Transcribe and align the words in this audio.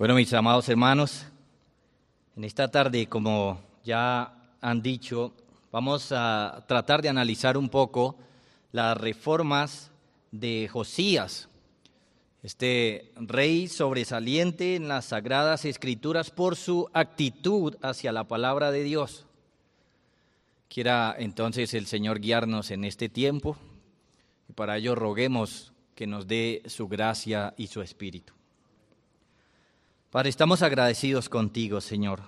Bueno, 0.00 0.14
mis 0.14 0.32
amados 0.32 0.66
hermanos, 0.70 1.26
en 2.34 2.44
esta 2.44 2.70
tarde, 2.70 3.06
como 3.06 3.60
ya 3.84 4.34
han 4.62 4.80
dicho, 4.80 5.34
vamos 5.70 6.10
a 6.10 6.64
tratar 6.66 7.02
de 7.02 7.10
analizar 7.10 7.58
un 7.58 7.68
poco 7.68 8.16
las 8.72 8.96
reformas 8.96 9.90
de 10.30 10.70
Josías, 10.72 11.50
este 12.42 13.12
rey 13.16 13.68
sobresaliente 13.68 14.74
en 14.74 14.88
las 14.88 15.04
sagradas 15.04 15.66
escrituras 15.66 16.30
por 16.30 16.56
su 16.56 16.88
actitud 16.94 17.76
hacia 17.82 18.10
la 18.10 18.24
palabra 18.24 18.70
de 18.70 18.84
Dios. 18.84 19.26
Quiera 20.70 21.14
entonces 21.18 21.74
el 21.74 21.84
Señor 21.84 22.20
guiarnos 22.20 22.70
en 22.70 22.86
este 22.86 23.10
tiempo 23.10 23.58
y 24.48 24.54
para 24.54 24.78
ello 24.78 24.94
roguemos 24.94 25.74
que 25.94 26.06
nos 26.06 26.26
dé 26.26 26.62
su 26.64 26.88
gracia 26.88 27.52
y 27.58 27.66
su 27.66 27.82
espíritu. 27.82 28.39
Padre, 30.10 30.30
estamos 30.30 30.62
agradecidos 30.62 31.28
contigo, 31.28 31.80
Señor, 31.80 32.22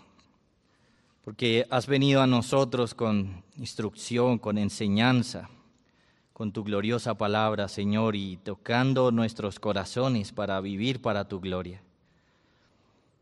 porque 1.25 1.67
has 1.69 1.89
venido 1.89 2.23
a 2.23 2.29
nosotros 2.29 2.95
con 2.95 3.43
instrucción, 3.57 4.39
con 4.39 4.57
enseñanza, 4.57 5.51
con 6.33 6.53
tu 6.53 6.63
gloriosa 6.63 7.15
palabra, 7.15 7.67
Señor, 7.67 8.15
y 8.15 8.37
tocando 8.37 9.11
nuestros 9.11 9.59
corazones 9.59 10.31
para 10.31 10.61
vivir 10.61 11.03
para 11.03 11.27
tu 11.27 11.41
gloria. 11.41 11.83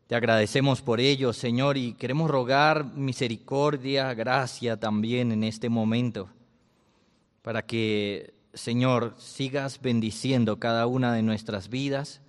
Te 0.05 0.13
agradecemos 0.13 0.83
por 0.83 0.99
ello, 0.99 1.33
Señor, 1.33 1.75
y 1.75 1.93
queremos 1.93 2.29
rogar 2.29 2.85
misericordia, 2.85 4.13
gracia 4.13 4.79
también 4.79 5.31
en 5.31 5.43
este 5.43 5.69
momento, 5.69 6.29
para 7.41 7.65
que, 7.65 8.35
Señor, 8.53 9.15
sigas 9.17 9.81
bendiciendo 9.81 10.59
cada 10.59 10.85
una 10.85 11.13
de 11.13 11.23
nuestras 11.23 11.67
vidas 11.67 12.21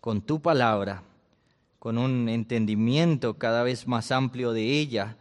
con 0.00 0.22
tu 0.22 0.40
palabra 0.40 1.02
con 1.84 1.98
un 1.98 2.30
entendimiento 2.30 3.34
cada 3.34 3.62
vez 3.62 3.86
más 3.86 4.10
amplio 4.10 4.54
de 4.54 4.78
ella 4.80 5.18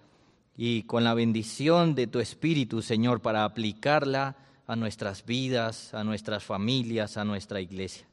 y 0.55 0.83
con 0.83 1.03
la 1.03 1.13
bendición 1.13 1.93
de 1.93 2.07
tu 2.07 2.21
Espíritu, 2.21 2.81
Señor, 2.81 3.19
para 3.19 3.43
aplicarla 3.43 4.37
a 4.65 4.77
nuestras 4.77 5.25
vidas, 5.25 5.93
a 5.93 6.05
nuestras 6.05 6.41
familias, 6.45 7.17
a 7.17 7.25
nuestra 7.25 7.59
iglesia. 7.59 8.07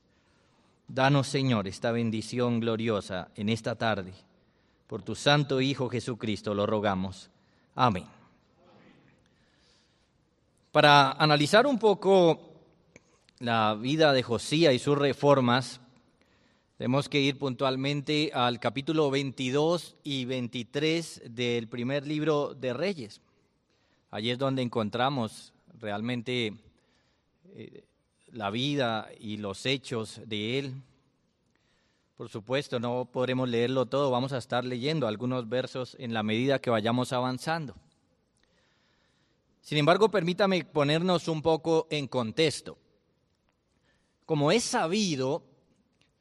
Danos, 0.89 1.29
Señor, 1.29 1.69
esta 1.69 1.93
bendición 1.93 2.59
gloriosa 2.59 3.29
en 3.37 3.51
esta 3.51 3.77
tarde. 3.77 4.15
Por 4.89 5.03
tu 5.03 5.15
Santo 5.15 5.61
Hijo 5.61 5.89
Jesucristo 5.89 6.53
lo 6.53 6.67
rogamos. 6.67 7.31
Amén. 7.77 8.07
Para 10.73 11.13
analizar 11.13 11.69
un 11.69 11.79
poco 11.79 12.51
la 13.39 13.77
vida 13.77 14.13
de 14.13 14.25
Josías 14.25 14.75
y 14.75 14.81
sus 14.81 14.99
reformas, 14.99 15.81
tenemos 16.81 17.11
que 17.11 17.21
ir 17.21 17.37
puntualmente 17.37 18.31
al 18.33 18.59
capítulo 18.59 19.11
22 19.11 19.97
y 20.03 20.25
23 20.25 21.25
del 21.27 21.69
primer 21.69 22.07
libro 22.07 22.55
de 22.55 22.73
Reyes. 22.73 23.21
Allí 24.11 24.31
es 24.31 24.39
donde 24.39 24.63
encontramos 24.63 25.53
realmente 25.79 26.55
eh, 27.55 27.85
la 28.33 28.49
vida 28.49 29.11
y 29.21 29.37
los 29.37 29.67
hechos 29.67 30.23
de 30.25 30.59
él. 30.59 30.75
Por 32.17 32.31
supuesto, 32.31 32.81
no 32.81 33.05
podremos 33.13 33.47
leerlo 33.47 33.85
todo, 33.85 34.11
vamos 34.11 34.33
a 34.33 34.39
estar 34.39 34.65
leyendo 34.65 35.07
algunos 35.07 35.51
versos 35.51 35.99
en 36.01 36.15
la 36.15 36.23
medida 36.23 36.63
que 36.63 36.71
vayamos 36.71 37.13
avanzando. 37.13 37.75
Sin 39.61 39.77
embargo, 39.77 40.11
permítame 40.11 40.65
ponernos 40.65 41.29
un 41.29 41.43
poco 41.43 41.89
en 41.91 42.07
contexto. 42.07 42.79
Como 44.25 44.51
es 44.51 44.65
sabido, 44.65 45.50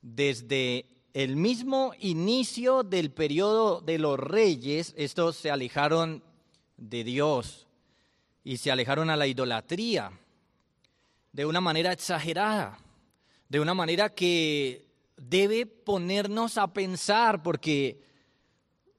desde 0.02 0.86
el 1.14 1.36
mismo 1.36 1.94
inicio 2.00 2.84
del 2.84 3.12
periodo 3.12 3.82
de 3.82 3.98
los 3.98 4.20
reyes, 4.20 4.94
estos 4.98 5.36
se 5.36 5.52
alejaron 5.52 6.24
de 6.78 7.04
Dios 7.04 7.68
y 8.44 8.58
se 8.58 8.72
alejaron 8.72 9.10
a 9.10 9.18
la 9.18 9.28
idolatría 9.28 10.12
de 11.34 11.46
una 11.46 11.62
manera 11.62 11.92
exagerada, 11.92 12.80
de 13.50 13.60
una 13.60 13.74
manera 13.74 14.10
que 14.10 14.86
debe 15.18 15.66
ponernos 15.66 16.58
a 16.58 16.72
pensar, 16.72 17.44
porque 17.44 18.02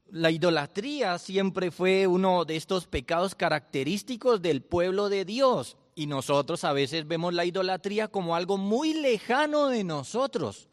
la 0.09 0.29
idolatría 0.29 1.17
siempre 1.17 1.71
fue 1.71 2.07
uno 2.07 2.45
de 2.45 2.57
estos 2.57 2.87
pecados 2.87 3.35
característicos 3.35 4.41
del 4.41 4.61
pueblo 4.61 5.09
de 5.09 5.25
Dios. 5.25 5.77
Y 5.95 6.07
nosotros 6.07 6.63
a 6.63 6.73
veces 6.73 7.07
vemos 7.07 7.33
la 7.33 7.45
idolatría 7.45 8.07
como 8.07 8.35
algo 8.35 8.57
muy 8.57 8.93
lejano 8.93 9.67
de 9.67 9.83
nosotros 9.83 10.70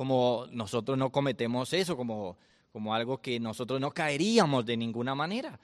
como 0.00 0.46
nosotros 0.50 0.96
no 0.96 1.12
cometemos 1.12 1.74
eso, 1.74 1.94
como, 1.94 2.38
como 2.72 2.94
algo 2.94 3.20
que 3.20 3.38
nosotros 3.38 3.78
no 3.82 3.90
caeríamos 3.90 4.64
de 4.64 4.78
ninguna 4.78 5.14
manera. 5.14 5.60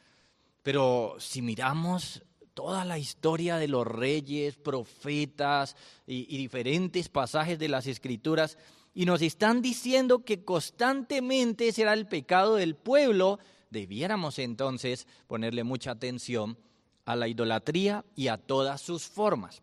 Pero 0.62 1.16
si 1.18 1.40
miramos 1.40 2.22
toda 2.52 2.84
la 2.84 2.98
historia 2.98 3.56
de 3.56 3.66
los 3.66 3.86
reyes, 3.86 4.56
profetas 4.56 5.74
y, 6.06 6.26
y, 6.28 6.36
diferentes 6.36 7.08
pasajes 7.08 7.58
de 7.58 7.70
las 7.70 7.86
escrituras, 7.86 8.58
y 8.92 9.06
nos 9.06 9.22
están 9.22 9.62
diciendo 9.62 10.22
que 10.22 10.44
constantemente 10.44 11.72
será 11.72 11.94
el 11.94 12.06
pecado 12.06 12.56
del 12.56 12.76
pueblo, 12.76 13.38
debiéramos 13.70 14.38
entonces 14.38 15.06
ponerle 15.28 15.64
mucha 15.64 15.92
atención 15.92 16.58
a 17.06 17.16
la 17.16 17.26
idolatría 17.26 18.04
y 18.14 18.28
a 18.28 18.36
todas 18.36 18.82
sus 18.82 19.06
formas. 19.06 19.62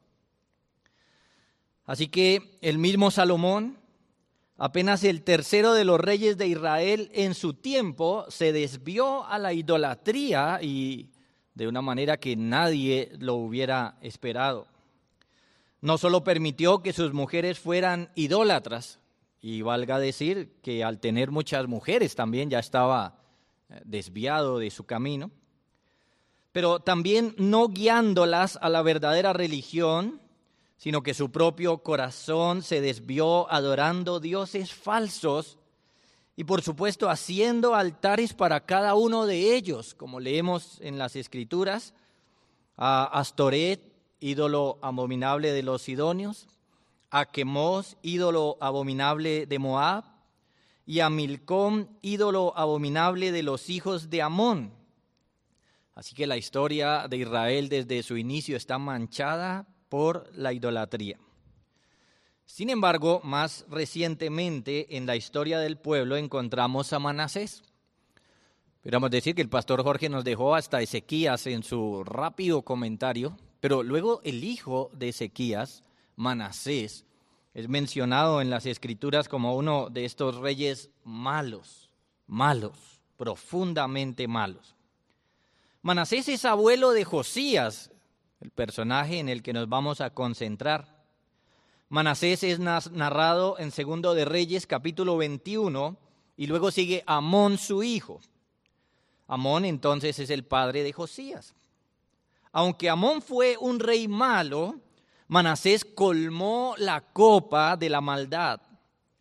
Así 1.85 2.07
que 2.07 2.57
el 2.61 2.79
mismo 2.79 3.11
Salomón 3.11 3.82
Apenas 4.57 5.03
el 5.03 5.23
tercero 5.23 5.73
de 5.73 5.85
los 5.85 5.99
reyes 5.99 6.37
de 6.37 6.47
Israel 6.47 7.09
en 7.13 7.33
su 7.33 7.53
tiempo 7.53 8.25
se 8.29 8.53
desvió 8.53 9.25
a 9.25 9.39
la 9.39 9.53
idolatría 9.53 10.59
y 10.61 11.09
de 11.55 11.67
una 11.67 11.81
manera 11.81 12.17
que 12.17 12.35
nadie 12.35 13.11
lo 13.19 13.35
hubiera 13.35 13.97
esperado. 14.01 14.67
No 15.81 15.97
solo 15.97 16.23
permitió 16.23 16.81
que 16.81 16.93
sus 16.93 17.13
mujeres 17.13 17.59
fueran 17.59 18.09
idólatras, 18.15 18.99
y 19.43 19.61
valga 19.61 19.99
decir 19.99 20.53
que 20.63 20.85
al 20.85 20.99
tener 20.99 21.29
muchas 21.29 21.67
mujeres 21.67 22.15
también 22.15 22.49
ya 22.49 22.59
estaba 22.59 23.19
eh, 23.69 23.81
desviado 23.83 24.57
de 24.57 24.71
su 24.71 24.85
camino, 24.85 25.31
pero 26.53 26.79
también 26.79 27.35
no 27.37 27.67
guiándolas 27.67 28.57
a 28.61 28.69
la 28.69 28.81
verdadera 28.81 29.33
religión, 29.33 30.21
sino 30.77 31.03
que 31.03 31.13
su 31.13 31.31
propio 31.31 31.79
corazón 31.79 32.61
se 32.61 32.81
desvió 32.81 33.51
adorando 33.51 34.19
dioses 34.19 34.73
falsos 34.73 35.57
y 36.35 36.43
por 36.45 36.61
supuesto 36.61 37.09
haciendo 37.09 37.75
altares 37.75 38.33
para 38.33 38.65
cada 38.65 38.95
uno 38.95 39.25
de 39.25 39.55
ellos, 39.55 39.93
como 39.93 40.19
leemos 40.19 40.79
en 40.81 40.97
las 40.97 41.15
escrituras, 41.15 41.93
a 42.75 43.03
Astoret, 43.19 43.81
ídolo 44.19 44.79
abominable 44.81 45.51
de 45.51 45.61
los 45.61 45.83
sidonios, 45.83 46.47
a 47.11 47.25
Quemos, 47.25 47.97
ídolo 48.01 48.57
abominable 48.59 49.45
de 49.45 49.59
Moab, 49.59 50.05
y 50.85 50.99
a 50.99 51.09
Milcom, 51.09 51.87
ídolo 52.01 52.53
abominable 52.57 53.31
de 53.31 53.43
los 53.43 53.69
hijos 53.69 54.09
de 54.09 54.21
Amón. 54.21 54.73
Así 55.95 56.15
que 56.15 56.27
la 56.27 56.37
historia 56.37 57.07
de 57.07 57.17
Israel 57.17 57.69
desde 57.69 58.01
su 58.01 58.17
inicio 58.17 58.57
está 58.57 58.79
manchada 58.79 59.67
por 59.93 60.27
la 60.35 60.51
idolatría. 60.51 61.19
Sin 62.45 62.71
embargo, 62.71 63.21
más 63.23 63.63
recientemente 63.69 64.97
en 64.97 65.05
la 65.05 65.15
historia 65.15 65.59
del 65.59 65.77
pueblo 65.77 66.17
encontramos 66.17 66.93
a 66.93 66.97
Manasés. 66.97 67.61
Podríamos 68.81 69.11
decir 69.11 69.35
que 69.35 69.43
el 69.43 69.49
pastor 69.49 69.83
Jorge 69.83 70.09
nos 70.09 70.23
dejó 70.23 70.55
hasta 70.55 70.81
Ezequías 70.81 71.45
en 71.45 71.61
su 71.61 72.03
rápido 72.03 72.63
comentario, 72.63 73.37
pero 73.59 73.83
luego 73.83 74.19
el 74.23 74.43
hijo 74.43 74.89
de 74.95 75.09
Ezequías, 75.09 75.83
Manasés, 76.15 77.05
es 77.53 77.69
mencionado 77.69 78.41
en 78.41 78.49
las 78.49 78.65
escrituras 78.65 79.29
como 79.29 79.55
uno 79.55 79.91
de 79.91 80.05
estos 80.05 80.37
reyes 80.37 80.89
malos, 81.03 81.91
malos, 82.25 82.99
profundamente 83.15 84.27
malos. 84.27 84.73
Manasés 85.83 86.29
es 86.29 86.45
abuelo 86.45 86.93
de 86.93 87.03
Josías, 87.03 87.92
el 88.43 88.51
personaje 88.51 89.19
en 89.19 89.29
el 89.29 89.41
que 89.41 89.53
nos 89.53 89.69
vamos 89.69 90.01
a 90.01 90.09
concentrar. 90.09 91.01
Manasés 91.87 92.43
es 92.43 92.59
narrado 92.59 93.57
en 93.57 93.71
Segundo 93.71 94.13
de 94.13 94.25
Reyes 94.25 94.67
capítulo 94.67 95.15
21 95.15 95.95
y 96.35 96.47
luego 96.47 96.69
sigue 96.69 97.03
Amón 97.07 97.57
su 97.57 97.83
hijo. 97.83 98.19
Amón 99.27 99.63
entonces 99.63 100.19
es 100.19 100.29
el 100.29 100.43
padre 100.43 100.83
de 100.83 100.91
Josías. 100.91 101.55
Aunque 102.51 102.89
Amón 102.89 103.21
fue 103.21 103.55
un 103.57 103.79
rey 103.79 104.09
malo, 104.09 104.75
Manasés 105.29 105.85
colmó 105.85 106.75
la 106.77 106.99
copa 106.99 107.77
de 107.77 107.89
la 107.89 108.01
maldad. 108.01 108.59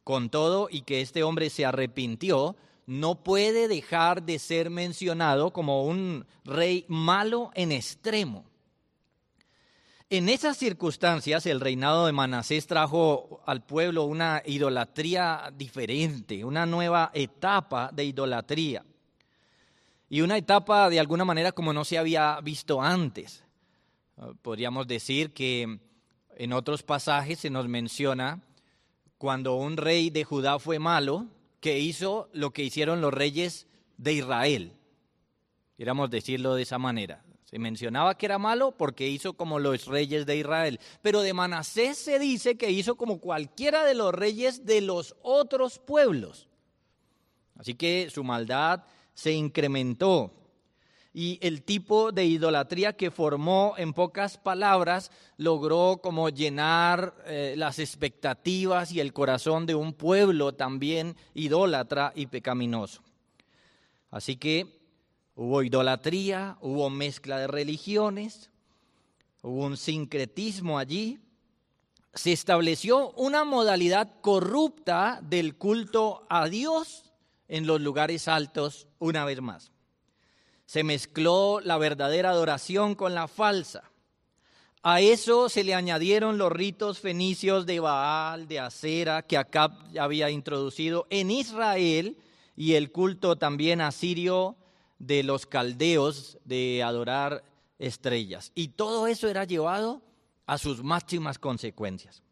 Con 0.03 0.31
todo 0.31 0.67
y 0.69 0.83
que 0.83 1.01
este 1.01 1.23
hombre 1.23 1.49
se 1.49 1.65
arrepintió, 1.65 2.57
no 2.87 3.23
puede 3.23 3.69
dejar 3.69 4.25
de 4.25 4.41
ser 4.41 4.69
mencionado 4.69 5.53
como 5.53 5.85
un 5.85 6.27
rey 6.45 6.85
malo 6.89 7.53
en 7.55 7.71
extremo. 7.71 8.47
En 10.15 10.29
esas 10.29 10.59
circunstancias, 10.59 11.47
el 11.47 11.59
reinado 11.59 12.05
de 12.05 12.13
Manasés 12.13 12.67
trajo 12.67 13.41
al 13.47 13.65
pueblo 13.65 14.05
una 14.05 14.43
idolatría 14.45 15.51
diferente, 15.57 16.45
una 16.45 16.67
nueva 16.67 17.11
etapa 17.15 17.91
de 17.95 18.05
idolatría. 18.05 18.85
Y 20.11 20.21
una 20.21 20.37
etapa 20.37 20.91
de 20.91 21.01
alguna 21.01 21.25
manera 21.25 21.53
como 21.53 21.73
no 21.73 21.87
se 21.87 21.97
había 21.97 22.39
visto 22.43 22.83
antes. 22.83 23.43
Podríamos 24.43 24.87
decir 24.87 25.33
que 25.33 25.79
en 26.37 26.53
otros 26.53 26.83
pasajes 26.83 27.39
se 27.39 27.49
nos 27.49 27.67
menciona 27.67 28.43
cuando 29.17 29.55
un 29.55 29.79
rey 29.79 30.11
de 30.11 30.25
Judá 30.25 30.59
fue 30.59 30.79
malo, 30.79 31.27
que 31.59 31.79
hizo 31.79 32.29
lo 32.35 32.51
que 32.51 32.65
hicieron 32.65 33.01
los 33.01 33.15
reyes 33.15 33.67
de 33.97 34.13
Israel. 34.13 34.73
Queríamos 35.79 36.11
decirlo 36.11 36.55
de 36.55 36.65
esa 36.65 36.77
manera. 36.77 37.25
Se 37.53 37.59
mencionaba 37.59 38.17
que 38.17 38.25
era 38.25 38.39
malo 38.39 38.73
porque 38.79 39.07
hizo 39.07 39.35
como 39.35 39.59
los 39.59 39.85
reyes 39.85 40.25
de 40.25 40.39
Israel. 40.39 40.81
Pero 41.03 41.21
de 41.21 41.35
Manasés 41.35 41.99
se 41.99 42.19
dice 42.19 42.57
que 42.57 42.71
hizo 42.71 42.95
como 42.95 43.21
cualquiera 43.21 43.85
de 43.85 43.93
los 43.93 44.15
reyes 44.15 44.65
de 44.65 44.81
los 44.81 45.15
otros 45.21 45.79
pueblos. 45.79 46.49
Así 47.59 47.75
que 47.75 48.09
su 48.11 48.25
maldad 48.25 48.85
se 49.13 49.33
incrementó. 49.33 50.33
Y 51.13 51.39
el 51.43 51.63
tipo 51.63 52.11
de 52.11 52.25
idolatría 52.25 52.95
que 52.95 53.11
formó, 53.11 53.75
en 53.77 53.93
pocas 53.93 54.39
palabras, 54.39 55.11
logró 55.37 56.01
como 56.03 56.31
llenar 56.31 57.15
eh, 57.27 57.53
las 57.59 57.79
expectativas 57.79 58.93
y 58.93 59.01
el 59.01 59.13
corazón 59.13 59.67
de 59.67 59.75
un 59.75 59.93
pueblo 59.93 60.55
también 60.55 61.17
idólatra 61.35 62.15
y 62.17 62.29
pecaminoso. 62.29 63.03
Así 64.11 64.37
que 64.37 64.82
Hubo 65.35 65.63
idolatría, 65.63 66.59
hubo 66.61 66.91
mezcla 66.91 67.39
de 67.39 67.47
religiones, 67.47 68.51
hubo 69.43 69.65
un 69.65 69.77
sincretismo 69.77 70.79
allí. 70.79 71.21
Se 72.13 72.33
estableció 72.33 73.13
una 73.13 73.45
modalidad 73.45 74.21
corrupta 74.21 75.21
del 75.23 75.57
culto 75.57 76.27
a 76.29 76.49
Dios 76.49 77.11
en 77.49 77.67
los 77.67 77.81
lugares 77.81 78.29
altos 78.29 78.87
una 78.99 79.25
vez 79.25 79.41
más. 79.41 79.73
Se 80.67 80.85
mezcló 80.85 81.61
la 81.61 81.79
verdadera 81.79 82.31
adoración 82.31 82.95
con 82.95 83.15
la 83.15 83.27
falsa. 83.27 83.91
A 84.83 85.01
eso 85.01 85.49
se 85.49 85.65
le 85.65 85.75
añadieron 85.75 86.39
los 86.39 86.53
ritos 86.53 86.99
fenicios 86.99 87.65
de 87.67 87.81
Baal, 87.81 88.49
de 88.49 88.61
Acera, 88.61 89.23
que 89.23 89.39
Acab 89.39 89.73
había 89.99 90.29
introducido 90.29 91.07
en 91.09 91.31
Israel, 91.31 92.19
y 92.55 92.75
el 92.75 92.91
culto 92.91 93.37
también 93.37 93.81
asirio 93.81 94.57
de 95.03 95.25
los 95.25 95.47
caldeos 95.47 96.39
de 96.45 96.81
adorar 96.85 97.43
estrellas. 97.81 98.53
Y 98.55 98.69
todo 98.69 99.09
eso 99.09 99.29
era 99.29 99.45
llevado 99.45 100.01
a 100.47 100.59
sus 100.59 100.85
máximas 100.85 101.41
consecuencias. 101.41 102.23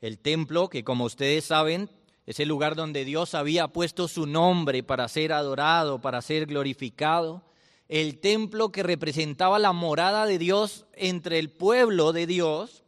El 0.00 0.18
templo, 0.18 0.70
que 0.70 0.82
como 0.82 1.04
ustedes 1.04 1.44
saben, 1.44 1.90
es 2.24 2.40
el 2.40 2.48
lugar 2.48 2.74
donde 2.74 3.04
Dios 3.04 3.34
había 3.34 3.68
puesto 3.68 4.08
su 4.08 4.26
nombre 4.26 4.82
para 4.82 5.06
ser 5.08 5.30
adorado, 5.30 6.00
para 6.00 6.22
ser 6.22 6.46
glorificado. 6.46 7.42
El 7.88 8.18
templo 8.18 8.72
que 8.72 8.82
representaba 8.82 9.58
la 9.58 9.72
morada 9.72 10.24
de 10.24 10.38
Dios 10.38 10.86
entre 10.94 11.38
el 11.38 11.50
pueblo 11.50 12.14
de 12.14 12.26
Dios. 12.26 12.82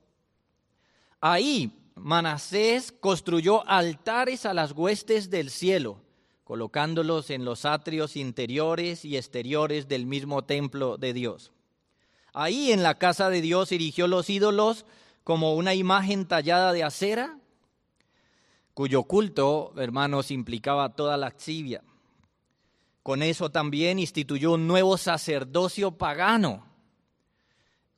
Ahí 1.21 1.91
Manasés 1.97 2.93
construyó 2.93 3.67
altares 3.69 4.47
a 4.47 4.55
las 4.55 4.73
huestes 4.73 5.29
del 5.29 5.51
cielo 5.51 6.01
colocándolos 6.51 7.31
en 7.31 7.45
los 7.45 7.65
atrios 7.65 8.17
interiores 8.17 9.05
y 9.05 9.17
exteriores 9.17 9.87
del 9.87 10.05
mismo 10.05 10.43
templo 10.43 10.97
de 10.97 11.13
Dios. 11.13 11.53
Ahí 12.33 12.73
en 12.73 12.83
la 12.83 12.99
casa 12.99 13.31
de 13.31 13.41
Dios 13.41 13.71
erigió 13.71 14.09
los 14.09 14.29
ídolos 14.29 14.85
como 15.23 15.55
una 15.55 15.75
imagen 15.75 16.27
tallada 16.27 16.73
de 16.73 16.83
acera, 16.83 17.39
cuyo 18.75 19.05
culto, 19.05 19.73
hermanos, 19.77 20.33
implicaba 20.33 20.97
toda 20.97 21.17
la 21.17 21.29
axivia. 21.29 21.85
Con 23.05 23.23
eso 23.23 23.51
también 23.51 24.01
instituyó 24.01 24.55
un 24.55 24.67
nuevo 24.67 24.99
sacerdocio 24.99 25.93
pagano, 25.93 26.67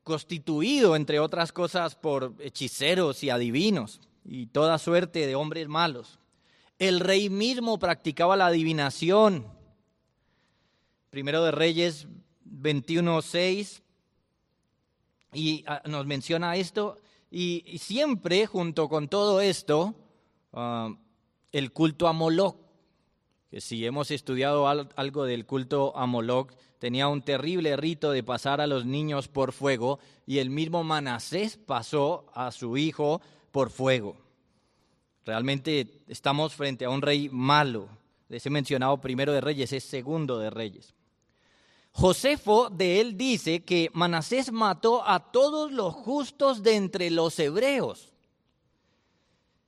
constituido, 0.04 0.94
entre 0.94 1.20
otras 1.20 1.52
cosas, 1.52 1.94
por 1.94 2.34
hechiceros 2.38 3.24
y 3.24 3.30
adivinos 3.30 4.02
y 4.26 4.48
toda 4.48 4.76
suerte 4.76 5.26
de 5.26 5.36
hombres 5.36 5.68
malos. 5.68 6.18
El 6.78 7.00
rey 7.00 7.30
mismo 7.30 7.78
practicaba 7.78 8.36
la 8.36 8.46
adivinación. 8.46 9.46
Primero 11.10 11.44
de 11.44 11.50
Reyes 11.50 12.06
21.6 12.46 13.82
y 15.32 15.64
ah, 15.66 15.82
nos 15.86 16.06
menciona 16.06 16.56
esto. 16.56 16.98
Y, 17.30 17.78
siempre 17.78 18.46
junto 18.46 18.88
con 18.88 19.08
todo 19.08 19.40
esto, 19.40 19.94
ah, 20.52 20.94
el 21.50 21.72
culto 21.72 22.08
a 22.08 22.12
Moloch, 22.12 22.56
que 23.50 23.60
si 23.60 23.84
hemos 23.84 24.10
estudiado 24.10 24.66
algo 24.66 25.24
del 25.24 25.46
culto 25.46 25.96
a 25.96 26.06
Moloch, 26.06 26.52
tenía 26.78 27.08
un 27.08 27.22
terrible 27.22 27.76
rito 27.76 28.10
de 28.10 28.22
pasar 28.22 28.60
a 28.60 28.66
los 28.66 28.86
niños 28.86 29.28
por 29.28 29.52
fuego 29.52 29.98
y 30.26 30.38
el 30.38 30.50
mismo 30.50 30.82
Manasés 30.84 31.56
pasó 31.56 32.26
a 32.34 32.50
su 32.50 32.76
hijo 32.76 33.20
por 33.50 33.70
fuego. 33.70 34.16
Realmente 35.24 36.02
estamos 36.08 36.54
frente 36.54 36.84
a 36.84 36.90
un 36.90 37.02
rey 37.02 37.28
malo. 37.28 37.88
Ese 38.28 38.50
mencionado 38.50 39.00
primero 39.00 39.32
de 39.32 39.40
reyes 39.40 39.72
es 39.72 39.84
segundo 39.84 40.38
de 40.38 40.50
reyes. 40.50 40.94
Josefo 41.92 42.70
de 42.70 43.00
él 43.00 43.16
dice 43.16 43.60
que 43.60 43.90
Manasés 43.92 44.50
mató 44.50 45.06
a 45.06 45.30
todos 45.30 45.70
los 45.70 45.94
justos 45.94 46.62
de 46.62 46.76
entre 46.76 47.10
los 47.10 47.38
hebreos 47.38 48.12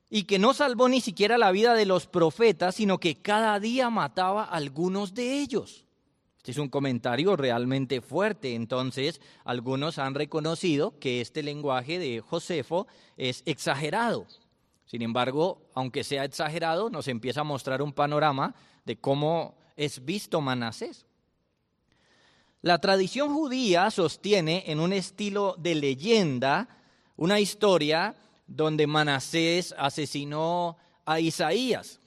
y 0.09 0.25
que 0.25 0.39
no 0.39 0.55
salvó 0.55 0.89
ni 0.89 1.01
siquiera 1.01 1.37
la 1.39 1.51
vida 1.51 1.75
de 1.75 1.87
los 1.87 2.07
profetas, 2.07 2.77
sino 2.77 2.99
que 2.99 3.17
cada 3.17 3.61
día 3.61 3.91
mataba 3.91 4.45
a 4.45 4.55
algunos 4.55 5.13
de 5.13 5.41
ellos. 5.41 5.85
Este 6.39 6.53
es 6.53 6.59
un 6.59 6.69
comentario 6.69 7.37
realmente 7.37 8.01
fuerte, 8.01 8.55
entonces 8.55 9.21
algunos 9.45 9.99
han 9.99 10.15
reconocido 10.15 10.99
que 10.99 11.21
este 11.21 11.43
lenguaje 11.43 11.99
de 11.99 12.21
Josefo 12.21 12.87
es 13.17 13.43
exagerado. 13.45 14.27
Sin 14.87 15.03
embargo, 15.03 15.63
aunque 15.75 16.05
sea 16.05 16.25
exagerado, 16.25 16.91
nos 16.91 17.09
empieza 17.09 17.41
a 17.41 17.45
mostrar 17.45 17.83
un 17.83 17.93
panorama 17.93 18.55
de 18.85 18.97
cómo 18.97 19.57
es 19.77 20.05
visto 20.05 20.41
Manasés. 20.41 21.07
La 22.63 22.79
tradición 22.79 23.35
judía 23.35 23.91
sostiene 23.91 24.65
en 24.67 24.81
un 24.81 24.93
estilo 24.93 25.55
de 25.59 25.75
leyenda 25.75 26.69
una 27.17 27.41
historia 27.41 28.15
donde 28.47 28.87
Manasés 28.87 29.75
asesinó 29.77 30.77
a 31.05 31.21
Isaías. 31.21 32.01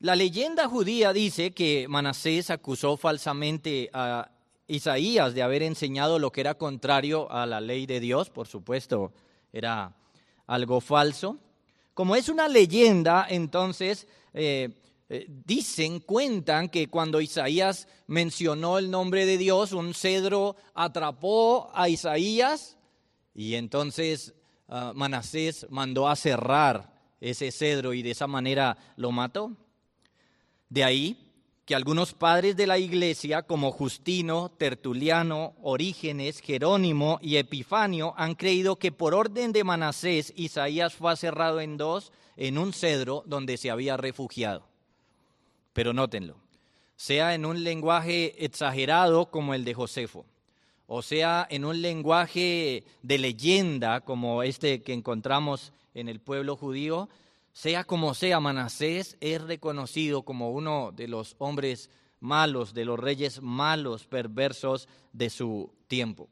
La 0.00 0.14
leyenda 0.14 0.68
judía 0.68 1.12
dice 1.12 1.52
que 1.52 1.86
Manasés 1.88 2.50
acusó 2.50 2.96
falsamente 2.96 3.90
a 3.92 4.30
Isaías 4.68 5.34
de 5.34 5.42
haber 5.42 5.62
enseñado 5.62 6.18
lo 6.18 6.30
que 6.30 6.40
era 6.40 6.54
contrario 6.54 7.30
a 7.32 7.46
la 7.46 7.60
ley 7.60 7.86
de 7.86 7.98
Dios, 8.00 8.30
por 8.30 8.46
supuesto, 8.46 9.12
era 9.52 9.96
algo 10.46 10.80
falso. 10.80 11.38
Como 11.98 12.14
es 12.14 12.28
una 12.28 12.46
leyenda, 12.46 13.26
entonces 13.28 14.06
eh, 14.32 14.68
eh, 15.08 15.26
dicen, 15.28 15.98
cuentan 15.98 16.68
que 16.68 16.86
cuando 16.86 17.20
Isaías 17.20 17.88
mencionó 18.06 18.78
el 18.78 18.88
nombre 18.88 19.26
de 19.26 19.36
Dios, 19.36 19.72
un 19.72 19.94
cedro 19.94 20.54
atrapó 20.74 21.72
a 21.74 21.88
Isaías 21.88 22.76
y 23.34 23.56
entonces 23.56 24.32
ah, 24.68 24.92
Manasés 24.94 25.66
mandó 25.70 26.06
a 26.06 26.14
cerrar 26.14 26.94
ese 27.20 27.50
cedro 27.50 27.92
y 27.92 28.02
de 28.02 28.12
esa 28.12 28.28
manera 28.28 28.78
lo 28.94 29.10
mató. 29.10 29.56
De 30.68 30.84
ahí 30.84 31.27
que 31.68 31.74
algunos 31.74 32.14
padres 32.14 32.56
de 32.56 32.66
la 32.66 32.78
iglesia, 32.78 33.42
como 33.42 33.72
Justino, 33.72 34.50
Tertuliano, 34.56 35.52
Orígenes, 35.60 36.40
Jerónimo 36.40 37.18
y 37.20 37.36
Epifanio, 37.36 38.14
han 38.16 38.36
creído 38.36 38.76
que 38.76 38.90
por 38.90 39.12
orden 39.12 39.52
de 39.52 39.64
Manasés, 39.64 40.32
Isaías 40.34 40.94
fue 40.94 41.14
cerrado 41.18 41.60
en 41.60 41.76
dos 41.76 42.10
en 42.38 42.56
un 42.56 42.72
cedro 42.72 43.22
donde 43.26 43.58
se 43.58 43.70
había 43.70 43.98
refugiado. 43.98 44.64
Pero 45.74 45.92
nótenlo, 45.92 46.36
sea 46.96 47.34
en 47.34 47.44
un 47.44 47.62
lenguaje 47.62 48.46
exagerado 48.46 49.26
como 49.26 49.52
el 49.52 49.66
de 49.66 49.74
Josefo, 49.74 50.24
o 50.86 51.02
sea 51.02 51.46
en 51.50 51.66
un 51.66 51.82
lenguaje 51.82 52.84
de 53.02 53.18
leyenda 53.18 54.00
como 54.00 54.42
este 54.42 54.80
que 54.80 54.94
encontramos 54.94 55.74
en 55.92 56.08
el 56.08 56.18
pueblo 56.18 56.56
judío, 56.56 57.10
sea 57.52 57.84
como 57.84 58.14
sea, 58.14 58.40
Manasés 58.40 59.16
es 59.20 59.40
reconocido 59.42 60.22
como 60.22 60.50
uno 60.50 60.92
de 60.92 61.08
los 61.08 61.34
hombres 61.38 61.90
malos, 62.20 62.74
de 62.74 62.84
los 62.84 62.98
reyes 62.98 63.42
malos, 63.42 64.06
perversos 64.06 64.88
de 65.12 65.30
su 65.30 65.72
tiempo. 65.86 66.28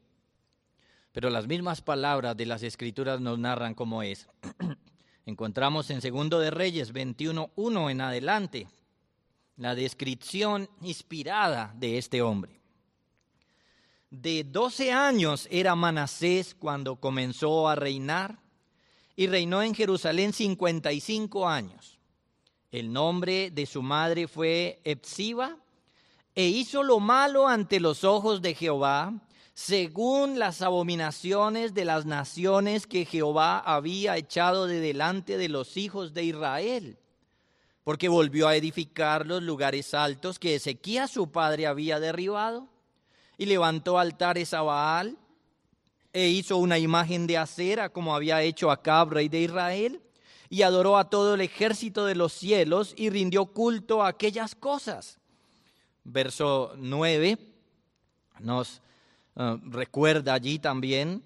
Pero 1.11 1.29
las 1.29 1.47
mismas 1.47 1.81
palabras 1.81 2.37
de 2.37 2.45
las 2.45 2.63
escrituras 2.63 3.19
nos 3.19 3.39
narran 3.39 3.73
cómo 3.73 4.03
es. 4.03 4.27
Encontramos 5.25 5.89
en 5.89 6.01
Segundo 6.01 6.39
de 6.39 6.51
Reyes 6.51 6.93
21.1 6.93 7.91
en 7.91 8.01
adelante 8.01 8.67
la 9.57 9.73
descripción 9.75 10.69
inspirada 10.81 11.73
de 11.75 11.97
este 11.97 12.21
hombre. 12.21 12.61
De 14.09 14.45
12 14.45 14.93
años 14.93 15.47
era 15.51 15.75
Manasés 15.75 16.55
cuando 16.55 16.95
comenzó 16.95 17.67
a 17.67 17.75
reinar 17.75 18.39
y 19.17 19.25
reinó 19.25 19.63
en 19.63 19.73
Jerusalén 19.73 20.31
55 20.31 21.49
años. 21.49 21.97
El 22.71 22.93
nombre 22.93 23.49
de 23.49 23.65
su 23.65 23.81
madre 23.81 24.27
fue 24.27 24.79
Epsiba 24.83 25.57
e 26.35 26.45
hizo 26.45 26.83
lo 26.83 26.99
malo 26.99 27.47
ante 27.47 27.79
los 27.79 28.03
ojos 28.03 28.43
de 28.43 28.53
Jehová, 28.53 29.11
según 29.55 30.37
las 30.37 30.61
abominaciones 30.61 31.73
de 31.73 31.83
las 31.83 32.05
naciones 32.05 32.85
que 32.85 33.05
Jehová 33.05 33.57
había 33.57 34.15
echado 34.17 34.67
de 34.67 34.79
delante 34.79 35.39
de 35.39 35.49
los 35.49 35.77
hijos 35.77 36.13
de 36.13 36.23
Israel, 36.25 36.99
porque 37.83 38.09
volvió 38.09 38.47
a 38.47 38.55
edificar 38.55 39.25
los 39.25 39.41
lugares 39.41 39.95
altos 39.95 40.37
que 40.37 40.53
Ezequías 40.53 41.09
su 41.09 41.31
padre 41.31 41.65
había 41.65 41.99
derribado, 41.99 42.67
y 43.35 43.47
levantó 43.47 43.97
altares 43.97 44.53
a 44.53 44.61
Baal, 44.61 45.17
e 46.17 46.29
hizo 46.29 46.57
una 46.57 46.79
imagen 46.79 47.27
de 47.27 47.37
acera 47.37 47.89
como 47.89 48.15
había 48.15 48.41
hecho 48.41 48.71
Acab, 48.71 49.11
rey 49.11 49.29
de 49.29 49.41
Israel, 49.41 50.01
y 50.49 50.63
adoró 50.63 50.97
a 50.97 51.11
todo 51.11 51.35
el 51.35 51.41
ejército 51.41 52.07
de 52.07 52.15
los 52.15 52.33
cielos 52.33 52.95
y 52.97 53.11
rindió 53.11 53.45
culto 53.45 54.01
a 54.01 54.07
aquellas 54.07 54.55
cosas. 54.55 55.19
Verso 56.03 56.73
9 56.75 57.37
nos 58.39 58.81
eh, 59.35 59.57
recuerda 59.65 60.33
allí 60.33 60.57
también, 60.57 61.21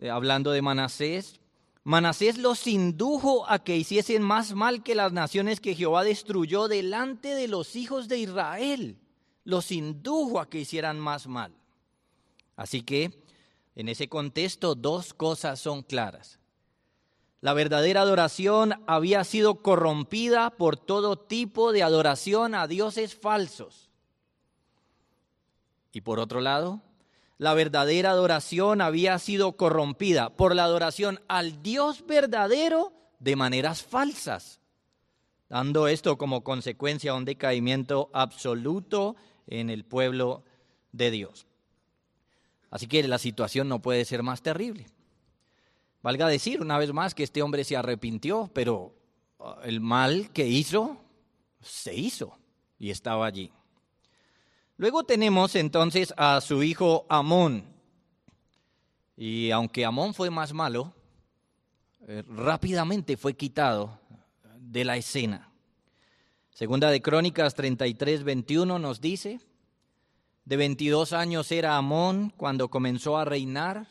eh, 0.00 0.08
hablando 0.08 0.52
de 0.52 0.62
Manasés, 0.62 1.40
Manasés 1.82 2.38
los 2.38 2.68
indujo 2.68 3.50
a 3.50 3.58
que 3.58 3.76
hiciesen 3.76 4.22
más 4.22 4.54
mal 4.54 4.84
que 4.84 4.94
las 4.94 5.12
naciones 5.12 5.58
que 5.58 5.74
Jehová 5.74 6.04
destruyó 6.04 6.68
delante 6.68 7.34
de 7.34 7.48
los 7.48 7.74
hijos 7.74 8.06
de 8.06 8.18
Israel. 8.18 8.98
Los 9.42 9.72
indujo 9.72 10.38
a 10.38 10.48
que 10.48 10.60
hicieran 10.60 11.00
más 11.00 11.26
mal. 11.26 11.52
Así 12.54 12.82
que, 12.82 13.10
en 13.74 13.88
ese 13.88 14.08
contexto, 14.08 14.74
dos 14.74 15.14
cosas 15.14 15.60
son 15.60 15.82
claras. 15.82 16.38
La 17.40 17.54
verdadera 17.54 18.02
adoración 18.02 18.82
había 18.86 19.24
sido 19.24 19.62
corrompida 19.62 20.50
por 20.50 20.76
todo 20.76 21.16
tipo 21.16 21.72
de 21.72 21.82
adoración 21.82 22.54
a 22.54 22.66
dioses 22.66 23.14
falsos. 23.14 23.90
Y 25.92 26.02
por 26.02 26.20
otro 26.20 26.40
lado, 26.40 26.82
la 27.38 27.54
verdadera 27.54 28.10
adoración 28.10 28.82
había 28.82 29.18
sido 29.18 29.52
corrompida 29.52 30.36
por 30.36 30.54
la 30.54 30.64
adoración 30.64 31.20
al 31.28 31.62
Dios 31.62 32.04
verdadero 32.06 32.92
de 33.18 33.34
maneras 33.36 33.82
falsas, 33.82 34.60
dando 35.48 35.88
esto 35.88 36.18
como 36.18 36.44
consecuencia 36.44 37.14
un 37.14 37.24
decaimiento 37.24 38.10
absoluto 38.12 39.16
en 39.46 39.70
el 39.70 39.84
pueblo 39.84 40.44
de 40.92 41.10
Dios. 41.10 41.46
Así 42.70 42.86
que 42.86 43.06
la 43.06 43.18
situación 43.18 43.68
no 43.68 43.82
puede 43.82 44.04
ser 44.04 44.22
más 44.22 44.42
terrible. 44.42 44.86
Valga 46.02 46.28
decir 46.28 46.60
una 46.60 46.78
vez 46.78 46.92
más 46.92 47.14
que 47.14 47.24
este 47.24 47.42
hombre 47.42 47.64
se 47.64 47.76
arrepintió, 47.76 48.50
pero 48.54 48.94
ah, 49.38 49.58
el 49.64 49.80
mal 49.80 50.30
que 50.30 50.46
hizo, 50.46 51.04
se 51.60 51.94
hizo 51.94 52.38
y 52.78 52.90
estaba 52.90 53.26
allí. 53.26 53.52
Luego 54.76 55.04
tenemos 55.04 55.56
entonces 55.56 56.14
a 56.16 56.40
su 56.40 56.62
hijo 56.62 57.04
Amón. 57.10 57.64
Y 59.16 59.50
aunque 59.50 59.84
Amón 59.84 60.14
fue 60.14 60.30
más 60.30 60.54
malo, 60.54 60.94
eh, 62.08 62.22
rápidamente 62.26 63.18
fue 63.18 63.34
quitado 63.34 64.00
de 64.58 64.84
la 64.84 64.96
escena. 64.96 65.52
Segunda 66.50 66.90
de 66.90 67.02
Crónicas 67.02 67.54
33, 67.54 68.24
21 68.24 68.78
nos 68.78 69.00
dice, 69.00 69.40
de 70.50 70.56
22 70.56 71.12
años 71.12 71.52
era 71.52 71.76
Amón 71.76 72.32
cuando 72.36 72.66
comenzó 72.66 73.16
a 73.16 73.24
reinar 73.24 73.86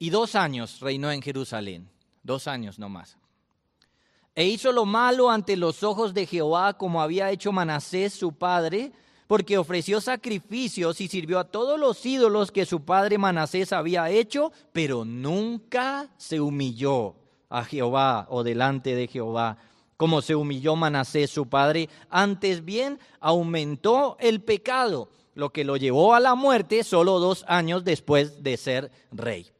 y 0.00 0.10
dos 0.10 0.34
años 0.34 0.80
reinó 0.80 1.12
en 1.12 1.22
Jerusalén, 1.22 1.88
dos 2.24 2.48
años 2.48 2.80
no 2.80 2.88
más. 2.88 3.16
E 4.34 4.46
hizo 4.46 4.72
lo 4.72 4.84
malo 4.84 5.30
ante 5.30 5.56
los 5.56 5.84
ojos 5.84 6.12
de 6.12 6.26
Jehová 6.26 6.76
como 6.76 7.00
había 7.00 7.30
hecho 7.30 7.52
Manasés 7.52 8.14
su 8.14 8.32
padre, 8.32 8.90
porque 9.28 9.58
ofreció 9.58 10.00
sacrificios 10.00 11.00
y 11.00 11.06
sirvió 11.06 11.38
a 11.38 11.52
todos 11.52 11.78
los 11.78 12.04
ídolos 12.04 12.50
que 12.50 12.66
su 12.66 12.84
padre 12.84 13.16
Manasés 13.16 13.72
había 13.72 14.10
hecho, 14.10 14.50
pero 14.72 15.04
nunca 15.04 16.08
se 16.16 16.40
humilló 16.40 17.14
a 17.48 17.62
Jehová 17.62 18.26
o 18.28 18.42
delante 18.42 18.96
de 18.96 19.06
Jehová, 19.06 19.58
como 19.96 20.20
se 20.20 20.34
humilló 20.34 20.74
Manasés 20.74 21.30
su 21.30 21.46
padre, 21.48 21.88
antes 22.10 22.64
bien 22.64 22.98
aumentó 23.20 24.16
el 24.18 24.42
pecado, 24.42 25.10
lo 25.36 25.50
que 25.52 25.64
lo 25.64 25.76
llevó 25.76 26.14
a 26.14 26.20
la 26.20 26.34
muerte 26.34 26.82
solo 26.82 27.20
dos 27.20 27.44
años 27.46 27.84
después 27.84 28.42
de 28.42 28.56
ser 28.56 28.90
rey. 29.12 29.52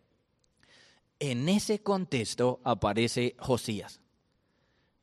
En 1.21 1.49
ese 1.49 1.85
contexto 1.85 2.59
aparece 2.65 3.37
Josías 3.39 4.01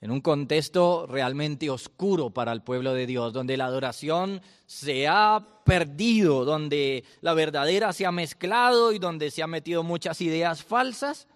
en 0.03 0.11
un 0.11 0.19
contexto 0.19 1.07
realmente 1.07 1.69
oscuro 1.69 2.29
para 2.29 2.51
el 2.51 2.61
pueblo 2.61 2.93
de 2.93 3.07
Dios, 3.07 3.31
donde 3.31 3.55
la 3.55 3.67
adoración 3.67 4.41
se 4.65 5.07
ha 5.07 5.61
perdido, 5.63 6.43
donde 6.43 7.05
la 7.21 7.33
verdadera 7.33 7.93
se 7.93 8.05
ha 8.05 8.11
mezclado 8.11 8.91
y 8.91 8.99
donde 8.99 9.31
se 9.31 9.43
han 9.43 9.49
metido 9.51 9.81
muchas 9.81 10.19
ideas 10.19 10.61
falsas, 10.61 11.29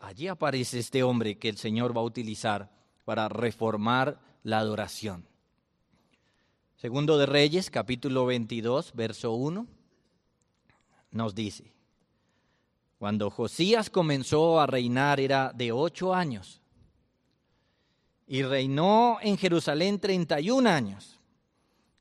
allí 0.00 0.28
aparece 0.28 0.80
este 0.80 1.02
hombre 1.02 1.38
que 1.38 1.48
el 1.48 1.56
Señor 1.56 1.96
va 1.96 2.02
a 2.02 2.04
utilizar 2.04 2.70
para 3.06 3.26
reformar 3.30 4.20
la 4.42 4.58
adoración. 4.58 5.26
Segundo 6.76 7.16
de 7.16 7.24
Reyes, 7.24 7.70
capítulo 7.70 8.26
22, 8.26 8.92
verso 8.94 9.32
1, 9.32 9.66
nos 11.10 11.34
dice, 11.34 11.72
cuando 12.98 13.30
Josías 13.30 13.88
comenzó 13.88 14.60
a 14.60 14.66
reinar 14.66 15.18
era 15.18 15.52
de 15.54 15.72
ocho 15.72 16.14
años 16.14 16.60
y 18.26 18.42
reinó 18.42 19.16
en 19.22 19.38
Jerusalén 19.38 19.98
31 19.98 20.68
años. 20.68 21.18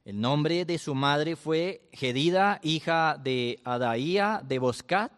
El 0.03 0.19
nombre 0.19 0.65
de 0.65 0.77
su 0.77 0.93
madre 0.93 1.37
fue 1.37 1.87
Gedida, 1.93 2.59
hija 2.61 3.17
de 3.17 3.61
Adaía 3.63 4.41
de 4.45 4.59
Boscat, 4.59 5.13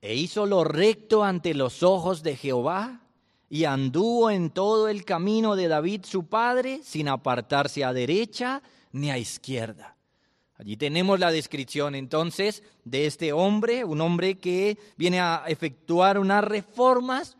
e 0.00 0.16
hizo 0.16 0.44
lo 0.44 0.64
recto 0.64 1.22
ante 1.22 1.54
los 1.54 1.84
ojos 1.84 2.24
de 2.24 2.34
Jehová, 2.34 3.00
y 3.50 3.64
anduvo 3.64 4.30
en 4.30 4.48
todo 4.48 4.88
el 4.88 5.04
camino 5.04 5.56
de 5.56 5.68
David 5.68 6.04
su 6.04 6.26
padre, 6.26 6.80
sin 6.82 7.08
apartarse 7.08 7.84
a 7.84 7.92
derecha 7.92 8.62
ni 8.92 9.10
a 9.10 9.18
izquierda. 9.18 9.96
Allí 10.56 10.78
tenemos 10.78 11.20
la 11.20 11.30
descripción 11.30 11.94
entonces 11.94 12.62
de 12.84 13.04
este 13.04 13.34
hombre, 13.34 13.84
un 13.84 14.00
hombre 14.00 14.38
que 14.38 14.78
viene 14.96 15.20
a 15.20 15.44
efectuar 15.46 16.18
unas 16.18 16.44
reformas 16.44 17.36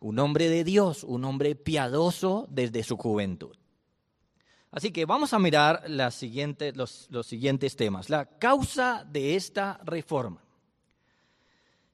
un 0.00 0.18
hombre 0.18 0.48
de 0.48 0.64
Dios, 0.64 1.04
un 1.04 1.24
hombre 1.24 1.54
piadoso 1.54 2.46
desde 2.50 2.82
su 2.82 2.96
juventud. 2.96 3.54
Así 4.72 4.92
que 4.92 5.04
vamos 5.04 5.34
a 5.34 5.38
mirar 5.38 5.84
los, 5.88 6.14
siguientes 6.14 7.76
temas. 7.76 8.08
La 8.08 8.24
causa 8.24 9.04
de 9.10 9.36
esta 9.36 9.78
reforma. 9.84 10.42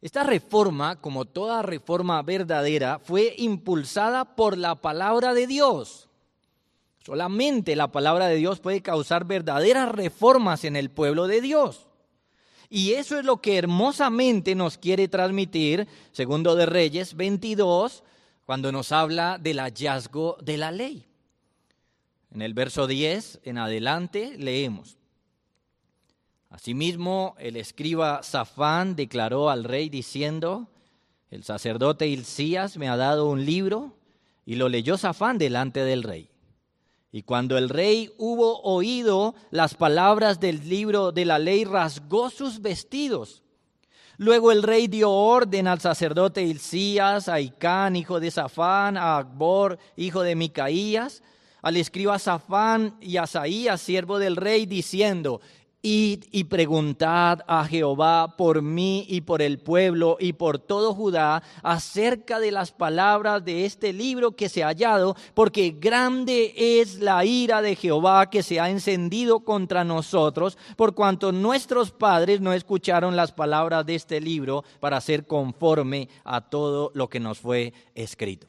Esta 0.06 0.22
reforma, 0.22 1.00
como 1.00 1.25
toda 1.25 1.62
reforma 1.62 2.22
verdadera, 2.22 3.00
fue 3.00 3.34
impulsada 3.38 4.36
por 4.36 4.56
la 4.56 4.76
palabra 4.76 5.34
de 5.34 5.48
Dios. 5.48 6.08
Solamente 7.04 7.75
la 7.75 7.90
palabra 7.90 8.28
de 8.28 8.36
Dios 8.36 8.60
puede 8.60 8.82
causar 8.82 9.25
verdaderas 9.25 9.90
reformas 9.90 10.62
en 10.62 10.76
el 10.76 10.90
pueblo 10.90 11.26
de 11.26 11.40
Dios. 11.40 11.88
Y 12.70 12.92
eso 12.92 13.18
es 13.18 13.25
lo 13.25 13.38
que 13.38 13.58
hermosamente 13.58 14.54
nos 14.54 14.78
quiere 14.78 15.08
transmitir, 15.08 15.88
segundo 16.12 16.54
de 16.54 16.66
Reyes 16.66 17.16
22, 17.16 18.04
cuando 18.44 18.70
nos 18.70 18.92
habla 18.92 19.38
del 19.38 19.58
hallazgo 19.58 20.36
de 20.40 20.56
la 20.56 20.70
ley. 20.70 21.04
En 22.32 22.42
el 22.42 22.54
verso 22.54 22.86
10 22.86 23.40
en 23.42 23.58
adelante 23.58 24.36
leemos. 24.38 24.95
Asimismo, 26.56 27.34
el 27.38 27.54
escriba 27.56 28.22
Safán 28.22 28.96
declaró 28.96 29.50
al 29.50 29.62
rey 29.62 29.90
diciendo, 29.90 30.70
el 31.30 31.44
sacerdote 31.44 32.06
Hilcías 32.08 32.78
me 32.78 32.88
ha 32.88 32.96
dado 32.96 33.28
un 33.28 33.44
libro, 33.44 33.92
y 34.46 34.54
lo 34.54 34.70
leyó 34.70 34.96
Safán 34.96 35.36
delante 35.36 35.80
del 35.84 36.02
rey. 36.02 36.30
Y 37.12 37.25
cuando 37.25 37.58
el 37.58 37.68
rey 37.68 38.10
hubo 38.16 38.62
oído 38.62 39.34
las 39.50 39.75
palabras 39.75 40.40
del 40.40 40.66
libro 40.66 41.12
de 41.12 41.26
la 41.26 41.38
ley, 41.38 41.64
rasgó 41.64 42.30
sus 42.30 42.62
vestidos. 42.62 43.42
Luego 44.16 44.50
el 44.50 44.62
rey 44.62 44.86
dio 44.88 45.10
orden 45.10 45.68
al 45.68 45.80
sacerdote 45.80 46.42
Hilcías, 46.42 47.28
a 47.28 47.38
Icán, 47.38 47.96
hijo 47.96 48.18
de 48.18 48.30
Safán, 48.30 48.96
a 48.96 49.18
Akbor, 49.18 49.78
hijo 49.94 50.22
de 50.22 50.34
Micaías, 50.34 51.22
al 51.60 51.76
escriba 51.76 52.18
Safán 52.18 52.96
y 53.00 53.18
a 53.18 53.26
Saías, 53.26 53.82
siervo 53.82 54.18
del 54.18 54.36
rey, 54.36 54.64
diciendo, 54.64 55.42
y 55.88 56.43
preguntad 56.45 57.45
a 57.47 57.64
Jehová 57.64 58.37
por 58.37 58.61
mí 58.61 59.07
y 59.09 59.21
por 59.21 59.40
el 59.40 59.61
pueblo 59.61 60.16
y 60.19 60.33
por 60.33 60.59
todo 60.59 60.93
Judá 60.93 61.45
acerca 61.62 62.40
de 62.40 62.50
las 62.50 62.73
palabras 62.73 63.45
de 63.45 63.64
este 63.64 63.93
libro 63.93 64.33
que 64.33 64.49
se 64.49 64.64
ha 64.64 64.66
hallado, 64.66 65.14
porque 65.33 65.76
grande 65.78 66.52
es 66.57 66.99
la 66.99 67.25
ira 67.25 67.62
de 67.62 67.76
Jehová 67.76 68.28
que 68.31 68.43
se 68.43 68.59
ha 68.59 68.69
encendido 68.69 69.45
contra 69.45 69.85
nosotros, 69.85 70.59
por 70.75 70.97
cuanto 70.97 71.31
nuestros 71.31 71.93
padres 71.93 72.40
no 72.40 72.52
escucharon 72.52 73.14
las 73.14 73.31
palabras 73.31 73.87
de 73.87 73.95
este 73.95 74.21
libro 74.21 74.64
para 74.81 75.00
ser 75.00 75.25
conforme 75.25 76.09
a 76.25 76.40
todo 76.40 76.90
lo 76.95 77.09
que 77.09 77.21
nos 77.21 77.38
fue 77.38 77.73
escrito. 77.95 78.49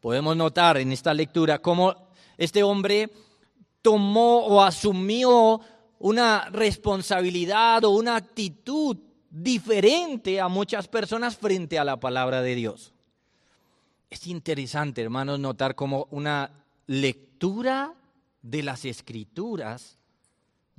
Podemos 0.00 0.34
notar 0.34 0.78
en 0.78 0.92
esta 0.92 1.12
lectura 1.12 1.58
cómo 1.58 1.94
este 2.38 2.62
hombre 2.62 3.10
tomó 3.82 4.38
o 4.46 4.62
asumió 4.62 5.60
una 5.98 6.48
responsabilidad 6.50 7.84
o 7.84 7.90
una 7.90 8.16
actitud 8.16 8.96
diferente 9.30 10.40
a 10.40 10.48
muchas 10.48 10.88
personas 10.88 11.36
frente 11.36 11.78
a 11.78 11.84
la 11.84 11.98
palabra 11.98 12.42
de 12.42 12.54
Dios. 12.54 12.92
Es 14.10 14.26
interesante, 14.26 15.02
hermanos, 15.02 15.40
notar 15.40 15.74
cómo 15.74 16.06
una 16.10 16.50
lectura 16.86 17.94
de 18.42 18.62
las 18.62 18.84
escrituras 18.84 19.98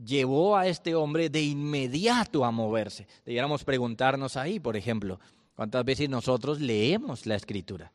llevó 0.03 0.55
a 0.55 0.67
este 0.67 0.95
hombre 0.95 1.29
de 1.29 1.41
inmediato 1.41 2.45
a 2.45 2.51
moverse. 2.51 3.07
Debiéramos 3.25 3.63
preguntarnos 3.63 4.37
ahí, 4.37 4.59
por 4.59 4.77
ejemplo, 4.77 5.19
¿cuántas 5.55 5.83
veces 5.83 6.09
nosotros 6.09 6.61
leemos 6.61 7.25
la 7.25 7.35
escritura? 7.35 7.91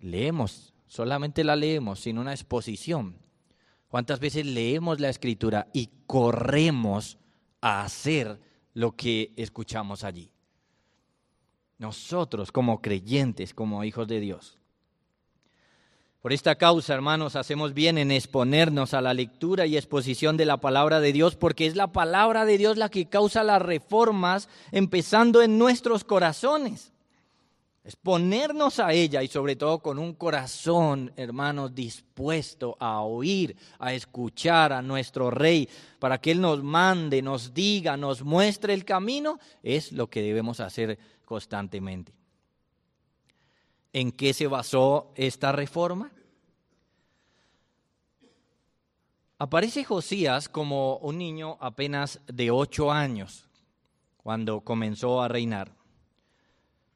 Leemos, 0.00 0.72
solamente 0.86 1.44
la 1.44 1.56
leemos, 1.56 2.00
sin 2.00 2.18
una 2.18 2.32
exposición. 2.32 3.16
¿Cuántas 3.90 4.20
veces 4.20 4.46
leemos 4.46 5.00
la 5.00 5.08
escritura 5.08 5.66
y 5.72 5.90
corremos 6.06 7.18
a 7.60 7.82
hacer 7.82 8.40
lo 8.72 8.92
que 8.92 9.32
escuchamos 9.36 10.04
allí? 10.04 10.30
Nosotros 11.76 12.52
como 12.52 12.80
creyentes, 12.80 13.52
como 13.52 13.82
hijos 13.82 14.06
de 14.06 14.20
Dios. 14.20 14.58
Por 16.22 16.32
esta 16.32 16.54
causa, 16.54 16.94
hermanos, 16.94 17.34
hacemos 17.34 17.74
bien 17.74 17.98
en 17.98 18.12
exponernos 18.12 18.94
a 18.94 19.00
la 19.00 19.12
lectura 19.12 19.66
y 19.66 19.76
exposición 19.76 20.36
de 20.36 20.44
la 20.44 20.58
palabra 20.58 21.00
de 21.00 21.12
Dios, 21.12 21.34
porque 21.34 21.66
es 21.66 21.74
la 21.74 21.88
palabra 21.88 22.44
de 22.44 22.58
Dios 22.58 22.76
la 22.76 22.90
que 22.90 23.08
causa 23.08 23.42
las 23.42 23.60
reformas, 23.60 24.48
empezando 24.70 25.42
en 25.42 25.58
nuestros 25.58 26.04
corazones. 26.04 26.92
Es 27.82 27.96
ponernos 27.96 28.78
a 28.78 28.92
ella 28.92 29.22
y 29.22 29.28
sobre 29.28 29.56
todo 29.56 29.78
con 29.78 29.98
un 29.98 30.14
corazón, 30.14 31.12
hermanos, 31.16 31.74
dispuesto 31.74 32.76
a 32.78 33.00
oír, 33.00 33.56
a 33.78 33.94
escuchar 33.94 34.72
a 34.72 34.82
nuestro 34.82 35.30
Rey, 35.30 35.66
para 35.98 36.20
que 36.20 36.32
Él 36.32 36.42
nos 36.42 36.62
mande, 36.62 37.22
nos 37.22 37.54
diga, 37.54 37.96
nos 37.96 38.22
muestre 38.22 38.74
el 38.74 38.84
camino, 38.84 39.38
es 39.62 39.92
lo 39.92 40.08
que 40.08 40.20
debemos 40.20 40.60
hacer 40.60 40.98
constantemente. 41.24 42.12
¿En 43.92 44.12
qué 44.12 44.34
se 44.34 44.46
basó 44.46 45.12
esta 45.16 45.50
reforma? 45.50 46.12
Aparece 49.38 49.84
Josías 49.84 50.50
como 50.50 50.98
un 50.98 51.16
niño 51.16 51.56
apenas 51.60 52.20
de 52.26 52.50
ocho 52.50 52.92
años 52.92 53.48
cuando 54.18 54.60
comenzó 54.60 55.22
a 55.22 55.28
reinar. 55.28 55.79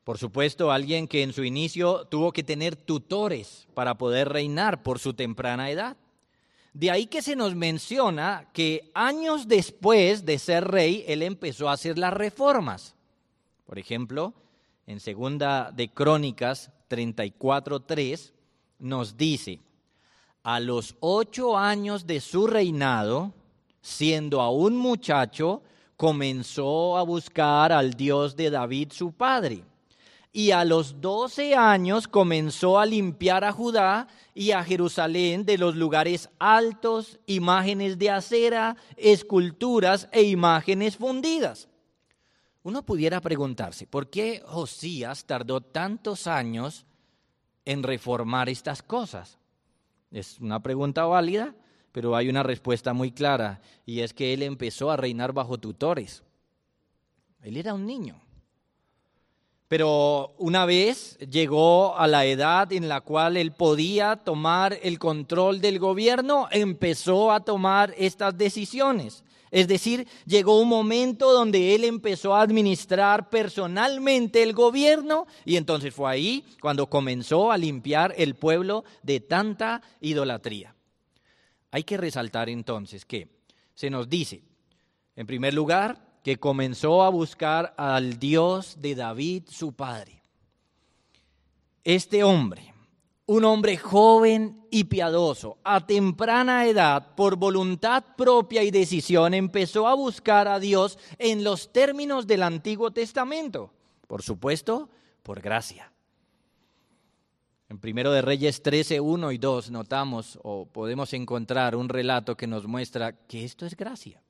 Por 0.05 0.19
supuesto, 0.19 0.71
alguien 0.71 1.09
que 1.09 1.23
en 1.23 1.33
su 1.33 1.45
inicio 1.45 2.05
tuvo 2.05 2.31
que 2.31 2.43
tener 2.43 2.77
tutores 2.77 3.67
para 3.73 3.97
poder 3.97 4.29
reinar 4.29 4.83
por 4.83 4.99
su 4.99 5.15
temprana 5.15 5.71
edad. 5.71 5.97
De 6.75 6.91
ahí 6.91 7.07
que 7.07 7.23
se 7.23 7.37
nos 7.37 7.55
menciona 7.55 8.51
que 8.53 8.91
años 8.95 9.49
después 9.49 10.27
de 10.27 10.39
ser 10.39 10.65
rey, 10.65 11.05
él 11.09 11.23
empezó 11.23 11.71
a 11.71 11.73
hacer 11.73 11.97
las 11.97 12.13
reformas. 12.13 12.95
Por 13.65 13.79
ejemplo, 13.79 14.35
en 14.87 15.01
segunda 15.01 15.71
de 15.71 15.89
Crónicas 15.89 16.71
34.3 16.91 18.33
nos 18.81 19.17
dice, 19.17 19.61
a 20.43 20.61
los 20.61 20.97
ocho 21.01 21.57
años 21.57 22.07
de 22.07 22.21
su 22.21 22.47
reinado, 22.47 23.33
siendo 23.81 24.43
aún 24.43 24.77
muchacho, 24.77 25.63
comenzó 25.97 26.99
a 26.99 27.03
buscar 27.05 27.73
al 27.73 27.95
Dios 27.95 28.37
de 28.37 28.51
David 28.51 28.93
su 28.93 29.13
padre 29.13 29.65
y 30.37 30.51
a 30.51 30.65
los 30.65 31.01
doce 31.01 31.55
años 31.55 32.09
comenzó 32.09 32.81
a 32.81 32.87
limpiar 32.87 33.45
a 33.45 33.53
Judá 33.53 34.09
y 34.35 34.51
a 34.51 34.65
Jerusalén 34.65 35.47
de 35.47 35.57
los 35.57 35.77
lugares 35.77 36.29
altos, 36.41 37.21
imágenes 37.27 37.99
de 37.99 38.11
acera, 38.11 38.77
esculturas 38.97 40.09
e 40.11 40.25
imágenes 40.25 40.97
fundidas. 40.97 41.69
Uno 42.65 42.85
pudiera 42.85 43.21
preguntarse, 43.21 43.87
¿por 43.87 44.11
qué 44.11 44.43
Josías 44.45 45.25
tardó 45.25 45.61
tantos 45.61 46.27
años 46.27 46.85
en 47.65 47.85
reformar 47.85 48.49
estas 48.49 48.83
cosas? 48.83 49.39
Es 50.11 50.41
una 50.41 50.61
pregunta 50.61 51.05
válida, 51.05 51.55
pero 51.93 52.17
hay 52.17 52.29
una 52.29 52.43
respuesta 52.43 52.93
muy 52.93 53.13
clara, 53.13 53.61
y 53.87 54.01
es 54.01 54.13
que 54.13 54.35
él 54.35 54.43
empezó 54.43 54.91
a 54.91 54.97
reinar 54.97 55.33
bajo 55.33 55.59
tutores. 55.59 56.25
Él 57.41 57.57
era 57.57 57.73
un 57.73 57.87
niño. 57.87 58.21
Pero 59.75 60.37
una 60.39 60.67
vez 60.67 61.19
llegó 61.19 61.97
a 61.97 62.07
la 62.07 62.25
edad 62.27 62.73
en 62.73 62.89
la 62.89 63.01
cual 63.01 63.37
él 63.37 63.51
podía 63.51 64.15
tomar 64.15 64.79
el 64.85 65.01
control 65.01 65.61
del 65.61 65.81
gobierno, 65.81 66.47
empezó 66.53 67.33
a 67.33 67.41
tomar 67.41 67.93
estas 67.99 68.39
decisiones. 68.39 69.25
Es 69.51 69.67
decir, 69.67 70.07
llegó 70.27 70.61
un 70.61 70.69
momento 70.69 71.33
donde 71.33 71.75
él 71.75 71.83
empezó 71.83 72.37
a 72.37 72.43
administrar 72.43 73.29
personalmente 73.31 74.45
el 74.45 74.53
gobierno 74.53 75.27
y 75.45 75.57
entonces 75.57 75.93
fue 75.93 76.09
ahí 76.09 76.45
cuando 76.61 76.89
comenzó 76.89 77.51
a 77.51 77.59
limpiar 77.59 78.15
el 78.17 78.37
pueblo 78.37 78.85
de 79.03 79.19
tanta 79.19 79.83
idolatría. 80.01 80.73
Hay 81.73 81.83
que 81.83 81.97
resaltar 81.97 82.49
entonces 82.49 83.05
que 83.05 83.27
se 83.75 83.91
nos 83.91 84.09
dice, 84.09 84.41
en 85.17 85.27
primer 85.27 85.53
lugar, 85.53 86.14
que 86.25 86.39
comenzó 86.39 87.03
a 87.03 87.11
buscar 87.11 87.75
al 87.77 88.19
Dios 88.19 88.79
de 88.81 88.95
David, 88.95 89.43
su 89.51 89.75
padre. 89.75 90.23
Este 91.85 92.25
hombre, 92.25 92.73
un 93.27 93.45
hombre 93.45 93.77
joven 93.77 94.67
y 94.71 94.85
piadoso, 94.85 95.59
a 95.63 95.87
temprana 95.87 96.67
edad, 96.67 97.15
por 97.15 97.37
voluntad 97.37 98.03
propia 98.17 98.63
y 98.63 98.71
decisión, 98.71 99.35
empezó 99.35 99.87
a 99.87 99.93
buscar 99.93 100.49
a 100.49 100.59
Dios 100.59 100.99
en 101.19 101.45
los 101.45 101.71
términos 101.75 102.27
del 102.27 102.43
Antiguo 102.43 102.91
Testamento. 102.91 103.71
Por 104.09 104.23
supuesto, 104.23 104.89
por 105.23 105.43
gracia. 105.43 105.93
En 107.69 107.79
Primero 107.79 108.13
de 108.13 108.23
Reyes 108.23 108.63
13, 108.63 108.99
1 108.99 109.31
y 109.31 109.37
2 109.37 109.71
notamos 109.71 110.39
o 110.43 110.65
podemos 110.65 111.13
encontrar 111.13 111.77
un 111.77 111.91
relato 111.91 112.35
que 112.35 112.47
nos 112.47 112.67
muestra 112.67 113.13
que 113.13 113.45
esto 113.45 113.67
es 113.67 113.77
gracia 113.77 114.24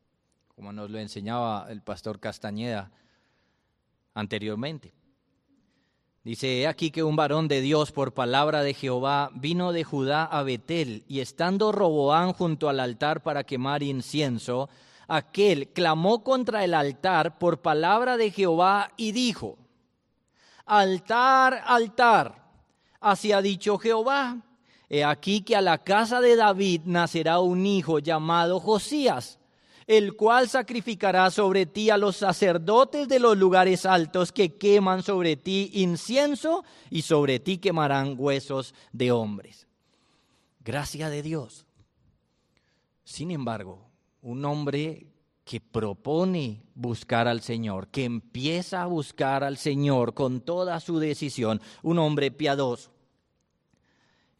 como 0.55 0.73
nos 0.73 0.91
lo 0.91 0.99
enseñaba 0.99 1.67
el 1.69 1.83
pastor 1.83 2.21
Castañeda 2.21 2.91
anteriormente. 4.15 4.93
Dice, 6.23 6.63
he 6.63 6.67
aquí 6.67 6.91
que 6.91 7.03
un 7.03 7.17
varón 7.17 7.49
de 7.49 7.61
Dios 7.61 7.93
por 7.93 8.15
palabra 8.15 8.63
de 8.63 8.73
Jehová 8.73 9.31
vino 9.35 9.73
de 9.73 9.85
Judá 9.85 10.25
a 10.25 10.43
Betel, 10.43 11.05
y 11.07 11.21
estando 11.21 11.71
Roboán 11.71 12.33
junto 12.33 12.69
al 12.69 12.81
altar 12.81 13.23
para 13.23 13.45
quemar 13.45 13.83
incienso, 13.83 14.71
aquel 15.07 15.69
clamó 15.69 16.23
contra 16.23 16.65
el 16.65 16.73
altar 16.73 17.39
por 17.39 17.61
palabra 17.61 18.17
de 18.17 18.31
Jehová 18.31 18.91
y 18.97 19.13
dijo, 19.13 19.59
altar, 20.65 21.63
altar, 21.67 22.43
así 23.01 23.33
ha 23.33 23.43
dicho 23.43 23.77
Jehová, 23.77 24.39
he 24.89 25.05
aquí 25.05 25.43
que 25.43 25.57
a 25.57 25.61
la 25.61 25.79
casa 25.79 26.23
de 26.23 26.37
David 26.37 26.83
nacerá 26.87 27.41
un 27.41 27.67
hijo 27.67 27.99
llamado 27.99 28.61
Josías 28.61 29.41
el 29.87 30.17
cual 30.17 30.49
sacrificará 30.49 31.31
sobre 31.31 31.67
ti 31.67 31.91
a 31.91 31.99
los 31.99 32.17
sacerdotes 32.17 33.09
de 33.09 33.19
los 33.19 33.37
lugares 33.37 33.87
altos 33.87 34.33
que 34.33 34.57
queman 34.57 35.03
sobre 35.03 35.37
ti 35.37 35.71
incienso 35.75 36.65
y 36.91 37.03
sobre 37.03 37.41
ti 37.41 37.59
quemarán 37.59 38.15
huesos 38.19 38.75
de 38.93 39.13
hombres. 39.13 39.67
Gracia 40.65 41.11
de 41.11 41.23
Dios. 41.23 41.67
Sin 43.05 43.31
embargo, 43.31 43.91
un 44.23 44.45
hombre 44.45 45.07
que 45.45 45.61
propone 45.61 46.63
buscar 46.75 47.29
al 47.29 47.43
Señor, 47.43 47.89
que 47.89 48.05
empieza 48.05 48.83
a 48.83 48.87
buscar 48.87 49.45
al 49.45 49.59
Señor 49.59 50.15
con 50.15 50.41
toda 50.41 50.81
su 50.81 50.99
decisión, 50.99 51.61
un 51.83 51.99
hombre 51.99 52.31
piadoso. 52.31 52.91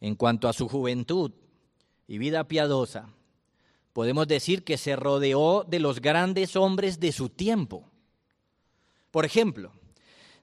En 0.01 0.15
cuanto 0.15 0.47
a 0.47 0.53
su 0.53 0.67
juventud 0.67 1.31
y 2.07 2.17
vida 2.17 2.47
piadosa, 2.47 3.14
podemos 3.95 4.27
decir 4.27 4.65
que 4.65 4.77
se 4.77 4.97
rodeó 4.97 5.63
de 5.63 5.79
los 5.79 6.01
grandes 6.01 6.57
hombres 6.57 6.99
de 6.99 7.13
su 7.13 7.29
tiempo. 7.29 7.89
Por 9.09 9.23
ejemplo, 9.23 9.71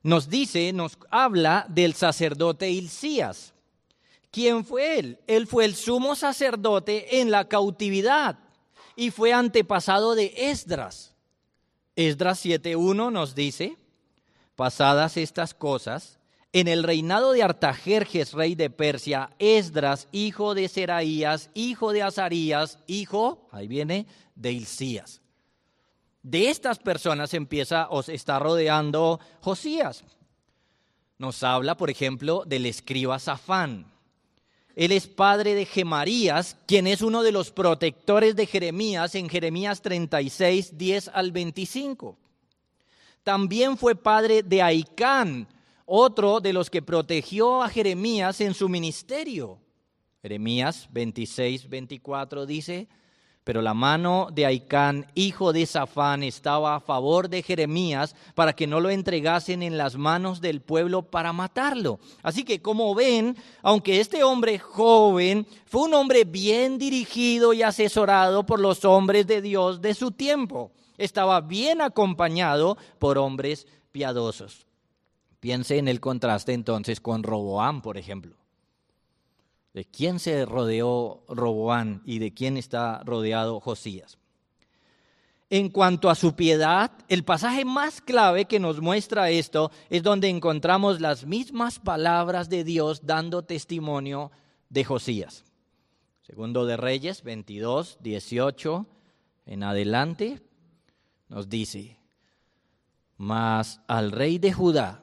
nos 0.03 0.31
dice, 0.31 0.73
nos 0.73 0.97
habla 1.11 1.67
del 1.69 1.93
sacerdote 1.93 2.71
Hilcías. 2.71 3.53
¿Quién 4.31 4.65
fue 4.65 4.99
él? 4.99 5.21
Él 5.27 5.47
fue 5.47 5.67
el 5.67 5.75
sumo 5.75 6.17
sacerdote 6.17 7.21
en 7.21 7.31
la 7.31 7.47
cautividad. 7.47 8.39
y 8.97 9.11
fue 9.11 9.35
antepasado 9.35 10.15
de 10.15 10.33
Esdras. 10.35 11.15
Esdras 11.95 12.43
7.1 12.43 13.13
nos 13.13 13.35
dice, 13.35 13.77
pasadas 14.57 15.19
estas 15.19 15.53
cosas, 15.53 16.19
en 16.53 16.69
el 16.69 16.83
reinado 16.83 17.33
de 17.33 17.43
Artajerjes, 17.43 18.33
rey 18.33 18.55
de 18.55 18.69
Persia, 18.69 19.31
Esdras, 19.39 20.09
hijo 20.13 20.55
de 20.55 20.69
Seraías, 20.69 21.51
hijo 21.55 21.93
de 21.93 22.03
Azarías, 22.03 22.79
hijo, 22.87 23.49
ahí 23.53 23.67
viene, 23.67 24.07
de 24.35 24.53
Hilcías. 24.53 25.23
De 26.23 26.51
estas 26.51 26.79
personas 26.79 27.33
empieza 27.35 27.89
o 27.91 28.03
se 28.03 28.15
está 28.15 28.39
rodeando 28.39 29.19
Josías. 29.41 30.05
Nos 31.19 31.43
habla, 31.43 31.77
por 31.77 31.91
ejemplo, 31.91 32.45
del 32.47 32.67
escriba 32.67 33.19
Safán. 33.19 33.91
Él 34.75 34.93
es 34.93 35.07
padre 35.07 35.55
de 35.55 35.67
Gemarías, 35.67 36.57
quien 36.67 36.87
es 36.87 37.03
uno 37.03 37.23
de 37.23 37.33
los 37.33 37.51
protectores 37.51 38.37
de 38.37 38.47
Jeremías 38.47 39.15
en 39.15 39.29
Jeremías 39.29 39.83
36, 39.83 40.79
10 40.79 41.09
al 41.09 41.33
25. 41.33 42.19
También 43.23 43.77
fue 43.77 43.95
padre 43.95 44.43
de 44.43 44.63
Aicán, 44.63 45.47
otro 45.87 46.41
de 46.41 46.53
los 46.53 46.71
que 46.71 46.83
protegió 46.83 47.63
a 47.63 47.69
Jeremías 47.69 48.41
en 48.41 48.55
su 48.55 48.69
ministerio. 48.69 49.59
Jeremías 50.23 50.89
26, 50.93 51.69
24 51.69 52.47
dice, 52.47 52.89
pero 53.45 53.61
la 53.61 53.75
mano 53.75 54.29
de 54.33 54.47
Aicán, 54.47 55.07
hijo 55.15 55.53
de 55.53 55.67
Safán, 55.67 56.23
estaba 56.23 56.77
a 56.77 56.81
favor 56.81 57.29
de 57.29 57.43
Jeremías 57.43 58.15
para 58.37 58.53
que 58.53 58.69
no 58.69 58.79
lo 58.79 58.89
entregasen 58.89 59.65
en 59.65 59.77
las 59.77 59.97
manos 59.97 60.41
del 60.41 60.61
pueblo 60.61 61.03
para 61.03 61.33
matarlo. 61.33 61.99
Así 62.23 62.45
que 62.45 62.63
como 62.63 62.95
ven, 62.95 63.37
aunque 63.63 64.01
este 64.01 64.23
hombre 64.23 64.61
joven 64.61 65.45
fue 65.67 65.83
un 65.83 65.95
hombre 65.95 66.23
bien 66.25 66.79
dirigido 66.79 67.53
y 67.53 67.63
asesorado 67.63 68.47
por 68.47 68.61
los 68.61 68.85
hombres 68.85 69.27
de 69.27 69.43
Dios 69.43 69.81
de 69.81 69.95
su 69.95 70.13
tiempo, 70.13 70.71
estaba 70.97 71.41
bien 71.41 71.81
acompañado 71.81 72.79
por 73.01 73.19
hombres 73.19 73.67
piadosos. 73.91 74.67
Piense 75.43 75.77
en 75.77 75.89
el 75.89 75.99
contraste 75.99 76.53
entonces 76.53 77.01
con 77.01 77.25
Roboam, 77.25 77.83
por 77.83 77.99
ejemplo. 77.99 78.37
¿De 79.75 79.85
quién 79.85 80.21
se 80.21 80.47
rodeó 80.47 81.25
Roboam 81.27 82.01
y 82.05 82.21
de 82.21 82.33
quién 82.33 82.57
está 82.57 83.03
rodeado 83.05 83.59
Josías? 83.59 84.19
En 85.51 85.69
cuanto 85.71 86.11
a 86.11 86.15
su 86.15 86.37
piedad, 86.37 86.93
el 87.09 87.25
pasaje 87.25 87.65
más 87.65 88.01
clave 88.01 88.45
que 88.45 88.61
nos 88.61 88.81
muestra 88.81 89.31
esto 89.31 89.73
es 89.91 90.05
donde 90.05 90.29
encontramos 90.29 91.01
las 91.01 91.27
mismas 91.27 91.81
palabras 91.81 92.49
de 92.49 92.63
Dios 92.63 93.05
dando 93.05 93.43
testimonio 93.43 94.31
de 94.69 94.85
Josías. 94.85 95.45
Segundo 96.23 96.67
de 96.67 96.77
Reyes 96.77 97.25
22, 97.25 97.99
18 98.01 98.87
en 99.47 99.65
adelante 99.65 100.41
nos 101.29 101.49
dice, 101.49 101.99
mas 103.17 103.81
al 103.89 104.13
rey 104.13 104.39
de 104.39 104.53
Judá, 104.53 105.02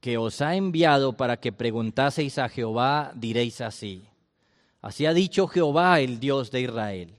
que 0.00 0.18
os 0.18 0.40
ha 0.40 0.54
enviado 0.56 1.16
para 1.16 1.38
que 1.38 1.52
preguntaseis 1.52 2.38
a 2.38 2.48
Jehová, 2.48 3.12
diréis 3.14 3.60
así. 3.60 4.04
Así 4.82 5.06
ha 5.06 5.12
dicho 5.12 5.48
Jehová, 5.48 6.00
el 6.00 6.20
Dios 6.20 6.50
de 6.50 6.60
Israel. 6.62 7.14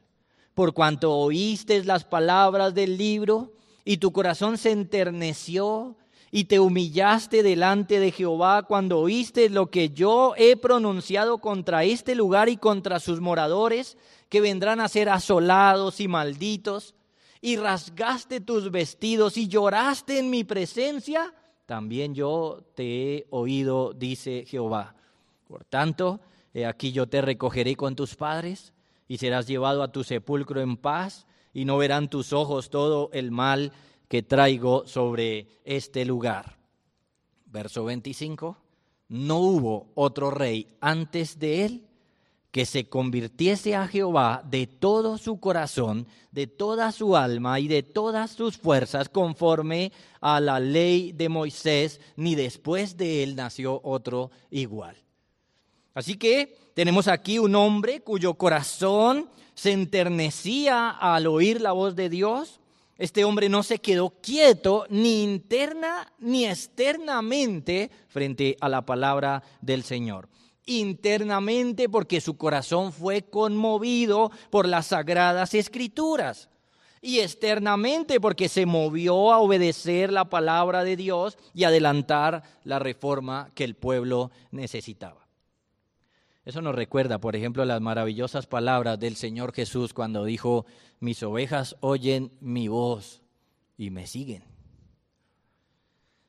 Por 0.54 0.74
cuanto 0.74 1.14
oísteis 1.14 1.86
las 1.86 2.04
palabras 2.04 2.74
del 2.74 2.98
libro 2.98 3.54
y 3.84 3.98
tu 3.98 4.12
corazón 4.12 4.58
se 4.58 4.72
enterneció 4.72 5.98
y 6.32 6.46
te 6.46 6.60
humillaste 6.60 7.44
delante 7.44 8.00
de 8.00 8.12
Jehová 8.12 8.64
cuando 8.64 9.00
oíste 9.00 9.50
lo 9.50 9.70
que 9.70 9.90
yo 9.90 10.34
he 10.38 10.58
pronunciado 10.58 11.38
contra 11.38 11.84
este 11.84 12.16
lugar 12.16 12.50
y 12.50 12.58
contra 12.58 13.00
sus 13.00 13.22
moradores, 13.22 13.98
que 14.30 14.42
vendrán 14.42 14.82
a 14.82 14.90
ser 14.90 15.10
asolados 15.10 16.00
y 16.00 16.08
malditos, 16.08 16.96
y 17.40 17.56
rasgaste 17.56 18.42
tus 18.42 18.72
vestidos 18.72 19.38
y 19.38 19.48
lloraste 19.48 20.20
en 20.20 20.30
mi 20.30 20.44
presencia, 20.44 21.34
también 21.68 22.16
yo 22.16 22.64
te 22.76 22.84
he 22.86 23.28
oído, 23.30 23.92
dice 23.94 24.46
Jehová. 24.48 24.96
Por 25.50 25.66
tanto, 25.66 26.22
aquí 26.66 26.94
yo 26.94 27.08
te 27.08 27.22
recogeré 27.22 27.76
con 27.76 27.94
tus 27.94 28.16
padres 28.16 28.74
y 29.10 29.18
serás 29.18 29.48
llevado 29.48 29.84
a 29.84 29.92
tu 29.92 30.06
sepulcro 30.06 30.62
en 30.62 30.78
paz 30.78 31.28
y 31.54 31.66
no 31.66 31.78
verán 31.78 32.10
tus 32.10 32.32
ojos 32.32 32.70
todo 32.70 33.10
el 33.12 33.32
mal 33.32 33.74
que 34.08 34.24
traigo 34.24 34.88
sobre 34.88 35.60
este 35.66 36.06
lugar. 36.06 36.58
Verso 37.48 37.84
25. 37.84 38.58
No 39.10 39.40
hubo 39.40 39.88
otro 39.94 40.32
rey 40.32 40.68
antes 40.80 41.38
de 41.38 41.66
él 41.66 41.87
que 42.52 42.66
se 42.66 42.88
convirtiese 42.88 43.76
a 43.76 43.88
Jehová 43.88 44.42
de 44.46 44.68
todo 44.68 45.18
su 45.18 45.40
corazón, 45.40 46.08
de 46.32 46.48
toda 46.48 46.92
su 46.92 47.16
alma 47.16 47.60
y 47.60 47.68
de 47.68 47.84
todas 47.84 48.32
sus 48.32 48.58
fuerzas, 48.58 49.10
conforme 49.10 49.92
a 50.22 50.40
la 50.40 50.60
ley 50.60 51.12
de 51.12 51.30
Moisés, 51.30 52.00
ni 52.16 52.36
después 52.36 52.98
de 52.98 53.24
él 53.24 53.36
nació 53.36 53.82
otro 53.84 54.32
igual. 54.50 54.96
Así 55.94 56.16
que 56.16 56.56
tenemos 56.74 57.08
aquí 57.08 57.40
un 57.40 57.56
hombre 57.56 58.02
cuyo 58.02 58.36
corazón 58.36 59.30
se 59.54 59.72
enternecía 59.72 60.90
al 60.90 61.28
oír 61.28 61.60
la 61.60 61.72
voz 61.72 61.96
de 61.96 62.10
Dios. 62.10 62.60
Este 62.98 63.26
hombre 63.26 63.50
no 63.50 63.64
se 63.64 63.80
quedó 63.80 64.12
quieto 64.22 64.86
ni 64.90 65.24
interna 65.24 66.14
ni 66.20 66.46
externamente 66.46 67.92
frente 68.08 68.58
a 68.62 68.70
la 68.70 68.86
palabra 68.86 69.44
del 69.62 69.84
Señor 69.84 70.30
internamente 70.68 71.90
porque 71.90 72.22
su 72.22 72.38
corazón 72.38 72.94
fue 72.94 73.24
conmovido 73.24 74.32
por 74.52 74.68
las 74.68 74.88
sagradas 74.88 75.56
escrituras 75.56 76.50
y 77.02 77.20
externamente 77.20 78.20
porque 78.20 78.50
se 78.50 78.66
movió 78.66 79.32
a 79.32 79.40
obedecer 79.40 80.12
la 80.12 80.26
palabra 80.26 80.84
de 80.84 80.96
Dios 80.96 81.38
y 81.54 81.64
adelantar 81.64 82.44
la 82.64 82.80
reforma 82.80 83.50
que 83.56 83.64
el 83.64 83.76
pueblo 83.76 84.30
necesitaba. 84.52 85.26
Eso 86.44 86.62
nos 86.62 86.76
recuerda, 86.76 87.20
por 87.20 87.36
ejemplo, 87.36 87.66
las 87.66 87.82
maravillosas 87.82 88.48
palabras 88.48 89.00
del 89.00 89.16
Señor 89.16 89.54
Jesús 89.54 89.94
cuando 89.94 90.24
dijo, 90.24 90.66
mis 91.00 91.22
ovejas 91.24 91.76
oyen 91.82 92.32
mi 92.40 92.68
voz 92.68 93.22
y 93.78 93.90
me 93.90 94.08
siguen. 94.08 94.57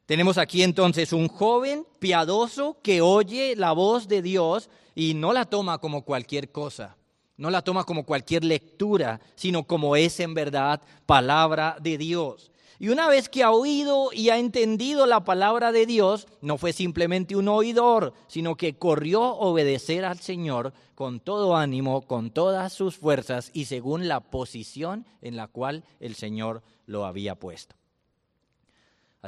Tenemos 0.09 0.39
aquí 0.39 0.63
entonces 0.63 1.13
un 1.13 1.29
joven 1.29 1.85
piadoso 1.99 2.79
que 2.83 3.03
oye 3.03 3.55
la 3.57 3.73
voz 3.73 4.09
de 4.09 4.23
Dios 4.23 4.71
y 4.95 5.13
no 5.13 5.35
la 5.35 5.45
toma 5.45 5.77
como 5.83 6.03
cualquier 6.03 6.51
cosa, 6.51 6.97
no 7.37 7.51
la 7.51 7.61
toma 7.61 7.85
como 7.85 8.07
cualquier 8.07 8.43
lectura, 8.43 9.21
sino 9.35 9.65
como 9.65 9.97
es 9.97 10.19
en 10.21 10.33
verdad 10.33 10.81
palabra 11.05 11.77
de 11.83 11.99
Dios. 11.99 12.51
Y 12.79 12.89
una 12.89 13.07
vez 13.07 13.29
que 13.29 13.43
ha 13.43 13.51
oído 13.51 14.09
y 14.15 14.31
ha 14.31 14.39
entendido 14.39 15.05
la 15.05 15.25
palabra 15.25 15.73
de 15.73 15.85
Dios, 15.85 16.27
no 16.41 16.57
fue 16.57 16.73
simplemente 16.73 17.37
un 17.37 17.47
oidor, 17.47 18.15
sino 18.29 18.57
que 18.57 18.79
corrió 18.79 19.23
a 19.25 19.33
obedecer 19.33 20.07
al 20.07 20.21
Señor 20.21 20.73
con 20.95 21.21
todo 21.21 21.55
ánimo, 21.55 22.01
con 22.01 22.31
todas 22.31 22.73
sus 22.73 22.97
fuerzas 22.97 23.51
y 23.53 23.67
según 23.67 24.09
la 24.09 24.21
posición 24.21 25.05
en 25.21 25.37
la 25.37 25.49
cual 25.49 25.85
el 26.01 26.15
Señor 26.15 26.63
lo 26.87 27.05
había 27.05 27.35
puesto. 27.35 27.78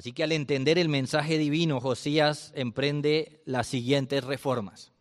Así 0.00 0.14
que 0.14 0.24
al 0.24 0.32
entender 0.32 0.78
el 0.78 0.88
mensaje 0.88 1.36
divino, 1.36 1.78
Josías 1.78 2.54
emprende 2.56 3.42
las 3.44 3.66
siguientes 3.66 4.24
reformas. 4.24 4.92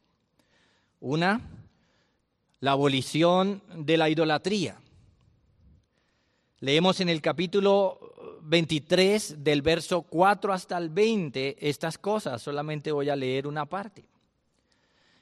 Una, 0.99 1.39
la 2.59 2.71
abolición 2.71 3.63
de 3.77 3.95
la 3.95 4.09
idolatría. 4.09 4.77
Leemos 6.59 6.99
en 6.99 7.07
el 7.07 7.21
capítulo 7.21 8.39
23 8.41 9.41
del 9.41 9.61
verso 9.61 10.01
4 10.01 10.51
hasta 10.51 10.77
el 10.77 10.89
20 10.89 11.55
estas 11.69 11.97
cosas, 11.97 12.41
solamente 12.41 12.91
voy 12.91 13.09
a 13.09 13.15
leer 13.15 13.47
una 13.47 13.65
parte. 13.67 14.03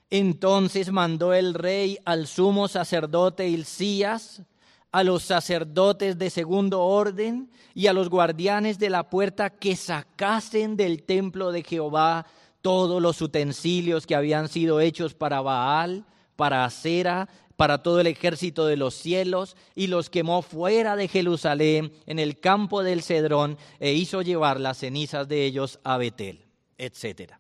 Entonces 0.10 0.92
mandó 0.92 1.36
el 1.36 1.54
rey 1.54 2.00
al 2.04 2.26
sumo 2.26 2.68
sacerdote 2.68 3.48
Hilcías, 3.48 4.42
a 4.92 5.04
los 5.04 5.24
sacerdotes 5.24 6.18
de 6.18 6.30
segundo 6.30 6.82
orden 6.82 7.52
y 7.74 7.88
a 7.88 7.94
los 7.94 8.10
guardianes 8.10 8.80
de 8.80 8.90
la 8.90 9.10
puerta 9.10 9.50
que 9.50 9.76
sacasen 9.76 10.78
del 10.78 11.04
templo 11.04 11.52
de 11.52 11.64
Jehová 11.64 12.26
todos 12.62 13.02
los 13.02 13.22
utensilios 13.22 14.08
que 14.08 14.16
habían 14.16 14.50
sido 14.50 14.80
hechos 14.80 15.14
para 15.14 15.42
Baal, 15.42 16.06
para 16.36 16.66
Acera, 16.66 17.30
para 17.56 17.82
todo 17.82 18.00
el 18.00 18.08
ejército 18.08 18.66
de 18.66 18.78
los 18.78 18.94
cielos, 18.94 19.58
y 19.76 19.88
los 19.88 20.10
quemó 20.10 20.42
fuera 20.42 20.96
de 20.96 21.08
Jerusalén 21.08 21.92
en 22.06 22.20
el 22.20 22.40
campo 22.40 22.84
del 22.84 23.02
Cedrón, 23.02 23.58
e 23.80 23.94
hizo 23.94 24.22
llevar 24.22 24.60
las 24.60 24.78
cenizas 24.78 25.28
de 25.28 25.46
ellos 25.46 25.80
a 25.84 25.98
Betel, 25.98 26.46
etc. 26.78 27.34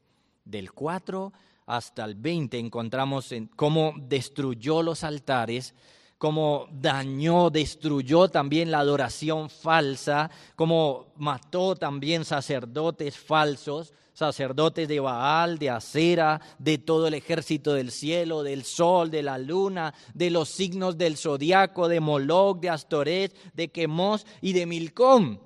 Del 0.43 0.71
4 0.71 1.31
hasta 1.67 2.05
el 2.05 2.15
20 2.15 2.57
encontramos 2.57 3.31
en 3.31 3.47
cómo 3.47 3.93
destruyó 3.97 4.81
los 4.81 5.03
altares, 5.03 5.75
como 6.17 6.67
dañó, 6.71 7.49
destruyó 7.49 8.27
también 8.27 8.71
la 8.71 8.79
adoración 8.79 9.49
falsa, 9.49 10.31
como 10.55 11.13
mató 11.17 11.75
también 11.75 12.25
sacerdotes 12.25 13.17
falsos, 13.17 13.93
sacerdotes 14.13 14.87
de 14.87 14.99
Baal, 14.99 15.59
de 15.59 15.69
Acera, 15.69 16.41
de 16.57 16.79
todo 16.79 17.07
el 17.07 17.13
ejército 17.13 17.73
del 17.73 17.91
cielo, 17.91 18.41
del 18.41 18.63
sol, 18.63 19.11
de 19.11 19.21
la 19.21 19.37
luna, 19.37 19.93
de 20.15 20.31
los 20.31 20.49
signos 20.49 20.97
del 20.97 21.17
zodiaco, 21.17 21.87
de 21.87 21.99
Moloch, 21.99 22.59
de 22.59 22.69
Astoret, 22.71 23.53
de 23.53 23.67
Quemos 23.67 24.25
y 24.41 24.53
de 24.53 24.65
Milcom. 24.65 25.37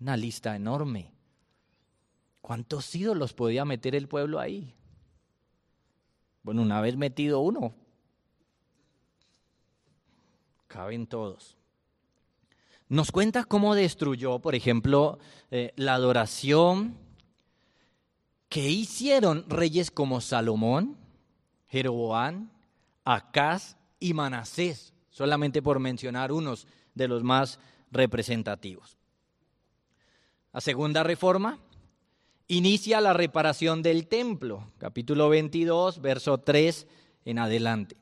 Una 0.00 0.16
lista 0.16 0.54
enorme. 0.54 1.10
¿Cuántos 2.40 2.94
ídolos 2.94 3.32
podía 3.32 3.64
meter 3.64 3.96
el 3.96 4.06
pueblo 4.06 4.38
ahí? 4.38 4.74
Bueno, 6.44 6.62
una 6.62 6.80
vez 6.80 6.96
metido 6.96 7.40
uno, 7.40 7.74
caben 10.72 11.06
todos. 11.06 11.56
Nos 12.88 13.10
cuenta 13.10 13.44
cómo 13.44 13.74
destruyó, 13.74 14.38
por 14.38 14.54
ejemplo, 14.54 15.18
eh, 15.50 15.72
la 15.76 15.94
adoración 15.94 16.96
que 18.48 18.68
hicieron 18.68 19.44
reyes 19.48 19.90
como 19.90 20.20
Salomón, 20.20 20.96
Jeroboam, 21.68 22.50
Acaz 23.04 23.76
y 23.98 24.12
Manasés, 24.14 24.92
solamente 25.10 25.62
por 25.62 25.78
mencionar 25.78 26.32
unos 26.32 26.66
de 26.94 27.08
los 27.08 27.22
más 27.22 27.58
representativos. 27.90 28.96
La 30.52 30.60
segunda 30.60 31.02
reforma 31.02 31.58
inicia 32.48 33.00
la 33.00 33.14
reparación 33.14 33.80
del 33.82 34.06
templo, 34.06 34.70
capítulo 34.78 35.30
22, 35.30 36.02
verso 36.02 36.38
3 36.38 36.86
en 37.24 37.38
adelante. 37.38 38.01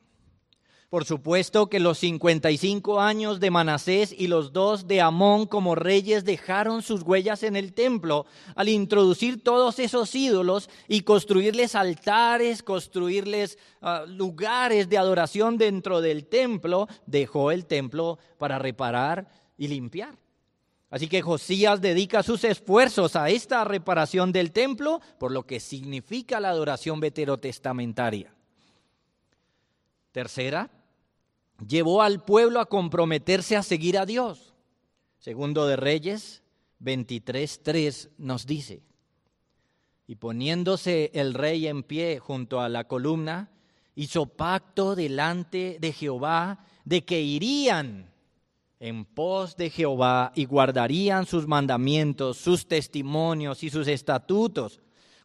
Por 0.91 1.05
supuesto 1.05 1.69
que 1.69 1.79
los 1.79 1.99
55 1.99 3.01
años 3.01 3.39
de 3.39 3.53
Manasés 3.53 4.13
y 4.13 4.27
los 4.27 4.53
dos 4.53 4.89
de 4.89 5.01
Amón 5.01 5.47
como 5.47 5.77
reyes 5.77 6.25
dejaron 6.25 6.83
sus 6.83 7.03
huellas 7.03 7.45
en 7.45 7.55
el 7.55 7.73
templo 7.75 8.27
al 8.57 8.69
introducir 8.69 9.45
todos 9.45 9.79
esos 9.79 10.13
ídolos 10.17 10.69
y 10.89 11.03
construirles 11.03 11.77
altares, 11.77 12.65
construirles 12.65 13.57
ah, 13.83 14.05
lugares 14.09 14.89
de 14.89 14.99
adoración 14.99 15.59
dentro 15.59 16.01
del 16.01 16.27
templo, 16.27 16.89
dejó 17.07 17.53
el 17.53 17.67
templo 17.67 18.19
para 18.37 18.59
reparar 18.59 19.29
y 19.57 19.69
limpiar. 19.69 20.19
Así 20.91 21.07
que 21.07 21.23
Josías 21.23 21.81
dedica 21.81 22.25
sus 22.25 22.43
esfuerzos 22.43 23.15
a 23.15 23.31
esta 23.31 23.63
reparación 23.63 24.33
del 24.33 24.51
templo, 24.51 25.01
por 25.21 25.31
lo 25.31 25.47
que 25.47 25.61
significa 25.61 26.41
la 26.41 26.51
adoración 26.51 26.99
veterotestamentaria. 26.99 28.35
Tercera, 30.11 30.69
llevó 31.67 32.03
al 32.03 32.25
pueblo 32.25 32.61
a 32.61 32.67
comprometerse 32.67 33.57
a 33.57 33.63
seguir 33.63 33.99
a 33.99 34.07
Dios. 34.07 34.55
Segundo 35.19 35.67
de 35.67 35.77
Reyes 35.77 36.43
23.3 36.83 38.11
nos 38.19 38.47
dice, 38.47 38.83
y 40.07 40.17
poniéndose 40.17 41.11
el 41.15 41.35
rey 41.35 41.67
en 41.67 41.83
pie 41.83 42.19
junto 42.19 42.61
a 42.61 42.69
la 42.69 42.85
columna, 42.85 43.51
hizo 43.95 44.27
pacto 44.27 44.97
delante 44.97 45.79
de 45.81 45.93
Jehová 45.93 46.65
de 46.85 47.05
que 47.05 47.21
irían 47.21 48.11
en 48.81 49.05
pos 49.05 49.57
de 49.57 49.71
Jehová 49.71 50.33
y 50.35 50.47
guardarían 50.47 51.27
sus 51.27 51.47
mandamientos, 51.47 52.39
sus 52.39 52.67
testimonios 52.67 53.63
y 53.63 53.71
sus 53.71 53.87
estatutos 53.87 54.81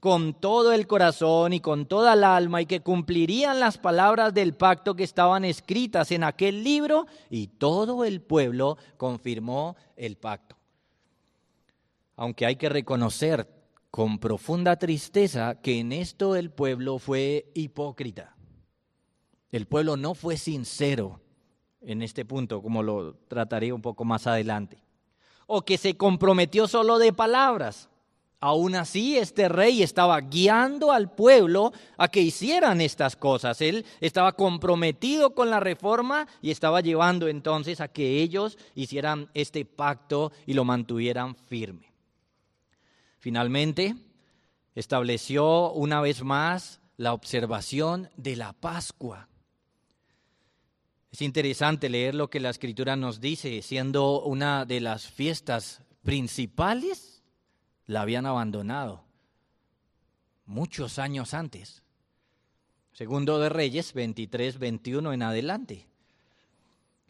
con 0.06 0.36
todo 0.36 0.72
el 0.72 0.86
corazón 0.86 1.54
y 1.54 1.62
con 1.62 1.88
toda 1.88 2.14
el 2.14 2.24
alma 2.24 2.62
y 2.62 2.68
que 2.68 2.82
cumplirían 2.82 3.60
las 3.60 3.80
palabras 3.80 4.36
del 4.36 4.54
pacto 4.54 4.96
que 4.96 5.04
estaban 5.04 5.44
escritas 5.44 6.12
en 6.12 6.24
aquel 6.24 6.64
libro 6.64 7.08
y 7.28 7.48
todo 7.48 8.06
el 8.06 8.22
pueblo 8.22 8.78
confirmó 8.98 9.76
el 9.96 10.16
pacto. 10.18 10.58
Aunque 12.18 12.46
hay 12.46 12.56
que 12.56 12.70
reconocer 12.70 13.50
con 13.90 14.20
profunda 14.20 14.76
tristeza 14.76 15.60
que 15.60 15.80
en 15.80 15.92
esto 15.92 16.36
el 16.36 16.52
pueblo 16.52 17.00
fue 17.00 17.50
hipócrita. 17.56 18.36
El 19.52 19.66
pueblo 19.66 19.98
no 19.98 20.14
fue 20.14 20.38
sincero 20.38 21.20
en 21.82 22.04
este 22.04 22.26
punto, 22.26 22.62
como 22.62 22.84
lo 22.84 23.16
trataré 23.28 23.74
un 23.74 23.82
poco 23.82 24.06
más 24.06 24.28
adelante. 24.28 24.84
O 25.48 25.64
que 25.64 25.80
se 25.80 25.98
comprometió 25.98 26.68
solo 26.68 27.00
de 27.00 27.12
palabras 27.12 27.90
Aún 28.40 28.76
así, 28.76 29.18
este 29.18 29.50
rey 29.50 29.82
estaba 29.82 30.20
guiando 30.22 30.92
al 30.92 31.12
pueblo 31.12 31.72
a 31.98 32.10
que 32.10 32.22
hicieran 32.22 32.82
estas 32.82 33.16
cosas. 33.16 33.62
Él 33.62 33.86
estaba 34.02 34.34
comprometido 34.34 35.34
con 35.34 35.50
la 35.50 35.60
reforma 35.60 36.28
y 36.42 36.52
estaba 36.52 36.82
llevando 36.82 37.28
entonces 37.28 37.82
a 37.82 37.88
que 37.88 38.22
ellos 38.22 38.58
hicieran 38.76 39.30
este 39.34 39.66
pacto 39.66 40.32
y 40.46 40.54
lo 40.54 40.66
mantuvieran 40.66 41.36
firme. 41.36 41.94
Finalmente, 43.18 43.96
estableció 44.76 45.72
una 45.72 46.02
vez 46.02 46.24
más 46.24 46.82
la 46.98 47.14
observación 47.14 48.10
de 48.18 48.36
la 48.36 48.54
Pascua. 48.54 49.30
Es 51.12 51.22
interesante 51.22 51.90
leer 51.90 52.14
lo 52.14 52.30
que 52.30 52.42
la 52.42 52.50
escritura 52.50 52.98
nos 52.98 53.22
dice, 53.22 53.62
siendo 53.62 54.22
una 54.22 54.66
de 54.66 54.82
las 54.82 55.08
fiestas 55.08 55.82
principales 56.04 57.15
la 57.88 58.02
habían 58.02 58.26
abandonado 58.26 59.04
muchos 60.46 61.00
años 61.00 61.34
antes. 61.34 61.84
Segundo 62.94 63.40
de 63.40 63.50
Reyes 63.50 63.94
23, 63.94 64.60
21 64.60 65.14
en 65.14 65.22
adelante. 65.22 65.88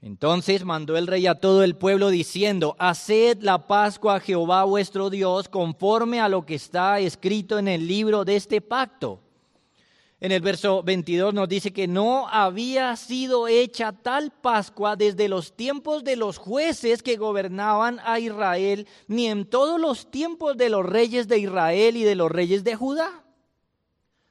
Entonces 0.01 0.65
mandó 0.65 0.97
el 0.97 1.07
rey 1.07 1.25
a 1.27 1.35
todo 1.35 1.63
el 1.63 1.75
pueblo 1.75 2.09
diciendo, 2.09 2.75
haced 2.79 3.39
la 3.41 3.67
Pascua 3.67 4.15
a 4.15 4.19
Jehová 4.19 4.63
vuestro 4.63 5.09
Dios 5.09 5.49
conforme 5.49 6.19
a 6.19 6.29
lo 6.29 6.45
que 6.45 6.55
está 6.55 6.99
escrito 6.99 7.57
en 7.57 7.67
el 7.67 7.87
libro 7.87 8.23
de 8.23 8.35
este 8.35 8.61
pacto 8.61 9.24
en 10.21 10.31
el 10.31 10.41
verso 10.41 10.81
22 10.81 11.33
nos 11.33 11.49
dice 11.49 11.73
que 11.73 11.87
no 11.87 12.27
había 12.29 12.95
sido 12.95 13.47
hecha 13.47 13.91
tal 13.91 14.31
Pascua 14.31 14.95
desde 14.95 15.27
los 15.27 15.55
tiempos 15.55 16.03
de 16.03 16.15
los 16.15 16.37
jueces 16.37 17.03
que 17.03 17.17
gobernaban 17.17 17.99
a 18.05 18.19
Israel, 18.19 18.87
ni 19.07 19.27
en 19.27 19.45
todos 19.45 19.79
los 19.79 20.09
tiempos 20.09 20.55
de 20.55 20.69
los 20.69 20.85
reyes 20.85 21.27
de 21.27 21.39
Israel 21.39 21.97
y 21.97 22.03
de 22.03 22.15
los 22.15 22.31
reyes 22.31 22.63
de 22.63 22.75
Judá. 22.75 23.25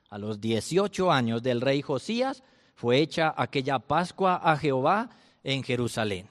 A 0.08 0.16
los 0.16 0.40
18 0.40 1.12
años 1.12 1.42
del 1.42 1.60
rey 1.60 1.82
Josías 1.82 2.42
fue 2.74 2.98
hecha 2.98 3.34
aquella 3.36 3.78
Pascua 3.78 4.36
a 4.36 4.56
Jehová 4.56 5.10
en 5.42 5.62
Jerusalén. 5.62 6.28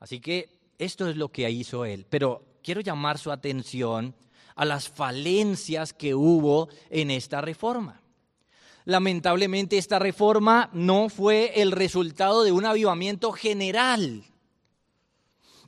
Así 0.00 0.20
que 0.20 0.48
esto 0.78 1.08
es 1.08 1.16
lo 1.16 1.28
que 1.28 1.50
hizo 1.50 1.84
él. 1.84 2.06
Pero 2.08 2.44
quiero 2.62 2.80
llamar 2.80 3.18
su 3.18 3.30
atención 3.30 4.14
a 4.54 4.64
las 4.64 4.88
falencias 4.88 5.92
que 5.92 6.14
hubo 6.14 6.68
en 6.88 7.10
esta 7.10 7.40
reforma. 7.40 8.00
Lamentablemente 8.86 9.78
esta 9.78 9.98
reforma 9.98 10.70
no 10.72 11.08
fue 11.08 11.60
el 11.60 11.72
resultado 11.72 12.44
de 12.44 12.52
un 12.52 12.64
avivamiento 12.64 13.32
general. 13.32 14.22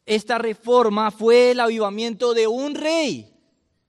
Esta 0.06 0.38
reforma 0.38 1.10
fue 1.10 1.50
el 1.50 1.58
avivamiento 1.58 2.32
de 2.32 2.46
un 2.46 2.76
rey. 2.76 3.34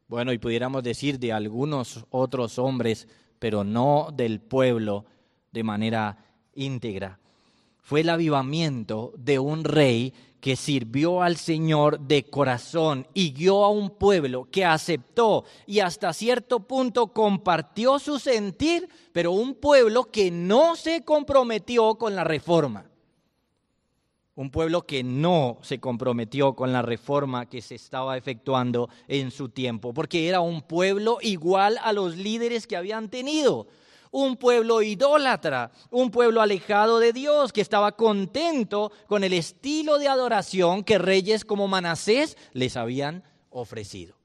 Bueno, 0.08 0.34
y 0.34 0.40
pudiéramos 0.40 0.82
decir 0.82 1.20
de 1.20 1.32
algunos 1.32 2.08
otros 2.10 2.58
hombres, 2.58 3.08
pero 3.38 3.64
no 3.64 4.10
del 4.12 4.42
pueblo 4.42 5.06
de 5.52 5.64
manera 5.64 6.18
íntegra. 6.56 7.20
Fue 7.84 8.02
el 8.02 8.10
avivamiento 8.10 9.14
de 9.16 9.38
un 9.38 9.64
rey 9.64 10.12
que 10.40 10.56
sirvió 10.56 11.22
al 11.22 11.38
Señor 11.38 12.00
de 12.00 12.24
corazón 12.24 13.08
y 13.14 13.34
guió 13.34 13.66
a 13.66 13.70
un 13.70 13.90
pueblo 13.90 14.48
que 14.52 14.66
aceptó 14.66 15.44
y 15.66 15.80
hasta 15.80 16.14
cierto 16.14 16.62
punto 16.62 17.08
compartió 17.08 18.00
su 18.00 18.20
sentir, 18.20 18.88
pero 19.12 19.32
un 19.32 19.56
pueblo 19.56 20.06
que 20.06 20.32
no 20.32 20.76
se 20.76 21.04
comprometió 21.04 21.96
con 21.96 22.16
la 22.16 22.24
reforma. 22.24 22.86
Un 24.36 24.52
pueblo 24.52 24.84
que 24.84 25.04
no 25.04 25.58
se 25.62 25.82
comprometió 25.82 26.56
con 26.56 26.72
la 26.72 26.82
reforma 26.82 27.50
que 27.50 27.62
se 27.62 27.76
estaba 27.76 28.16
efectuando 28.16 28.90
en 29.10 29.32
su 29.32 29.50
tiempo, 29.50 29.94
porque 29.94 30.30
era 30.30 30.40
un 30.40 30.62
pueblo 30.62 31.18
igual 31.22 31.78
a 31.84 31.92
los 31.92 32.16
líderes 32.16 32.66
que 32.66 32.78
habían 32.78 33.10
tenido 33.10 33.68
un 34.12 34.38
pueblo 34.38 34.82
idólatra, 34.82 35.72
un 35.92 36.12
pueblo 36.12 36.42
alejado 36.42 37.00
de 37.00 37.14
Dios, 37.14 37.54
que 37.54 37.62
estaba 37.62 37.94
contento 37.94 38.92
con 39.08 39.24
el 39.24 39.34
estilo 39.34 40.00
de 40.00 40.08
adoración 40.08 40.84
que 40.84 40.98
reyes 40.98 41.46
como 41.46 41.68
Manasés 41.68 42.38
les 42.54 42.78
habían 42.78 43.24
ofrecido. 43.50 44.16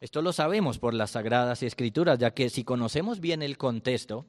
Esto 0.00 0.20
lo 0.22 0.32
sabemos 0.32 0.78
por 0.78 0.92
las 0.92 1.12
sagradas 1.12 1.62
escrituras, 1.62 2.18
ya 2.18 2.32
que 2.32 2.50
si 2.50 2.64
conocemos 2.64 3.20
bien 3.20 3.42
el 3.42 3.56
contexto, 3.56 4.26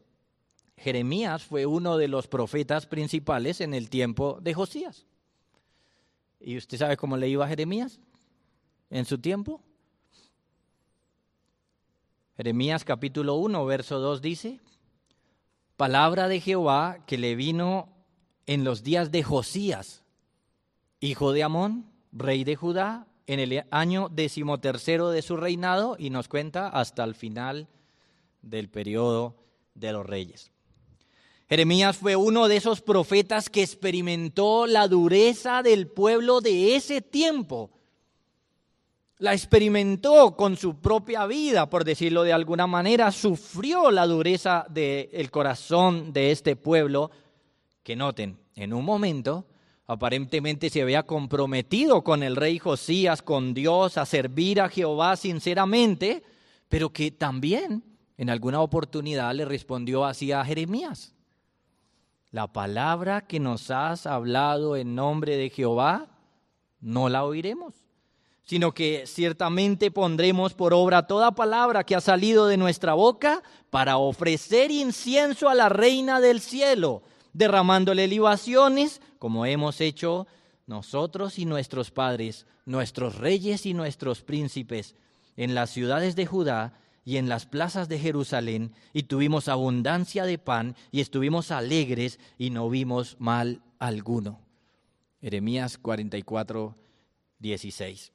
Jeremías 0.77 1.43
fue 1.43 1.65
uno 1.65 1.97
de 1.97 2.07
los 2.07 2.27
profetas 2.27 2.85
principales 2.85 3.61
en 3.61 3.73
el 3.73 3.89
tiempo 3.89 4.39
de 4.41 4.53
Josías. 4.53 5.05
¿Y 6.39 6.57
usted 6.57 6.77
sabe 6.77 6.97
cómo 6.97 7.17
le 7.17 7.27
iba 7.27 7.45
a 7.45 7.47
Jeremías 7.49 7.99
en 8.89 9.05
su 9.05 9.17
tiempo? 9.17 9.61
Jeremías 12.37 12.83
capítulo 12.83 13.35
1, 13.35 13.65
verso 13.65 13.99
2 13.99 14.21
dice, 14.21 14.59
palabra 15.77 16.27
de 16.27 16.41
Jehová 16.41 16.97
que 17.07 17.17
le 17.17 17.33
vino 17.33 17.87
en 18.45 18.65
los 18.65 18.83
días 18.83 19.09
de 19.09 19.23
Josías, 19.23 20.03
hijo 20.99 21.31
de 21.31 21.43
Amón, 21.43 21.85
rey 22.11 22.43
de 22.43 22.57
Judá, 22.57 23.07
en 23.25 23.39
el 23.39 23.63
año 23.71 24.09
decimotercero 24.09 25.11
de 25.11 25.21
su 25.21 25.37
reinado 25.37 25.95
y 25.97 26.09
nos 26.09 26.27
cuenta 26.27 26.67
hasta 26.67 27.05
el 27.05 27.15
final 27.15 27.69
del 28.41 28.69
periodo 28.69 29.37
de 29.73 29.93
los 29.93 30.05
reyes. 30.05 30.51
Jeremías 31.47 31.95
fue 31.95 32.17
uno 32.17 32.49
de 32.49 32.57
esos 32.57 32.81
profetas 32.81 33.49
que 33.49 33.63
experimentó 33.63 34.67
la 34.67 34.89
dureza 34.89 35.63
del 35.63 35.87
pueblo 35.87 36.41
de 36.41 36.75
ese 36.75 37.01
tiempo. 37.01 37.71
La 39.19 39.33
experimentó 39.33 40.35
con 40.35 40.57
su 40.57 40.81
propia 40.81 41.25
vida, 41.25 41.69
por 41.69 41.85
decirlo 41.85 42.23
de 42.23 42.33
alguna 42.33 42.67
manera, 42.67 43.11
sufrió 43.11 43.89
la 43.89 44.05
dureza 44.05 44.65
del 44.69 45.31
corazón 45.31 46.11
de 46.11 46.31
este 46.31 46.55
pueblo, 46.55 47.11
que 47.81 47.95
noten, 47.95 48.37
en 48.55 48.73
un 48.73 48.83
momento 48.83 49.45
aparentemente 49.87 50.69
se 50.69 50.81
había 50.81 51.03
comprometido 51.03 52.03
con 52.03 52.23
el 52.23 52.35
rey 52.35 52.59
Josías, 52.59 53.21
con 53.21 53.53
Dios, 53.53 53.97
a 53.97 54.05
servir 54.05 54.59
a 54.59 54.69
Jehová 54.69 55.15
sinceramente, 55.15 56.23
pero 56.69 56.91
que 56.91 57.11
también 57.11 57.83
en 58.17 58.29
alguna 58.29 58.61
oportunidad 58.61 59.33
le 59.33 59.45
respondió 59.45 60.05
así 60.05 60.31
a 60.31 60.43
Jeremías. 60.43 61.13
La 62.31 62.51
palabra 62.51 63.27
que 63.27 63.39
nos 63.39 63.71
has 63.71 64.07
hablado 64.07 64.75
en 64.75 64.95
nombre 64.95 65.37
de 65.37 65.49
Jehová, 65.49 66.07
no 66.81 67.07
la 67.07 67.23
oiremos, 67.23 67.84
sino 68.45 68.73
que 68.73 69.05
ciertamente 69.07 69.89
pondremos 69.91 70.53
por 70.53 70.73
obra 70.73 71.07
toda 71.07 71.33
palabra 71.33 71.83
que 71.83 71.95
ha 71.95 72.01
salido 72.01 72.47
de 72.47 72.57
nuestra 72.57 72.93
boca 72.93 73.41
para 73.71 73.97
ofrecer 73.97 74.71
incienso 74.71 75.49
a 75.49 75.55
la 75.55 75.67
reina 75.67 76.21
del 76.21 76.39
cielo, 76.39 77.01
derramándole 77.33 78.07
libaciones, 78.07 79.01
como 79.17 79.45
hemos 79.47 79.81
hecho 79.81 80.27
nosotros 80.67 81.39
y 81.39 81.45
nuestros 81.45 81.89
padres, 81.89 82.45
nuestros 82.65 83.17
reyes 83.17 83.65
y 83.65 83.73
nuestros 83.73 84.21
príncipes, 84.21 84.95
en 85.35 85.55
las 85.55 85.71
ciudades 85.71 86.15
de 86.15 86.27
Judá 86.27 86.73
y 87.03 87.17
en 87.17 87.29
las 87.29 87.45
plazas 87.45 87.89
de 87.89 87.99
Jerusalén, 87.99 88.73
y 88.93 89.03
tuvimos 89.03 89.47
abundancia 89.47 90.25
de 90.25 90.37
pan, 90.37 90.75
y 90.91 91.01
estuvimos 91.01 91.51
alegres, 91.51 92.19
y 92.37 92.51
no 92.51 92.69
vimos 92.69 93.17
mal 93.19 93.61
alguno. 93.79 94.39
Jeremías 95.21 95.77
44, 95.77 96.75
16. 97.39 98.14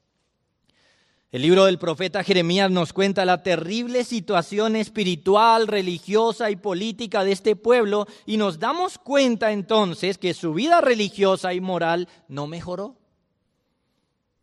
El 1.32 1.42
libro 1.42 1.66
del 1.66 1.78
profeta 1.78 2.24
Jeremías 2.24 2.70
nos 2.70 2.92
cuenta 2.92 3.24
la 3.24 3.42
terrible 3.42 4.04
situación 4.04 4.74
espiritual, 4.74 5.68
religiosa 5.68 6.50
y 6.50 6.56
política 6.56 7.22
de 7.22 7.32
este 7.32 7.54
pueblo 7.54 8.06
y 8.26 8.36
nos 8.36 8.58
damos 8.58 8.98
cuenta 8.98 9.52
entonces 9.52 10.18
que 10.18 10.34
su 10.34 10.54
vida 10.54 10.80
religiosa 10.80 11.54
y 11.54 11.60
moral 11.60 12.08
no 12.26 12.46
mejoró. 12.46 12.96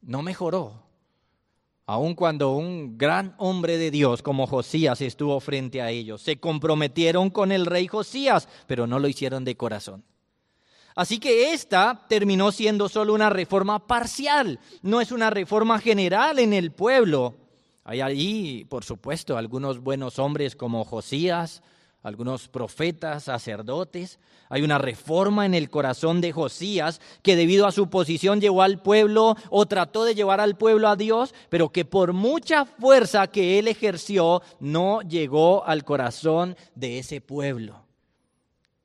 No 0.02 0.22
mejoró 0.22 0.88
aun 1.88 2.16
cuando 2.16 2.52
un 2.52 2.98
gran 2.98 3.34
hombre 3.38 3.78
de 3.78 3.92
Dios 3.92 4.22
como 4.22 4.46
Josías 4.46 5.00
estuvo 5.00 5.40
frente 5.40 5.82
a 5.82 5.90
ellos. 5.90 6.22
Se 6.22 6.38
comprometieron 6.38 7.30
con 7.30 7.54
el 7.54 7.66
rey 7.66 7.88
Josías, 7.88 8.50
pero 8.68 8.88
no 8.88 9.00
lo 9.00 9.08
hicieron 9.08 9.46
de 9.46 9.56
corazón. 9.56 10.04
Así 10.98 11.20
que 11.20 11.54
esta 11.54 12.08
terminó 12.10 12.52
siendo 12.52 12.90
solo 12.90 13.14
una 13.14 13.30
reforma 13.30 13.86
parcial, 13.86 14.60
no 14.82 15.00
es 15.00 15.12
una 15.12 15.30
reforma 15.30 15.78
general 15.78 16.40
en 16.40 16.54
el 16.54 16.72
pueblo. 16.72 17.36
Hay 17.84 18.02
allí, 18.02 18.66
por 18.66 18.84
supuesto, 18.84 19.38
algunos 19.38 19.78
buenos 19.78 20.18
hombres 20.18 20.56
como 20.56 20.84
Josías, 20.84 21.62
algunos 22.02 22.48
profetas, 22.48 23.26
sacerdotes. 23.26 24.18
Hay 24.50 24.64
una 24.64 24.80
reforma 24.80 25.46
en 25.46 25.54
el 25.54 25.70
corazón 25.70 26.20
de 26.20 26.32
Josías 26.32 27.00
que 27.22 27.36
debido 27.36 27.68
a 27.68 27.72
su 27.72 27.92
posición 27.92 28.42
llevó 28.42 28.64
al 28.64 28.82
pueblo 28.82 29.36
o 29.52 29.68
trató 29.68 30.04
de 30.04 30.16
llevar 30.16 30.42
al 30.42 30.58
pueblo 30.58 30.88
a 30.88 30.96
Dios, 30.96 31.36
pero 31.50 31.70
que 31.70 31.86
por 31.86 32.14
mucha 32.14 32.66
fuerza 32.66 33.28
que 33.28 33.60
él 33.60 33.68
ejerció 33.68 34.42
no 34.60 35.02
llegó 35.04 35.64
al 35.64 35.84
corazón 35.84 36.58
de 36.74 36.98
ese 36.98 37.22
pueblo. 37.22 37.87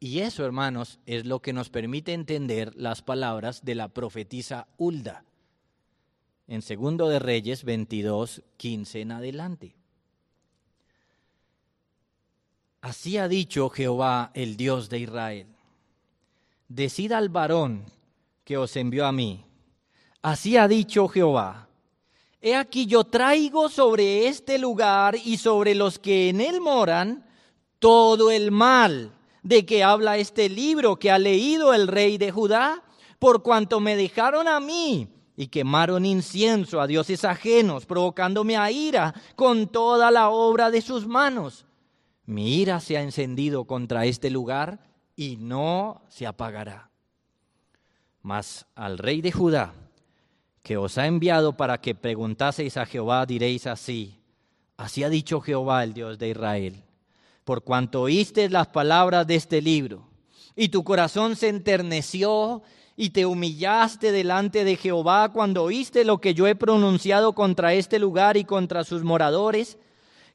Y 0.03 0.19
eso, 0.19 0.45
hermanos, 0.45 0.99
es 1.07 1.27
lo 1.27 1.41
que 1.41 1.53
nos 1.53 1.71
permite 1.71 2.13
entender 2.13 2.75
las 2.75 3.03
palabras 3.03 3.65
de 3.65 3.77
la 3.77 3.87
profetisa 3.87 4.67
Hulda 4.77 5.25
en 6.49 6.61
Segundo 6.61 7.09
de 7.09 7.21
Reyes 7.21 7.63
22, 7.63 8.43
15 8.57 9.01
en 9.01 9.13
adelante. 9.13 9.77
Así 12.81 13.17
ha 13.17 13.29
dicho 13.29 13.71
Jehová, 13.71 14.33
el 14.35 14.57
Dios 14.57 14.89
de 14.91 14.99
Israel. 14.99 15.47
Decida 16.67 17.19
al 17.19 17.29
varón 17.29 17.85
que 18.43 18.57
os 18.57 18.75
envió 18.75 19.07
a 19.07 19.13
mí. 19.13 19.47
Así 20.21 20.57
ha 20.57 20.67
dicho 20.67 21.07
Jehová. 21.07 21.69
He 22.41 22.57
aquí 22.57 22.87
yo 22.87 23.05
traigo 23.05 23.69
sobre 23.69 24.27
este 24.27 24.59
lugar 24.59 25.15
y 25.15 25.37
sobre 25.37 25.77
los 25.77 26.01
que 26.01 26.29
en 26.29 26.41
él 26.41 26.61
moran 26.61 27.25
todo 27.79 28.33
el 28.33 28.51
mal 28.51 29.13
de 29.43 29.67
que 29.67 29.83
habla 29.83 30.19
este 30.19 30.49
libro 30.49 30.97
que 30.97 31.11
ha 31.11 31.19
leído 31.19 31.75
el 31.75 31.89
rey 31.89 32.19
de 32.19 32.31
Judá, 32.31 32.83
por 33.19 33.43
cuanto 33.43 33.81
me 33.81 33.97
dejaron 33.97 34.49
a 34.49 34.61
mí 34.61 35.09
y 35.37 35.49
quemaron 35.49 36.05
incienso 36.05 36.81
a 36.81 36.87
dioses 36.87 37.25
ajenos, 37.25 37.87
provocándome 37.87 38.57
a 38.57 38.71
ira 38.71 39.15
con 39.37 39.69
toda 39.69 40.11
la 40.11 40.31
obra 40.31 40.71
de 40.71 40.83
sus 40.83 41.07
manos. 41.07 41.67
Mi 42.27 42.57
ira 42.57 42.81
se 42.81 42.97
ha 42.97 43.03
encendido 43.03 43.65
contra 43.65 44.07
este 44.07 44.31
lugar 44.31 44.79
y 45.17 45.37
no 45.37 46.03
se 46.09 46.27
apagará. 46.27 46.91
Mas 48.23 48.67
al 48.75 48.99
rey 48.99 49.21
de 49.21 49.33
Judá, 49.33 49.75
que 50.63 50.77
os 50.77 50.97
ha 50.99 51.07
enviado 51.07 51.57
para 51.57 51.81
que 51.81 51.95
preguntaseis 51.95 52.77
a 52.77 52.87
Jehová, 52.87 53.27
diréis 53.27 53.67
así, 53.67 54.21
así 54.77 55.03
ha 55.03 55.09
dicho 55.09 55.41
Jehová, 55.41 55.83
el 55.83 55.93
Dios 55.93 56.19
de 56.19 56.29
Israel, 56.29 56.85
por 57.45 57.63
cuanto 57.65 58.03
oíste 58.03 58.49
las 58.49 58.69
palabras 58.69 59.27
de 59.27 59.37
este 59.37 59.61
libro, 59.61 60.09
y 60.55 60.69
tu 60.69 60.85
corazón 60.85 61.37
se 61.37 61.49
enterneció 61.49 62.63
y 62.97 63.11
te 63.11 63.27
humillaste 63.27 64.13
delante 64.13 64.65
de 64.65 64.77
Jehová 64.77 65.33
cuando 65.33 65.65
oíste 65.65 66.05
lo 66.05 66.21
que 66.21 66.35
yo 66.35 66.47
he 66.47 66.55
pronunciado 66.55 67.35
contra 67.35 67.75
este 67.75 67.99
lugar 67.99 68.37
y 68.37 68.45
contra 68.45 68.85
sus 68.85 69.03
moradores, 69.03 69.79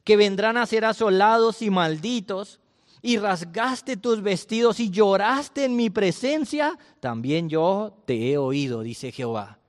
que 0.04 0.16
vendrán 0.16 0.56
a 0.56 0.66
ser 0.66 0.84
asolados 0.84 1.62
y 1.62 1.70
malditos, 1.70 2.60
y 3.00 3.18
rasgaste 3.18 3.96
tus 3.96 4.22
vestidos 4.22 4.80
y 4.80 4.90
lloraste 4.90 5.64
en 5.64 5.76
mi 5.76 5.88
presencia, 5.88 6.78
también 7.00 7.48
yo 7.48 8.02
te 8.06 8.32
he 8.32 8.38
oído, 8.38 8.82
dice 8.82 9.12
Jehová. 9.12 9.60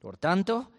Por 0.00 0.18
tanto, 0.18 0.70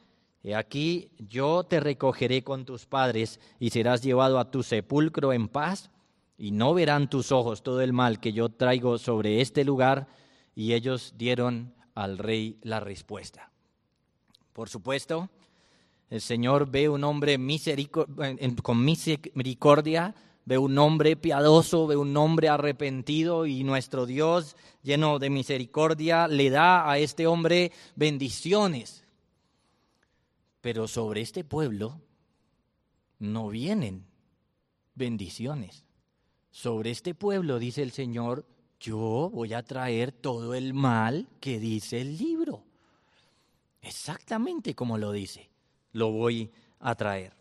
he 0.44 0.56
aquí 0.56 1.12
yo 1.18 1.64
te 1.64 1.80
recogeré 1.80 2.44
con 2.44 2.66
tus 2.66 2.86
padres 2.86 3.40
y 3.60 3.70
serás 3.70 4.02
llevado 4.02 4.38
a 4.40 4.52
tu 4.52 4.62
sepulcro 4.62 5.34
en 5.34 5.48
paz, 5.48 5.90
y 6.38 6.52
no 6.52 6.74
verán 6.74 7.10
tus 7.10 7.32
ojos 7.32 7.64
todo 7.64 7.82
el 7.82 7.94
mal 7.94 8.20
que 8.20 8.34
yo 8.34 8.50
traigo 8.50 8.98
sobre 8.98 9.40
este 9.42 9.64
lugar. 9.64 10.08
Y 10.56 10.74
ellos 10.74 11.14
dieron 11.18 11.74
al 11.96 12.18
rey 12.18 12.60
la 12.64 12.80
respuesta. 12.80 13.52
Por 14.52 14.70
supuesto, 14.70 15.30
el 16.10 16.22
Señor 16.22 16.70
ve 16.70 16.90
un 16.90 17.04
hombre 17.04 17.40
con 18.62 18.86
misericordia, 18.86 20.16
ve 20.46 20.58
un 20.58 20.78
hombre 20.78 21.16
piadoso, 21.16 21.88
ve 21.88 21.96
un 21.96 22.16
hombre 22.18 22.50
arrepentido 22.50 23.46
y 23.46 23.64
nuestro 23.64 24.06
Dios, 24.06 24.56
lleno 24.84 25.20
de 25.20 25.30
misericordia, 25.30 26.28
le 26.28 26.50
da 26.50 26.90
a 26.90 26.98
este 26.98 27.26
hombre 27.26 27.72
bendiciones. 27.96 29.03
Pero 30.64 30.88
sobre 30.88 31.22
este 31.22 31.44
pueblo 31.44 32.02
no 33.20 33.50
vienen 33.50 34.08
bendiciones. 34.96 35.84
Sobre 36.50 36.90
este 36.90 37.14
pueblo, 37.14 37.60
dice 37.60 37.84
el 37.84 37.92
Señor, 37.92 38.48
yo 38.80 39.30
voy 39.32 39.54
a 39.54 39.62
traer 39.62 40.12
todo 40.12 40.56
el 40.56 40.74
mal 40.74 41.28
que 41.40 41.60
dice 41.60 42.02
el 42.02 42.18
libro. 42.18 42.64
Exactamente 43.82 44.74
como 44.74 44.98
lo 44.98 45.12
dice 45.12 45.54
lo 45.94 46.12
voy 46.12 46.52
a 46.80 46.96
traer. 46.96 47.32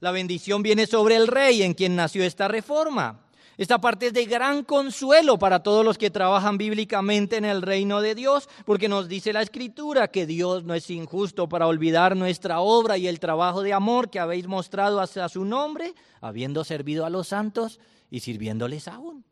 La 0.00 0.10
bendición 0.10 0.62
viene 0.62 0.86
sobre 0.86 1.16
el 1.16 1.26
rey 1.26 1.62
en 1.62 1.72
quien 1.72 1.96
nació 1.96 2.24
esta 2.24 2.46
reforma. 2.46 3.24
Esta 3.56 3.80
parte 3.80 4.08
es 4.08 4.12
de 4.12 4.24
gran 4.26 4.64
consuelo 4.64 5.38
para 5.38 5.62
todos 5.62 5.84
los 5.84 5.96
que 5.96 6.10
trabajan 6.10 6.58
bíblicamente 6.58 7.36
en 7.36 7.44
el 7.44 7.62
reino 7.62 8.00
de 8.00 8.16
Dios, 8.16 8.48
porque 8.64 8.88
nos 8.88 9.08
dice 9.08 9.32
la 9.32 9.42
Escritura 9.42 10.08
que 10.08 10.26
Dios 10.26 10.64
no 10.64 10.74
es 10.74 10.90
injusto 10.90 11.48
para 11.48 11.68
olvidar 11.68 12.16
nuestra 12.16 12.60
obra 12.60 12.98
y 12.98 13.06
el 13.06 13.20
trabajo 13.20 13.62
de 13.62 13.72
amor 13.72 14.10
que 14.10 14.18
habéis 14.18 14.48
mostrado 14.48 15.00
hacia 15.00 15.28
su 15.28 15.44
nombre, 15.44 15.94
habiendo 16.20 16.64
servido 16.64 17.06
a 17.06 17.10
los 17.10 17.28
santos 17.28 17.78
y 18.10 18.20
sirviéndoles 18.20 18.88
aún. 18.88 19.24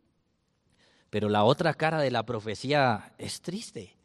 Pero 1.11 1.29
la 1.29 1.43
otra 1.43 1.75
cara 1.75 2.01
de 2.01 2.13
la 2.13 2.25
profecía 2.25 3.15
es 3.19 3.43
triste. 3.43 3.97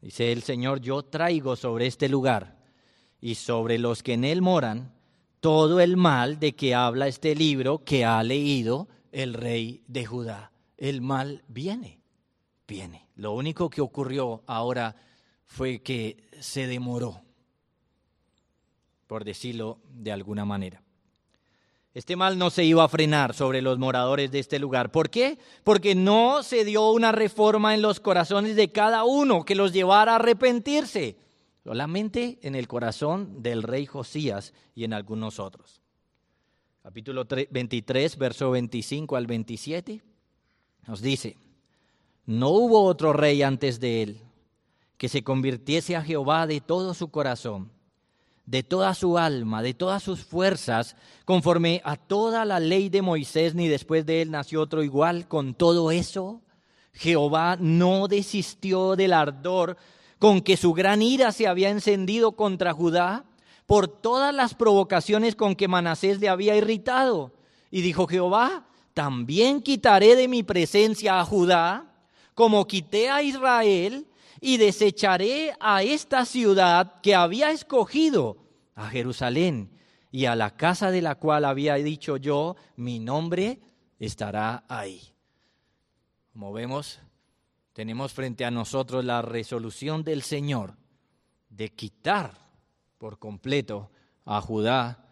Dice 0.00 0.32
el 0.32 0.42
Señor, 0.42 0.80
yo 0.80 1.04
traigo 1.04 1.54
sobre 1.54 1.86
este 1.86 2.08
lugar 2.08 2.58
y 3.20 3.36
sobre 3.36 3.78
los 3.78 4.02
que 4.02 4.14
en 4.14 4.24
él 4.24 4.42
moran 4.42 4.92
todo 5.40 5.78
el 5.80 5.96
mal 5.96 6.40
de 6.40 6.56
que 6.56 6.74
habla 6.74 7.06
este 7.06 7.34
libro 7.36 7.84
que 7.84 8.04
ha 8.04 8.22
leído 8.24 8.88
el 9.12 9.34
rey 9.34 9.82
de 9.86 10.06
Judá. 10.06 10.52
El 10.76 11.00
mal 11.00 11.44
viene, 11.48 12.00
viene. 12.66 13.08
Lo 13.16 13.32
único 13.32 13.68
que 13.70 13.80
ocurrió 13.80 14.42
ahora 14.46 14.96
fue 15.44 15.80
que 15.82 16.28
se 16.40 16.66
demoró. 16.66 17.22
por 19.06 19.24
decirlo 19.24 19.78
de 19.88 20.12
alguna 20.12 20.44
manera. 20.44 20.82
Este 21.94 22.14
mal 22.14 22.38
no 22.38 22.50
se 22.50 22.64
iba 22.64 22.84
a 22.84 22.88
frenar 22.88 23.34
sobre 23.34 23.62
los 23.62 23.78
moradores 23.78 24.30
de 24.30 24.38
este 24.38 24.58
lugar. 24.58 24.92
¿Por 24.92 25.08
qué? 25.10 25.38
Porque 25.64 25.94
no 25.94 26.42
se 26.42 26.64
dio 26.64 26.90
una 26.90 27.10
reforma 27.10 27.74
en 27.74 27.82
los 27.82 27.98
corazones 27.98 28.54
de 28.54 28.70
cada 28.70 29.04
uno 29.04 29.44
que 29.44 29.54
los 29.54 29.72
llevara 29.72 30.12
a 30.12 30.16
arrepentirse, 30.16 31.16
solamente 31.64 32.38
en 32.42 32.54
el 32.54 32.68
corazón 32.68 33.42
del 33.42 33.62
rey 33.62 33.86
Josías 33.86 34.52
y 34.74 34.84
en 34.84 34.92
algunos 34.92 35.40
otros. 35.40 35.80
Capítulo 36.88 37.26
23, 37.28 38.16
verso 38.16 38.50
25 38.50 39.16
al 39.16 39.26
27, 39.26 40.00
nos 40.86 41.02
dice, 41.02 41.36
no 42.24 42.48
hubo 42.48 42.82
otro 42.84 43.12
rey 43.12 43.42
antes 43.42 43.78
de 43.78 44.02
él 44.02 44.20
que 44.96 45.10
se 45.10 45.22
convirtiese 45.22 45.96
a 45.96 46.02
Jehová 46.02 46.46
de 46.46 46.62
todo 46.62 46.94
su 46.94 47.10
corazón 47.10 47.70
de 48.46 48.62
toda 48.62 48.94
su 48.94 49.18
alma, 49.18 49.60
de 49.60 49.74
todas 49.74 50.02
sus 50.02 50.24
fuerzas, 50.24 50.96
conforme 51.26 51.82
a 51.84 51.96
toda 51.96 52.46
la 52.46 52.58
ley 52.58 52.88
de 52.88 53.02
Moisés, 53.02 53.54
ni 53.54 53.68
después 53.68 54.06
de 54.06 54.22
él 54.22 54.30
nació 54.30 54.62
otro 54.62 54.82
igual. 54.82 55.28
Con 55.28 55.52
todo 55.52 55.90
eso, 55.90 56.40
Jehová 56.94 57.58
no 57.60 58.08
desistió 58.08 58.96
del 58.96 59.12
ardor 59.12 59.76
con 60.18 60.40
que 60.40 60.56
su 60.56 60.72
gran 60.72 61.02
ira 61.02 61.32
se 61.32 61.46
había 61.46 61.68
encendido 61.68 62.32
contra 62.32 62.72
Judá 62.72 63.26
por 63.68 63.86
todas 63.86 64.34
las 64.34 64.54
provocaciones 64.54 65.36
con 65.36 65.54
que 65.54 65.68
Manasés 65.68 66.20
le 66.20 66.30
había 66.30 66.56
irritado. 66.56 67.34
Y 67.70 67.82
dijo 67.82 68.06
Jehová, 68.06 68.66
también 68.94 69.60
quitaré 69.60 70.16
de 70.16 70.26
mi 70.26 70.42
presencia 70.42 71.20
a 71.20 71.24
Judá, 71.26 71.94
como 72.32 72.66
quité 72.66 73.10
a 73.10 73.22
Israel, 73.22 74.06
y 74.40 74.56
desecharé 74.56 75.52
a 75.60 75.82
esta 75.82 76.24
ciudad 76.24 77.02
que 77.02 77.14
había 77.14 77.50
escogido, 77.50 78.38
a 78.74 78.88
Jerusalén, 78.88 79.70
y 80.10 80.24
a 80.24 80.34
la 80.34 80.56
casa 80.56 80.90
de 80.90 81.02
la 81.02 81.16
cual 81.16 81.44
había 81.44 81.74
dicho 81.74 82.16
yo, 82.16 82.56
mi 82.76 82.98
nombre 82.98 83.60
estará 83.98 84.64
ahí. 84.66 85.12
Como 86.32 86.54
vemos, 86.54 87.00
tenemos 87.74 88.14
frente 88.14 88.46
a 88.46 88.50
nosotros 88.50 89.04
la 89.04 89.20
resolución 89.20 90.04
del 90.04 90.22
Señor 90.22 90.78
de 91.50 91.68
quitar 91.68 92.47
por 92.98 93.18
completo 93.18 93.90
a 94.24 94.40
Judá 94.40 95.06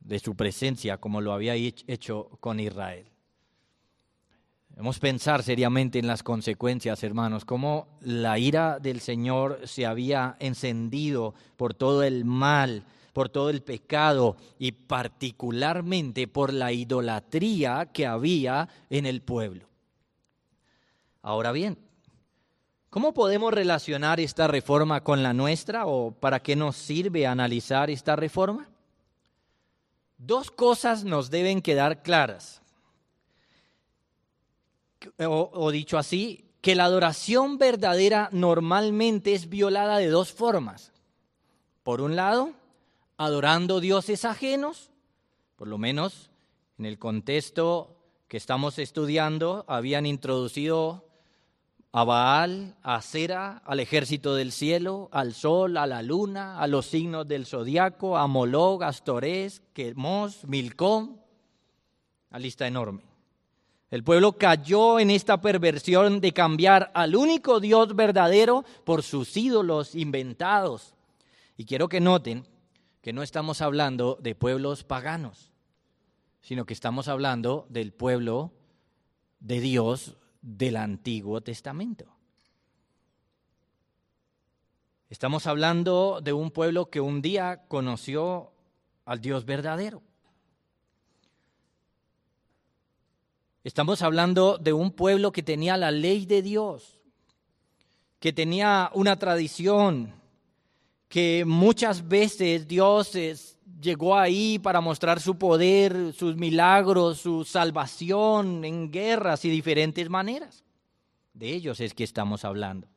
de 0.00 0.18
su 0.18 0.34
presencia 0.34 0.98
como 0.98 1.20
lo 1.20 1.32
había 1.32 1.54
hecho 1.54 2.30
con 2.40 2.60
Israel. 2.60 3.06
Debemos 4.70 4.98
pensar 5.00 5.42
seriamente 5.42 5.98
en 5.98 6.06
las 6.06 6.22
consecuencias, 6.22 7.02
hermanos, 7.02 7.44
cómo 7.44 7.88
la 8.00 8.38
ira 8.38 8.78
del 8.78 9.00
Señor 9.00 9.60
se 9.64 9.86
había 9.86 10.36
encendido 10.38 11.34
por 11.56 11.74
todo 11.74 12.04
el 12.04 12.24
mal, 12.24 12.84
por 13.12 13.28
todo 13.28 13.50
el 13.50 13.62
pecado 13.62 14.36
y 14.58 14.70
particularmente 14.72 16.28
por 16.28 16.52
la 16.52 16.72
idolatría 16.72 17.86
que 17.92 18.06
había 18.06 18.68
en 18.88 19.06
el 19.06 19.20
pueblo. 19.20 19.66
Ahora 21.22 21.50
bien, 21.50 21.76
¿cómo 22.90 23.14
podemos 23.14 23.52
relacionar 23.52 24.20
esta 24.20 24.46
reforma 24.46 25.02
con 25.02 25.22
la 25.22 25.32
nuestra 25.32 25.86
o 25.86 26.12
para 26.12 26.40
qué 26.40 26.56
nos 26.56 26.76
sirve 26.76 27.26
analizar 27.26 27.90
esta 27.90 28.16
reforma? 28.16 28.68
Dos 30.16 30.50
cosas 30.50 31.04
nos 31.04 31.30
deben 31.30 31.62
quedar 31.62 32.02
claras 32.02 32.62
o, 35.26 35.70
dicho 35.70 35.98
así, 35.98 36.44
que 36.60 36.74
la 36.74 36.84
adoración 36.84 37.58
verdadera 37.58 38.28
normalmente 38.32 39.34
es 39.34 39.48
violada 39.48 39.98
de 39.98 40.08
dos 40.08 40.32
formas. 40.32 40.92
Por 41.82 42.00
un 42.00 42.16
lado, 42.16 42.52
adorando 43.16 43.80
dioses 43.80 44.24
ajenos, 44.24 44.90
por 45.56 45.68
lo 45.68 45.78
menos 45.78 46.30
en 46.78 46.86
el 46.86 46.98
contexto 46.98 47.96
que 48.28 48.36
estamos 48.36 48.78
estudiando, 48.78 49.64
habían 49.68 50.04
introducido 50.04 51.07
a 51.92 52.04
Baal, 52.04 52.76
a 52.82 53.00
Cera, 53.00 53.62
al 53.64 53.80
ejército 53.80 54.34
del 54.34 54.52
cielo, 54.52 55.08
al 55.10 55.32
sol, 55.32 55.76
a 55.76 55.86
la 55.86 56.02
luna, 56.02 56.60
a 56.60 56.66
los 56.66 56.86
signos 56.86 57.26
del 57.26 57.46
zodiaco, 57.46 58.18
a 58.18 58.26
Moloch, 58.26 58.82
Astorés, 58.82 59.62
Quemos, 59.72 60.46
Milcom, 60.46 61.16
una 62.30 62.38
lista 62.38 62.66
enorme. 62.66 63.02
El 63.90 64.04
pueblo 64.04 64.32
cayó 64.32 65.00
en 65.00 65.10
esta 65.10 65.40
perversión 65.40 66.20
de 66.20 66.32
cambiar 66.32 66.90
al 66.92 67.16
único 67.16 67.58
Dios 67.58 67.96
verdadero 67.96 68.64
por 68.84 69.02
sus 69.02 69.34
ídolos 69.34 69.94
inventados. 69.94 70.94
Y 71.56 71.64
quiero 71.64 71.88
que 71.88 72.00
noten 72.00 72.46
que 73.00 73.14
no 73.14 73.22
estamos 73.22 73.62
hablando 73.62 74.18
de 74.20 74.34
pueblos 74.34 74.84
paganos, 74.84 75.52
sino 76.42 76.66
que 76.66 76.74
estamos 76.74 77.08
hablando 77.08 77.66
del 77.70 77.92
pueblo 77.92 78.52
de 79.40 79.60
Dios 79.60 80.16
del 80.48 80.76
Antiguo 80.76 81.42
Testamento. 81.42 82.06
Estamos 85.10 85.46
hablando 85.46 86.20
de 86.22 86.32
un 86.32 86.50
pueblo 86.50 86.88
que 86.88 87.00
un 87.00 87.20
día 87.20 87.64
conoció 87.68 88.52
al 89.04 89.20
Dios 89.20 89.44
verdadero. 89.44 90.02
Estamos 93.62 94.00
hablando 94.00 94.56
de 94.56 94.72
un 94.72 94.92
pueblo 94.92 95.32
que 95.32 95.42
tenía 95.42 95.76
la 95.76 95.90
ley 95.90 96.24
de 96.24 96.40
Dios, 96.40 96.98
que 98.18 98.32
tenía 98.32 98.90
una 98.94 99.18
tradición, 99.18 100.14
que 101.08 101.44
muchas 101.46 102.08
veces 102.08 102.66
Dios 102.66 103.57
llegó 103.80 104.16
ahí 104.16 104.58
para 104.58 104.80
mostrar 104.80 105.20
su 105.20 105.36
poder, 105.36 106.12
sus 106.12 106.36
milagros, 106.36 107.18
su 107.18 107.44
salvación 107.44 108.64
en 108.64 108.90
guerras 108.90 109.44
y 109.44 109.50
diferentes 109.50 110.08
maneras. 110.08 110.64
De 111.34 111.52
ellos 111.52 111.80
es 111.80 111.94
que 111.94 112.04
estamos 112.04 112.44
hablando. 112.44 112.88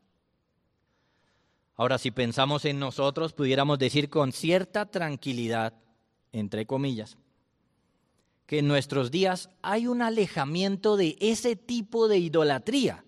Ahora, 1.76 1.98
si 1.98 2.12
pensamos 2.12 2.66
en 2.66 2.80
nosotros, 2.80 3.34
pudiéramos 3.34 3.80
decir 3.80 4.10
con 4.10 4.32
cierta 4.32 4.86
tranquilidad, 4.86 5.74
entre 6.32 6.66
comillas, 6.66 7.18
que 8.46 8.60
en 8.60 8.68
nuestros 8.68 9.12
días 9.12 9.50
hay 9.62 9.88
un 9.88 10.02
alejamiento 10.02 10.98
de 10.98 11.18
ese 11.20 11.56
tipo 11.56 12.08
de 12.08 12.18
idolatría. 12.18 13.06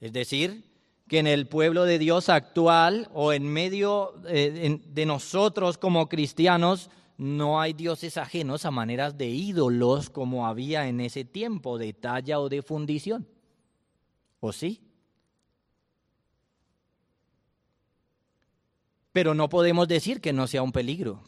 Es 0.00 0.12
decir, 0.12 0.64
que 1.12 1.18
en 1.18 1.26
el 1.26 1.46
pueblo 1.46 1.84
de 1.84 1.98
Dios 1.98 2.30
actual 2.30 3.06
o 3.12 3.34
en 3.34 3.46
medio 3.46 4.14
eh, 4.28 4.80
de 4.82 5.04
nosotros 5.04 5.76
como 5.76 6.08
cristianos 6.08 6.88
no 7.18 7.60
hay 7.60 7.74
dioses 7.74 8.16
ajenos 8.16 8.64
a 8.64 8.70
maneras 8.70 9.18
de 9.18 9.26
ídolos 9.26 10.08
como 10.08 10.46
había 10.46 10.88
en 10.88 11.02
ese 11.02 11.26
tiempo 11.26 11.76
de 11.76 11.92
talla 11.92 12.40
o 12.40 12.48
de 12.48 12.62
fundición. 12.62 13.28
¿O 14.40 14.54
sí? 14.54 14.80
Pero 19.12 19.34
no 19.34 19.50
podemos 19.50 19.86
decir 19.88 20.22
que 20.22 20.32
no 20.32 20.46
sea 20.46 20.62
un 20.62 20.72
peligro. 20.72 21.24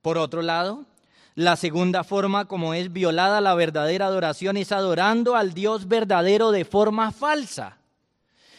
Por 0.00 0.16
otro 0.16 0.42
lado, 0.42 0.86
la 1.34 1.56
segunda 1.56 2.04
forma 2.04 2.44
como 2.44 2.72
es 2.72 2.92
violada 2.92 3.40
la 3.40 3.56
verdadera 3.56 4.06
adoración 4.06 4.56
es 4.56 4.70
adorando 4.70 5.34
al 5.34 5.54
Dios 5.54 5.88
verdadero 5.88 6.52
de 6.52 6.64
forma 6.64 7.10
falsa. 7.10 7.80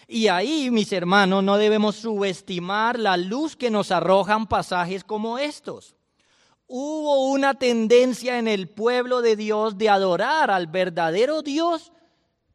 Y 0.08 0.28
ahí, 0.28 0.70
mis 0.72 0.92
hermanos, 0.92 1.44
no 1.44 1.58
debemos 1.58 1.96
subestimar 1.96 3.00
la 3.00 3.18
luz 3.18 3.56
que 3.56 3.72
nos 3.72 3.92
arrojan 3.92 4.48
pasajes 4.48 5.04
como 5.04 5.40
estos. 5.40 5.96
Hubo 6.68 7.28
una 7.28 7.54
tendencia 7.54 8.40
en 8.40 8.48
el 8.48 8.70
pueblo 8.70 9.22
de 9.22 9.36
Dios 9.36 9.78
de 9.78 9.90
adorar 9.90 10.50
al 10.52 10.68
verdadero 10.68 11.42
Dios, 11.42 11.92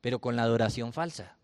pero 0.01 0.21
con 0.21 0.37
la 0.37 0.43
adoración 0.43 0.93
falsa. 0.93 1.37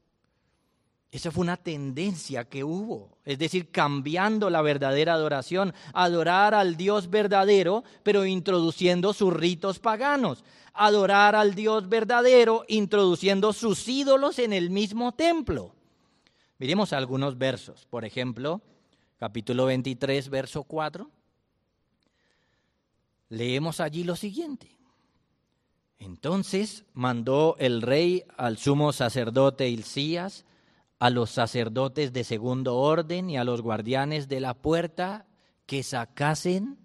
Esa 1.12 1.30
fue 1.30 1.42
una 1.42 1.56
tendencia 1.56 2.44
que 2.44 2.64
hubo, 2.64 3.16
es 3.24 3.38
decir, 3.38 3.70
cambiando 3.70 4.50
la 4.50 4.60
verdadera 4.60 5.14
adoración, 5.14 5.72
adorar 5.94 6.54
al 6.54 6.76
Dios 6.76 7.08
verdadero, 7.08 7.84
pero 8.02 8.26
introduciendo 8.26 9.12
sus 9.12 9.32
ritos 9.32 9.78
paganos, 9.78 10.44
adorar 10.74 11.36
al 11.36 11.54
Dios 11.54 11.88
verdadero, 11.88 12.64
introduciendo 12.68 13.52
sus 13.52 13.86
ídolos 13.88 14.38
en 14.40 14.52
el 14.52 14.70
mismo 14.70 15.12
templo. 15.12 15.75
Miremos 16.58 16.92
algunos 16.92 17.36
versos, 17.36 17.86
por 17.86 18.04
ejemplo, 18.04 18.62
capítulo 19.18 19.66
23, 19.66 20.30
verso 20.30 20.64
4. 20.64 21.10
Leemos 23.28 23.80
allí 23.80 24.04
lo 24.04 24.16
siguiente. 24.16 24.76
Entonces 25.98 26.84
mandó 26.94 27.56
el 27.58 27.82
rey 27.82 28.24
al 28.36 28.56
sumo 28.56 28.92
sacerdote 28.92 29.68
Hilcías, 29.68 30.44
a 30.98 31.10
los 31.10 31.30
sacerdotes 31.30 32.14
de 32.14 32.24
segundo 32.24 32.76
orden 32.76 33.28
y 33.28 33.36
a 33.36 33.44
los 33.44 33.60
guardianes 33.60 34.28
de 34.28 34.40
la 34.40 34.54
puerta 34.54 35.26
que 35.66 35.82
sacasen 35.82 36.78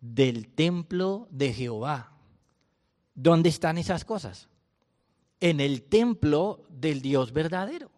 del 0.00 0.48
templo 0.48 1.28
de 1.30 1.52
Jehová. 1.52 2.12
¿Dónde 3.14 3.50
están 3.50 3.76
esas 3.76 4.06
cosas? 4.06 4.48
En 5.38 5.60
el 5.60 5.82
templo 5.82 6.64
del 6.70 7.02
Dios 7.02 7.32
verdadero. 7.32 7.91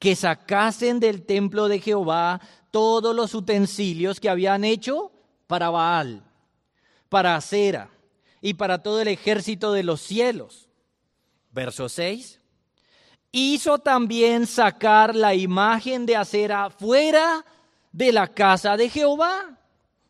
Que 0.00 0.16
sacasen 0.16 0.98
del 0.98 1.24
templo 1.24 1.68
de 1.68 1.78
Jehová 1.78 2.40
todos 2.72 3.14
los 3.14 3.34
utensilios 3.34 4.18
que 4.18 4.28
habían 4.28 4.64
hecho 4.64 5.12
para 5.46 5.70
Baal, 5.70 6.24
para 7.08 7.36
Acera 7.36 7.90
y 8.40 8.54
para 8.54 8.82
todo 8.82 9.00
el 9.00 9.08
ejército 9.08 9.72
de 9.72 9.82
los 9.82 10.00
cielos. 10.00 10.68
Verso 11.52 11.88
6. 11.88 12.40
Hizo 13.32 13.78
también 13.78 14.46
sacar 14.46 15.14
la 15.14 15.34
imagen 15.34 16.06
de 16.06 16.16
Acera 16.16 16.70
fuera 16.70 17.44
de 17.92 18.12
la 18.12 18.28
casa 18.28 18.76
de 18.76 18.88
Jehová. 18.88 19.58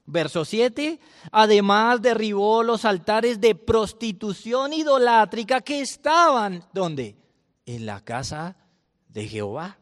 Verso 0.06 0.44
7. 0.44 0.98
Además 1.30 2.00
derribó 2.02 2.62
los 2.62 2.84
altares 2.84 3.40
de 3.40 3.54
prostitución 3.54 4.72
idolátrica 4.72 5.60
que 5.60 5.80
estaban, 5.80 6.64
¿dónde? 6.72 7.16
En 7.66 7.86
la 7.86 8.00
casa 8.00 8.56
de 9.08 9.28
Jehová. 9.28 9.79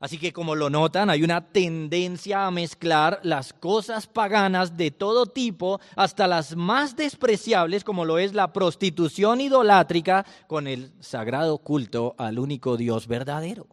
Así 0.00 0.16
que 0.16 0.32
como 0.32 0.54
lo 0.54 0.70
notan, 0.70 1.10
hay 1.10 1.22
una 1.22 1.52
tendencia 1.52 2.46
a 2.46 2.50
mezclar 2.50 3.20
las 3.22 3.52
cosas 3.52 4.06
paganas 4.06 4.78
de 4.78 4.90
todo 4.90 5.26
tipo, 5.26 5.78
hasta 5.94 6.26
las 6.26 6.56
más 6.56 6.96
despreciables, 6.96 7.84
como 7.84 8.06
lo 8.06 8.18
es 8.18 8.32
la 8.32 8.50
prostitución 8.50 9.42
idolátrica, 9.42 10.24
con 10.46 10.66
el 10.66 10.90
sagrado 11.00 11.58
culto 11.58 12.14
al 12.16 12.38
único 12.38 12.78
Dios 12.78 13.06
verdadero. 13.06 13.66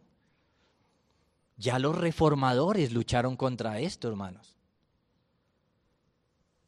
Ya 1.56 1.78
los 1.78 1.96
reformadores 1.96 2.92
lucharon 2.92 3.34
contra 3.34 3.80
esto, 3.80 4.06
hermanos. 4.08 4.54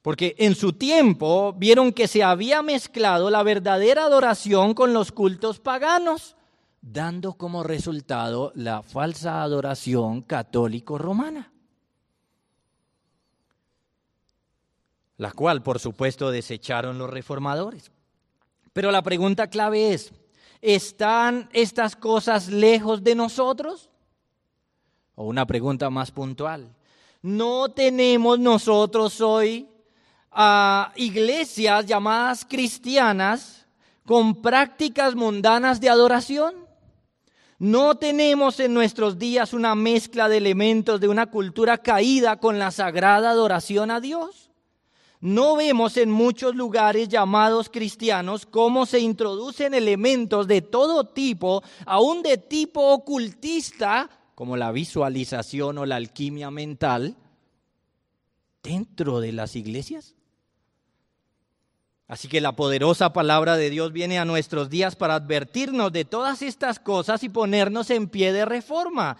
Porque 0.00 0.34
en 0.38 0.54
su 0.54 0.72
tiempo 0.72 1.52
vieron 1.52 1.92
que 1.92 2.08
se 2.08 2.22
había 2.22 2.62
mezclado 2.62 3.28
la 3.28 3.42
verdadera 3.42 4.04
adoración 4.04 4.72
con 4.72 4.94
los 4.94 5.12
cultos 5.12 5.60
paganos 5.60 6.34
dando 6.82 7.34
como 7.34 7.62
resultado 7.62 8.52
la 8.54 8.82
falsa 8.82 9.42
adoración 9.42 10.22
católico-romana, 10.22 11.52
la 15.18 15.32
cual 15.32 15.62
por 15.62 15.78
supuesto 15.78 16.30
desecharon 16.30 16.98
los 16.98 17.10
reformadores. 17.10 17.90
Pero 18.72 18.90
la 18.90 19.02
pregunta 19.02 19.48
clave 19.48 19.92
es, 19.92 20.12
¿están 20.62 21.48
estas 21.52 21.96
cosas 21.96 22.48
lejos 22.48 23.02
de 23.02 23.14
nosotros? 23.14 23.90
O 25.16 25.24
una 25.24 25.46
pregunta 25.46 25.90
más 25.90 26.10
puntual, 26.10 26.74
¿no 27.20 27.68
tenemos 27.70 28.38
nosotros 28.38 29.20
hoy 29.20 29.68
a 30.30 30.92
iglesias 30.96 31.84
llamadas 31.84 32.46
cristianas 32.46 33.66
con 34.06 34.40
prácticas 34.40 35.14
mundanas 35.14 35.80
de 35.80 35.90
adoración? 35.90 36.69
No 37.60 37.96
tenemos 37.96 38.58
en 38.58 38.72
nuestros 38.72 39.18
días 39.18 39.52
una 39.52 39.74
mezcla 39.74 40.30
de 40.30 40.38
elementos 40.38 40.98
de 40.98 41.08
una 41.08 41.26
cultura 41.26 41.76
caída 41.76 42.38
con 42.38 42.58
la 42.58 42.70
sagrada 42.70 43.32
adoración 43.32 43.90
a 43.90 44.00
Dios. 44.00 44.50
No 45.20 45.56
vemos 45.56 45.98
en 45.98 46.10
muchos 46.10 46.54
lugares 46.56 47.10
llamados 47.10 47.68
cristianos 47.68 48.46
cómo 48.46 48.86
se 48.86 49.00
introducen 49.00 49.74
elementos 49.74 50.48
de 50.48 50.62
todo 50.62 51.04
tipo, 51.08 51.62
aún 51.84 52.22
de 52.22 52.38
tipo 52.38 52.80
ocultista, 52.94 54.08
como 54.34 54.56
la 54.56 54.72
visualización 54.72 55.76
o 55.76 55.84
la 55.84 55.96
alquimia 55.96 56.50
mental, 56.50 57.14
dentro 58.62 59.20
de 59.20 59.32
las 59.32 59.54
iglesias. 59.54 60.14
Así 62.10 62.26
que 62.26 62.40
la 62.40 62.56
poderosa 62.56 63.12
palabra 63.12 63.56
de 63.56 63.70
Dios 63.70 63.92
viene 63.92 64.18
a 64.18 64.24
nuestros 64.24 64.68
días 64.68 64.96
para 64.96 65.14
advertirnos 65.14 65.92
de 65.92 66.04
todas 66.04 66.42
estas 66.42 66.80
cosas 66.80 67.22
y 67.22 67.28
ponernos 67.28 67.88
en 67.88 68.08
pie 68.08 68.32
de 68.32 68.44
reforma. 68.44 69.16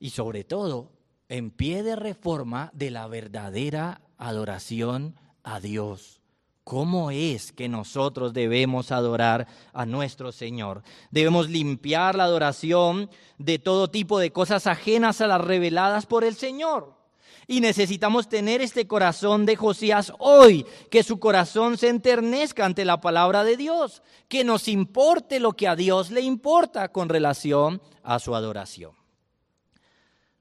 Y 0.00 0.08
sobre 0.08 0.42
todo, 0.42 0.90
en 1.28 1.50
pie 1.50 1.82
de 1.82 1.96
reforma 1.96 2.70
de 2.72 2.90
la 2.90 3.06
verdadera 3.08 4.00
adoración 4.16 5.16
a 5.42 5.60
Dios. 5.60 6.22
¿Cómo 6.64 7.10
es 7.10 7.52
que 7.52 7.68
nosotros 7.68 8.32
debemos 8.32 8.90
adorar 8.90 9.46
a 9.74 9.84
nuestro 9.84 10.32
Señor? 10.32 10.82
Debemos 11.10 11.50
limpiar 11.50 12.14
la 12.14 12.24
adoración 12.24 13.10
de 13.36 13.58
todo 13.58 13.90
tipo 13.90 14.18
de 14.18 14.32
cosas 14.32 14.66
ajenas 14.66 15.20
a 15.20 15.26
las 15.26 15.42
reveladas 15.42 16.06
por 16.06 16.24
el 16.24 16.36
Señor. 16.36 17.03
Y 17.46 17.60
necesitamos 17.60 18.28
tener 18.28 18.60
este 18.60 18.86
corazón 18.86 19.46
de 19.46 19.56
Josías 19.56 20.12
hoy, 20.18 20.64
que 20.90 21.02
su 21.02 21.18
corazón 21.18 21.76
se 21.78 21.88
enternezca 21.88 22.64
ante 22.64 22.84
la 22.84 23.00
palabra 23.00 23.44
de 23.44 23.56
Dios, 23.56 24.02
que 24.28 24.44
nos 24.44 24.68
importe 24.68 25.40
lo 25.40 25.52
que 25.52 25.68
a 25.68 25.76
Dios 25.76 26.10
le 26.10 26.20
importa 26.20 26.88
con 26.90 27.08
relación 27.08 27.82
a 28.02 28.18
su 28.18 28.34
adoración. 28.34 28.92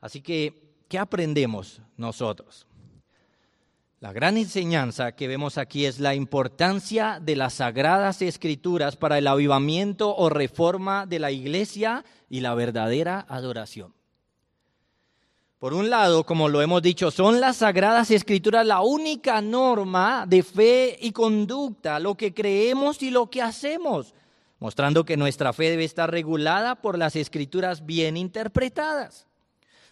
Así 0.02 0.22
que, 0.22 0.76
¿qué 0.90 1.00
aprendemos 1.00 1.82
nosotros? 1.98 2.68
La 4.04 4.12
gran 4.12 4.36
enseñanza 4.36 5.14
que 5.14 5.30
vemos 5.30 5.58
aquí 5.58 5.86
es 5.86 6.02
la 6.02 6.14
importancia 6.14 7.22
de 7.22 7.38
las 7.38 7.54
sagradas 7.54 8.22
escrituras 8.22 8.98
para 8.98 9.18
el 9.18 9.28
avivamiento 9.28 10.14
o 10.14 10.28
reforma 10.28 11.06
de 11.06 11.20
la 11.20 11.32
iglesia 11.32 12.04
y 12.30 12.42
la 12.42 12.54
verdadera 12.54 13.26
adoración. 13.30 13.94
Por 15.64 15.74
un 15.74 15.90
lado, 15.90 16.26
como 16.26 16.50
lo 16.50 16.62
hemos 16.62 16.82
dicho, 16.82 17.10
son 17.10 17.40
las 17.40 17.56
sagradas 17.56 18.12
escrituras 18.12 18.68
la 18.68 18.82
única 18.82 19.40
norma 19.42 20.26
de 20.28 20.44
fe 20.44 20.98
y 21.00 21.14
conducta, 21.14 22.02
lo 22.02 22.16
que 22.16 22.34
creemos 22.34 23.02
y 23.02 23.12
lo 23.12 23.30
que 23.30 23.42
hacemos, 23.42 24.14
mostrando 24.60 25.06
que 25.06 25.16
nuestra 25.16 25.54
fe 25.54 25.70
debe 25.70 25.86
estar 25.86 26.12
regulada 26.12 26.76
por 26.76 26.98
las 26.98 27.16
escrituras 27.16 27.86
bien 27.86 28.18
interpretadas. 28.18 29.26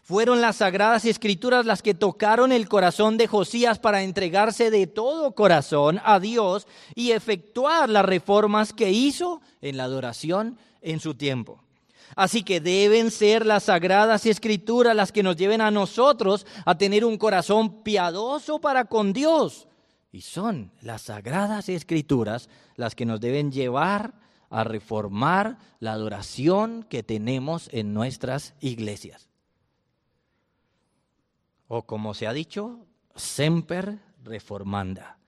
Fueron 0.03 0.41
las 0.41 0.57
sagradas 0.57 1.05
escrituras 1.05 1.65
las 1.65 1.81
que 1.81 1.93
tocaron 1.93 2.51
el 2.51 2.67
corazón 2.67 3.15
de 3.15 3.27
Josías 3.27 3.79
para 3.79 4.03
entregarse 4.03 4.71
de 4.71 4.87
todo 4.87 5.35
corazón 5.35 6.01
a 6.03 6.19
Dios 6.19 6.67
y 6.95 7.11
efectuar 7.11 7.89
las 7.89 8.03
reformas 8.03 8.73
que 8.73 8.91
hizo 8.91 9.39
en 9.61 9.77
la 9.77 9.85
adoración 9.85 10.57
en 10.81 10.99
su 10.99 11.13
tiempo. 11.13 11.63
Así 12.15 12.43
que 12.43 12.59
deben 12.59 13.11
ser 13.11 13.45
las 13.45 13.63
sagradas 13.63 14.25
escrituras 14.25 14.95
las 14.95 15.11
que 15.11 15.23
nos 15.23 15.35
lleven 15.35 15.61
a 15.61 15.71
nosotros 15.71 16.45
a 16.65 16.77
tener 16.77 17.05
un 17.05 17.17
corazón 17.17 17.83
piadoso 17.83 18.59
para 18.59 18.85
con 18.85 19.13
Dios. 19.13 19.67
Y 20.11 20.21
son 20.21 20.71
las 20.81 21.03
sagradas 21.03 21.69
escrituras 21.69 22.49
las 22.75 22.95
que 22.95 23.05
nos 23.05 23.21
deben 23.21 23.51
llevar 23.51 24.13
a 24.49 24.65
reformar 24.65 25.57
la 25.79 25.93
adoración 25.93 26.85
que 26.89 27.03
tenemos 27.03 27.69
en 27.71 27.93
nuestras 27.93 28.53
iglesias. 28.59 29.29
O 31.69 31.83
como 31.83 32.13
se 32.13 32.27
ha 32.27 32.33
dicho, 32.33 32.85
semper 33.15 33.99
reformanda. 34.23 35.20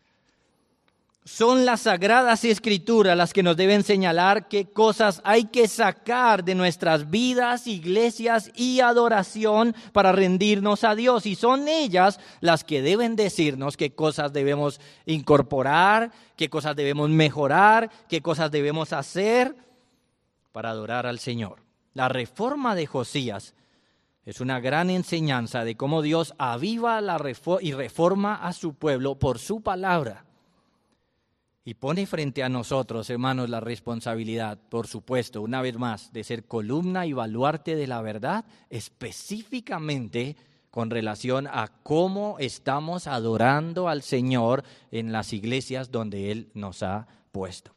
Son 1.26 1.66
las 1.66 1.82
sagradas 1.82 2.44
escrituras 2.44 3.16
las 3.16 3.32
que 3.32 3.44
nos 3.44 3.56
deben 3.56 3.84
señalar 3.84 4.50
qué 4.50 4.66
cosas 4.66 5.22
hay 5.24 5.46
que 5.46 5.70
sacar 5.70 6.44
de 6.44 6.54
nuestras 6.54 7.10
vidas, 7.10 7.66
iglesias 7.66 8.52
y 8.56 8.82
adoración 8.82 9.74
para 9.94 10.12
rendirnos 10.12 10.84
a 10.84 10.96
Dios. 10.96 11.26
Y 11.26 11.36
son 11.36 11.70
ellas 11.70 12.20
las 12.42 12.66
que 12.66 12.82
deben 12.82 13.16
decirnos 13.16 13.78
qué 13.78 13.96
cosas 13.96 14.34
debemos 14.34 14.82
incorporar, 15.06 16.12
qué 16.36 16.50
cosas 16.50 16.76
debemos 16.76 17.10
mejorar, 17.10 17.90
qué 18.10 18.22
cosas 18.22 18.52
debemos 18.52 18.92
hacer 18.92 19.56
para 20.52 20.72
adorar 20.72 21.06
al 21.06 21.20
Señor. 21.20 21.64
La 21.94 22.10
reforma 22.10 22.76
de 22.76 22.86
Josías 22.86 23.56
es 24.26 24.42
una 24.42 24.60
gran 24.60 24.90
enseñanza 24.90 25.64
de 25.64 25.78
cómo 25.78 26.02
Dios 26.02 26.34
aviva 26.38 27.00
la 27.00 27.18
y 27.62 27.72
reforma 27.72 28.36
a 28.36 28.52
su 28.52 28.74
pueblo 28.74 29.16
por 29.16 29.40
su 29.40 29.62
palabra. 29.62 30.26
Y 31.66 31.76
pone 31.76 32.06
frente 32.06 32.44
a 32.44 32.50
nosotros, 32.50 33.10
hermanos, 33.10 33.50
la 33.50 33.62
responsabilidad, 33.62 34.60
por 34.70 34.88
supuesto, 34.88 35.42
una 35.42 35.62
vez 35.62 35.78
más, 35.78 36.12
de 36.12 36.26
ser 36.26 36.46
columna 36.46 37.06
y 37.06 37.14
baluarte 37.14 37.76
de 37.76 37.88
la 37.88 38.02
verdad, 38.02 38.44
específicamente 38.70 40.36
con 40.70 40.90
relación 40.90 41.48
a 41.48 41.70
cómo 41.84 42.38
estamos 42.40 43.08
adorando 43.08 43.88
al 43.88 44.02
Señor 44.02 44.64
en 44.92 45.12
las 45.14 45.32
iglesias 45.32 45.90
donde 45.90 46.32
Él 46.32 46.50
nos 46.54 46.84
ha 46.84 47.08
puesto. 47.32 47.74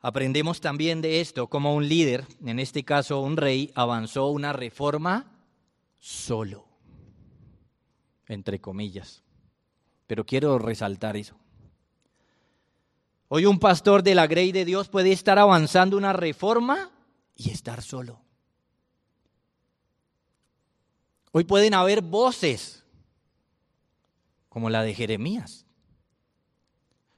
Aprendemos 0.00 0.60
también 0.60 1.02
de 1.02 1.20
esto 1.20 1.48
como 1.48 1.74
un 1.74 1.88
líder, 1.88 2.26
en 2.44 2.58
este 2.58 2.82
caso 2.82 3.20
un 3.20 3.36
rey, 3.36 3.70
avanzó 3.74 4.26
una 4.26 4.52
reforma 4.52 5.30
solo, 5.98 6.66
entre 8.26 8.60
comillas. 8.60 9.22
Pero 10.06 10.26
quiero 10.26 10.58
resaltar 10.58 11.16
eso. 11.16 11.36
Hoy 13.36 13.46
un 13.46 13.58
pastor 13.58 14.04
de 14.04 14.14
la 14.14 14.28
Grey 14.28 14.52
de 14.52 14.64
Dios 14.64 14.88
puede 14.88 15.10
estar 15.10 15.40
avanzando 15.40 15.96
una 15.96 16.12
reforma 16.12 16.92
y 17.34 17.50
estar 17.50 17.82
solo. 17.82 18.20
Hoy 21.32 21.42
pueden 21.42 21.74
haber 21.74 22.00
voces 22.00 22.84
como 24.48 24.70
la 24.70 24.84
de 24.84 24.94
Jeremías. 24.94 25.66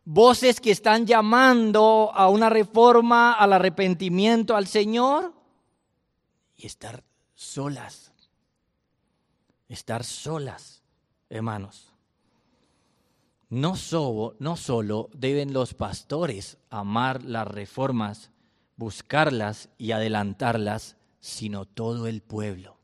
Voces 0.07 0.59
que 0.59 0.71
están 0.71 1.05
llamando 1.05 2.11
a 2.15 2.31
una 2.31 2.49
reforma, 2.49 3.35
al 3.35 3.53
arrepentimiento 3.53 4.57
al 4.57 4.67
Señor 4.69 5.35
y 6.57 6.67
estar 6.67 7.05
solas 7.35 8.11
estar 9.69 10.03
solas, 10.03 10.83
hermanos. 11.29 11.93
No, 13.49 13.77
solo, 13.77 14.35
no 14.41 14.57
solo 14.57 15.09
deben 15.15 15.53
los 15.53 15.75
pastores 15.75 16.59
amar 16.69 17.23
las 17.23 17.47
reformas, 17.47 18.33
buscarlas 18.77 19.69
y 19.79 19.93
adelantarlas, 19.93 20.97
sino 21.21 21.65
todo 21.65 22.09
el 22.09 22.23
pueblo. 22.23 22.77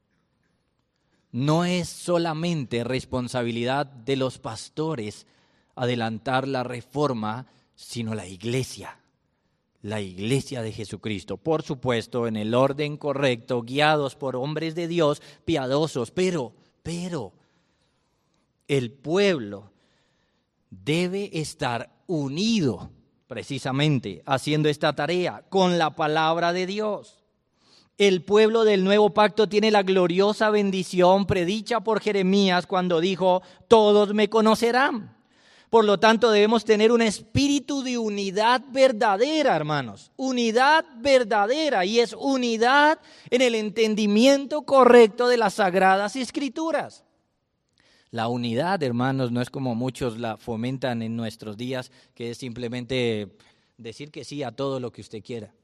No 1.33 1.65
es 1.65 1.89
solamente 1.89 2.85
responsabilidad 2.85 3.87
de 3.87 4.17
los 4.17 4.39
pastores 4.39 5.27
adelantar 5.75 6.47
la 6.47 6.63
reforma, 6.63 7.47
sino 7.75 8.15
la 8.15 8.27
iglesia, 8.29 9.01
la 9.81 10.01
iglesia 10.01 10.63
de 10.63 10.71
Jesucristo. 10.71 11.39
Por 11.39 11.63
supuesto, 11.63 12.29
en 12.29 12.37
el 12.37 12.55
orden 12.55 12.97
correcto, 12.99 13.63
guiados 13.63 14.15
por 14.15 14.37
hombres 14.37 14.77
de 14.77 14.87
Dios 14.87 15.23
piadosos, 15.45 16.13
pero, 16.13 16.53
pero, 16.85 17.33
el 18.69 18.93
pueblo 18.93 19.72
debe 20.73 21.31
estar 21.35 21.91
unido 22.07 22.91
precisamente 23.27 24.23
haciendo 24.27 24.69
esta 24.69 24.95
tarea 24.95 25.45
con 25.49 25.79
la 25.79 25.95
palabra 25.95 26.53
de 26.53 26.67
Dios. 26.67 27.23
El 27.99 28.25
pueblo 28.25 28.65
del 28.65 28.83
nuevo 28.83 29.11
pacto 29.11 29.49
tiene 29.49 29.71
la 29.71 29.83
gloriosa 29.83 30.51
bendición 30.51 31.27
predicha 31.27 31.81
por 31.81 32.01
Jeremías 32.01 32.67
cuando 32.67 33.01
dijo, 33.01 33.43
todos 33.69 34.15
me 34.15 34.31
conocerán. 34.31 35.15
Por 35.69 35.85
lo 35.85 35.99
tanto, 35.99 36.31
debemos 36.31 36.65
tener 36.65 36.91
un 36.91 37.01
espíritu 37.01 37.83
de 37.83 37.97
unidad 37.97 38.63
verdadera, 38.71 39.57
hermanos. 39.57 40.11
Unidad 40.17 40.85
verdadera 40.99 41.85
y 41.85 42.01
es 42.01 42.15
unidad 42.19 42.99
en 43.31 43.41
el 43.41 43.55
entendimiento 43.55 44.63
correcto 44.63 45.29
de 45.29 45.39
las 45.39 45.55
sagradas 45.55 46.17
escrituras. 46.17 47.05
La 48.13 48.29
unidad, 48.29 48.83
hermanos, 48.83 49.33
no 49.33 49.41
es 49.41 49.49
como 49.49 49.75
muchos 49.75 50.19
la 50.19 50.37
fomentan 50.37 51.01
en 51.01 51.17
nuestros 51.17 51.57
días, 51.57 51.91
que 52.15 52.31
es 52.31 52.37
simplemente 52.37 53.39
decir 53.79 54.11
que 54.11 54.23
sí 54.23 54.43
a 54.43 54.53
todo 54.53 54.81
lo 54.81 54.93
que 54.93 55.01
usted 55.01 55.25
quiera. 55.25 55.55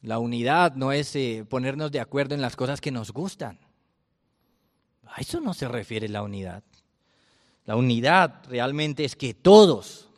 La 0.00 0.18
unidad 0.18 0.76
no 0.76 0.90
es 0.90 1.14
eh, 1.16 1.44
ponernos 1.46 1.92
de 1.92 2.00
acuerdo 2.00 2.34
en 2.34 2.40
las 2.40 2.56
cosas 2.56 2.80
que 2.80 2.90
nos 2.90 3.12
gustan. 3.12 3.58
A 5.04 5.20
eso 5.20 5.38
no 5.38 5.52
se 5.52 5.68
refiere 5.68 6.08
la 6.08 6.22
unidad. 6.22 6.62
La 7.66 7.76
unidad 7.76 8.42
realmente 8.48 9.04
es 9.04 9.16
que 9.16 9.34
todos 9.34 10.08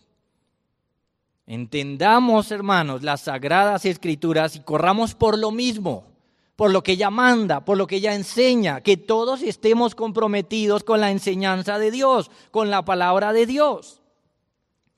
entendamos, 1.45 2.53
hermanos, 2.53 3.03
las 3.03 3.23
sagradas 3.23 3.85
escrituras 3.85 4.55
y 4.55 4.61
corramos 4.61 5.17
por 5.17 5.37
lo 5.37 5.51
mismo 5.51 6.12
por 6.57 6.71
lo 6.71 6.83
que 6.83 6.93
ella 6.93 7.11
manda, 7.11 7.65
por 7.65 7.77
lo 7.77 7.87
que 7.87 7.97
ella 7.97 8.15
enseña, 8.15 8.81
que 8.81 8.97
todos 8.97 9.43
estemos 9.43 9.95
comprometidos 9.95 10.85
con 10.85 11.01
la 11.01 11.11
enseñanza 11.11 11.79
de 11.79 11.91
Dios, 11.91 12.31
con 12.51 12.71
la 12.71 12.85
palabra 12.85 13.33
de 13.33 13.47
Dios. 13.47 14.01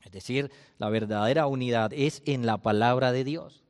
Es 0.03 0.13
decir, 0.13 0.51
la 0.79 0.89
verdadera 0.89 1.47
unidad 1.47 1.93
es 1.93 2.23
en 2.27 2.47
la 2.47 2.59
palabra 2.59 3.13
de 3.13 3.25
Dios. 3.25 3.65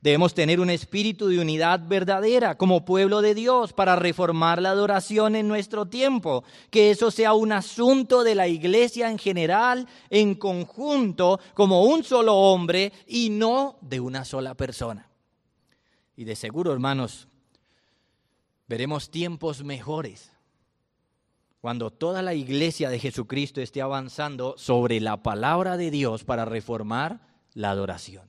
Debemos 0.00 0.32
tener 0.32 0.60
un 0.60 0.70
espíritu 0.70 1.28
de 1.28 1.40
unidad 1.40 1.80
verdadera 1.86 2.56
como 2.56 2.86
pueblo 2.86 3.20
de 3.20 3.34
Dios 3.34 3.74
para 3.74 3.96
reformar 3.96 4.62
la 4.62 4.70
adoración 4.70 5.36
en 5.36 5.46
nuestro 5.46 5.86
tiempo. 5.86 6.42
Que 6.70 6.90
eso 6.90 7.10
sea 7.10 7.34
un 7.34 7.52
asunto 7.52 8.24
de 8.24 8.34
la 8.34 8.48
iglesia 8.48 9.10
en 9.10 9.18
general, 9.18 9.86
en 10.08 10.36
conjunto, 10.36 11.38
como 11.52 11.84
un 11.84 12.02
solo 12.02 12.34
hombre 12.34 12.94
y 13.06 13.28
no 13.28 13.76
de 13.82 14.00
una 14.00 14.24
sola 14.24 14.54
persona. 14.54 15.09
Y 16.20 16.24
de 16.24 16.36
seguro, 16.36 16.70
hermanos, 16.70 17.28
veremos 18.68 19.10
tiempos 19.10 19.64
mejores 19.64 20.30
cuando 21.62 21.90
toda 21.90 22.20
la 22.20 22.34
iglesia 22.34 22.90
de 22.90 22.98
Jesucristo 22.98 23.62
esté 23.62 23.80
avanzando 23.80 24.54
sobre 24.58 25.00
la 25.00 25.22
palabra 25.22 25.78
de 25.78 25.90
Dios 25.90 26.24
para 26.24 26.44
reformar 26.44 27.22
la 27.54 27.70
adoración. 27.70 28.28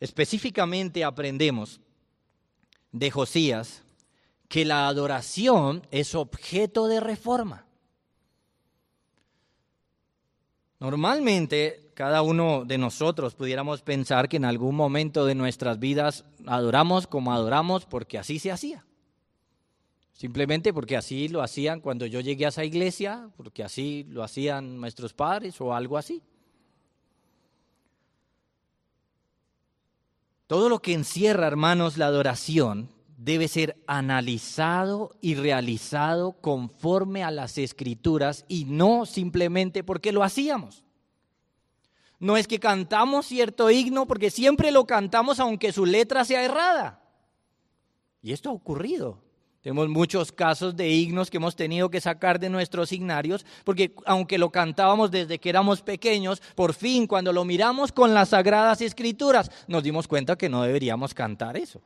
Específicamente 0.00 1.02
aprendemos 1.02 1.80
de 2.90 3.10
Josías 3.10 3.84
que 4.48 4.66
la 4.66 4.86
adoración 4.86 5.86
es 5.90 6.14
objeto 6.14 6.88
de 6.88 7.00
reforma. 7.00 7.64
Normalmente 10.82 11.92
cada 11.94 12.22
uno 12.22 12.64
de 12.64 12.76
nosotros 12.76 13.36
pudiéramos 13.36 13.82
pensar 13.82 14.28
que 14.28 14.38
en 14.38 14.44
algún 14.44 14.74
momento 14.74 15.24
de 15.24 15.36
nuestras 15.36 15.78
vidas 15.78 16.24
adoramos 16.44 17.06
como 17.06 17.32
adoramos 17.32 17.86
porque 17.86 18.18
así 18.18 18.40
se 18.40 18.50
hacía. 18.50 18.84
Simplemente 20.12 20.72
porque 20.72 20.96
así 20.96 21.28
lo 21.28 21.40
hacían 21.40 21.80
cuando 21.80 22.04
yo 22.06 22.18
llegué 22.18 22.46
a 22.46 22.48
esa 22.48 22.64
iglesia, 22.64 23.30
porque 23.36 23.62
así 23.62 24.04
lo 24.08 24.24
hacían 24.24 24.80
nuestros 24.80 25.12
padres 25.12 25.60
o 25.60 25.72
algo 25.72 25.96
así. 25.96 26.20
Todo 30.48 30.68
lo 30.68 30.82
que 30.82 30.94
encierra, 30.94 31.46
hermanos, 31.46 31.96
la 31.96 32.06
adoración 32.06 32.88
debe 33.24 33.46
ser 33.46 33.76
analizado 33.86 35.16
y 35.20 35.36
realizado 35.36 36.32
conforme 36.32 37.22
a 37.22 37.30
las 37.30 37.56
escrituras 37.56 38.44
y 38.48 38.64
no 38.64 39.06
simplemente 39.06 39.84
porque 39.84 40.10
lo 40.10 40.24
hacíamos. 40.24 40.82
No 42.18 42.36
es 42.36 42.48
que 42.48 42.58
cantamos 42.58 43.26
cierto 43.26 43.70
himno 43.70 44.06
porque 44.06 44.30
siempre 44.30 44.72
lo 44.72 44.86
cantamos 44.86 45.38
aunque 45.38 45.72
su 45.72 45.86
letra 45.86 46.24
sea 46.24 46.44
errada. 46.44 47.00
Y 48.22 48.32
esto 48.32 48.50
ha 48.50 48.52
ocurrido. 48.52 49.18
Tenemos 49.60 49.88
muchos 49.88 50.32
casos 50.32 50.74
de 50.76 50.88
himnos 50.88 51.30
que 51.30 51.36
hemos 51.36 51.54
tenido 51.54 51.90
que 51.90 52.00
sacar 52.00 52.40
de 52.40 52.50
nuestros 52.50 52.88
signarios, 52.88 53.46
porque 53.62 53.94
aunque 54.04 54.36
lo 54.36 54.50
cantábamos 54.50 55.12
desde 55.12 55.38
que 55.38 55.48
éramos 55.48 55.82
pequeños, 55.82 56.42
por 56.56 56.74
fin 56.74 57.06
cuando 57.06 57.32
lo 57.32 57.44
miramos 57.44 57.92
con 57.92 58.12
las 58.14 58.30
sagradas 58.30 58.80
escrituras, 58.80 59.52
nos 59.68 59.84
dimos 59.84 60.08
cuenta 60.08 60.36
que 60.36 60.48
no 60.48 60.64
deberíamos 60.64 61.14
cantar 61.14 61.56
eso. 61.56 61.80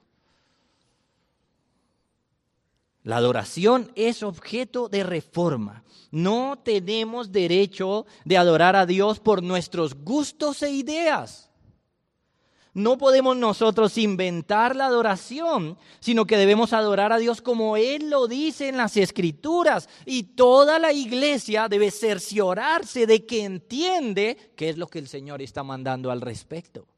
La 3.07 3.19
adoración 3.19 3.93
es 3.95 4.25
objeto 4.25 4.89
de 4.89 5.05
reforma. 5.05 5.85
No 6.11 6.59
tenemos 6.61 7.31
derecho 7.31 8.05
de 8.25 8.37
adorar 8.37 8.75
a 8.75 8.85
Dios 8.85 9.21
por 9.21 9.45
nuestros 9.45 9.95
gustos 9.95 10.61
e 10.65 10.73
ideas. 10.73 11.49
No 12.75 12.99
podemos 12.99 13.37
nosotros 13.37 13.97
inventar 13.97 14.75
la 14.75 14.87
adoración, 14.87 15.79
sino 16.01 16.27
que 16.27 16.37
debemos 16.37 16.73
adorar 16.73 17.13
a 17.13 17.19
Dios 17.19 17.41
como 17.41 17.77
Él 17.77 18.11
lo 18.11 18.27
dice 18.27 18.69
en 18.69 18.77
las 18.77 18.97
Escrituras. 18.97 19.89
Y 20.05 20.25
toda 20.35 20.81
la 20.81 20.93
iglesia 20.93 21.69
debe 21.69 21.93
cerciorarse 21.93 23.07
de 23.07 23.25
que 23.25 23.45
entiende 23.45 24.53
qué 24.57 24.71
es 24.71 24.79
lo 24.79 24.89
que 24.89 24.99
el 24.99 25.07
Señor 25.07 25.41
está 25.43 25.63
mandando 25.63 26.11
al 26.11 26.21
respecto 26.21 26.89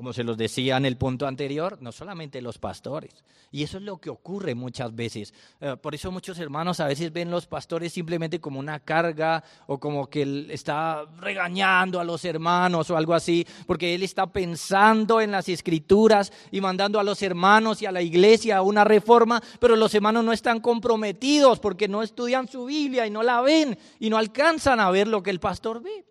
como 0.00 0.14
se 0.14 0.24
los 0.24 0.38
decía 0.38 0.78
en 0.78 0.86
el 0.86 0.96
punto 0.96 1.26
anterior, 1.26 1.76
no 1.82 1.92
solamente 1.92 2.40
los 2.40 2.56
pastores. 2.56 3.22
Y 3.50 3.64
eso 3.64 3.76
es 3.76 3.82
lo 3.82 3.98
que 3.98 4.08
ocurre 4.08 4.54
muchas 4.54 4.94
veces. 4.94 5.34
Eh, 5.60 5.76
por 5.76 5.94
eso 5.94 6.10
muchos 6.10 6.38
hermanos 6.38 6.80
a 6.80 6.86
veces 6.86 7.12
ven 7.12 7.30
los 7.30 7.46
pastores 7.46 7.92
simplemente 7.92 8.40
como 8.40 8.58
una 8.58 8.80
carga 8.80 9.44
o 9.66 9.78
como 9.78 10.08
que 10.08 10.22
él 10.22 10.48
está 10.50 11.04
regañando 11.18 12.00
a 12.00 12.04
los 12.04 12.24
hermanos 12.24 12.88
o 12.88 12.96
algo 12.96 13.12
así, 13.12 13.46
porque 13.66 13.94
él 13.94 14.02
está 14.02 14.26
pensando 14.26 15.20
en 15.20 15.32
las 15.32 15.50
escrituras 15.50 16.32
y 16.50 16.62
mandando 16.62 16.98
a 16.98 17.04
los 17.04 17.20
hermanos 17.20 17.82
y 17.82 17.84
a 17.84 17.92
la 17.92 18.00
iglesia 18.00 18.62
una 18.62 18.84
reforma, 18.84 19.42
pero 19.58 19.76
los 19.76 19.94
hermanos 19.94 20.24
no 20.24 20.32
están 20.32 20.60
comprometidos 20.60 21.60
porque 21.60 21.88
no 21.88 22.02
estudian 22.02 22.48
su 22.48 22.64
Biblia 22.64 23.06
y 23.06 23.10
no 23.10 23.22
la 23.22 23.42
ven 23.42 23.78
y 23.98 24.08
no 24.08 24.16
alcanzan 24.16 24.80
a 24.80 24.90
ver 24.90 25.08
lo 25.08 25.22
que 25.22 25.28
el 25.28 25.40
pastor 25.40 25.82
ve. 25.82 26.09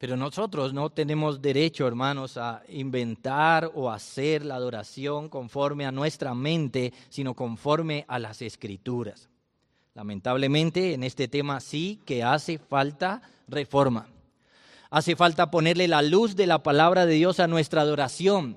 Pero 0.00 0.16
nosotros 0.16 0.72
no 0.72 0.88
tenemos 0.88 1.42
derecho, 1.42 1.86
hermanos, 1.86 2.38
a 2.38 2.62
inventar 2.70 3.70
o 3.74 3.90
hacer 3.90 4.46
la 4.46 4.54
adoración 4.54 5.28
conforme 5.28 5.84
a 5.84 5.92
nuestra 5.92 6.32
mente, 6.32 6.94
sino 7.10 7.34
conforme 7.34 8.06
a 8.08 8.18
las 8.18 8.40
escrituras. 8.40 9.28
Lamentablemente, 9.92 10.94
en 10.94 11.04
este 11.04 11.28
tema 11.28 11.60
sí 11.60 12.00
que 12.06 12.22
hace 12.22 12.56
falta 12.56 13.20
reforma. 13.46 14.06
Hace 14.88 15.16
falta 15.16 15.50
ponerle 15.50 15.86
la 15.86 16.00
luz 16.00 16.34
de 16.34 16.46
la 16.46 16.62
palabra 16.62 17.04
de 17.04 17.16
Dios 17.16 17.38
a 17.38 17.46
nuestra 17.46 17.82
adoración. 17.82 18.56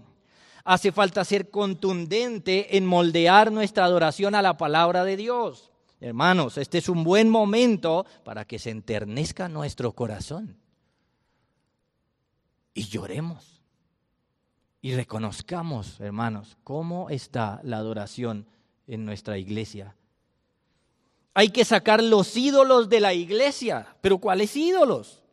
Hace 0.63 0.93
falta 0.93 1.25
ser 1.25 1.49
contundente 1.49 2.77
en 2.77 2.85
moldear 2.85 3.51
nuestra 3.51 3.83
adoración 3.83 4.33
a 4.33 4.41
la 4.41 4.55
palabra 4.55 5.03
de 5.03 5.17
Dios. 5.17 5.71
Hermanos, 5.99 6.57
este 6.57 6.77
es 6.77 6.87
un 6.87 7.03
buen 7.03 7.29
momento 7.29 8.05
para 8.23 8.45
que 8.45 8.59
se 8.59 8.69
enternezca 8.69 9.49
nuestro 9.49 9.91
corazón 9.91 10.62
y 12.73 12.83
lloremos. 12.83 13.61
Y 14.81 14.95
reconozcamos, 14.95 15.99
hermanos, 15.99 16.57
cómo 16.63 17.09
está 17.09 17.61
la 17.63 17.77
adoración 17.77 18.47
en 18.87 19.05
nuestra 19.05 19.37
iglesia. 19.37 19.95
Hay 21.33 21.49
que 21.49 21.65
sacar 21.65 22.03
los 22.03 22.35
ídolos 22.35 22.89
de 22.89 22.99
la 22.99 23.13
iglesia, 23.13 23.95
pero 24.01 24.17
¿cuáles 24.17 24.55
ídolos? 24.55 25.23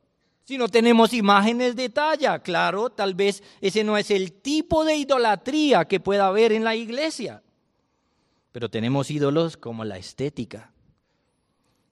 Si 0.45 0.57
no 0.57 0.68
tenemos 0.68 1.12
imágenes 1.12 1.76
de 1.76 1.91
talla, 1.91 2.38
claro, 2.41 2.91
tal 2.91 3.14
vez 3.14 3.43
ese 3.61 3.84
no 3.84 3.97
es 3.97 4.11
el 4.11 4.32
tipo 4.32 4.84
de 4.84 4.97
idolatría 4.97 5.84
que 5.84 6.01
pueda 6.01 6.26
haber 6.26 6.53
en 6.53 6.64
la 6.64 6.74
iglesia. 6.74 7.43
Pero 8.51 8.68
tenemos 8.68 9.11
ídolos 9.11 9.57
como 9.57 9.84
la 9.84 9.99
estética, 9.99 10.72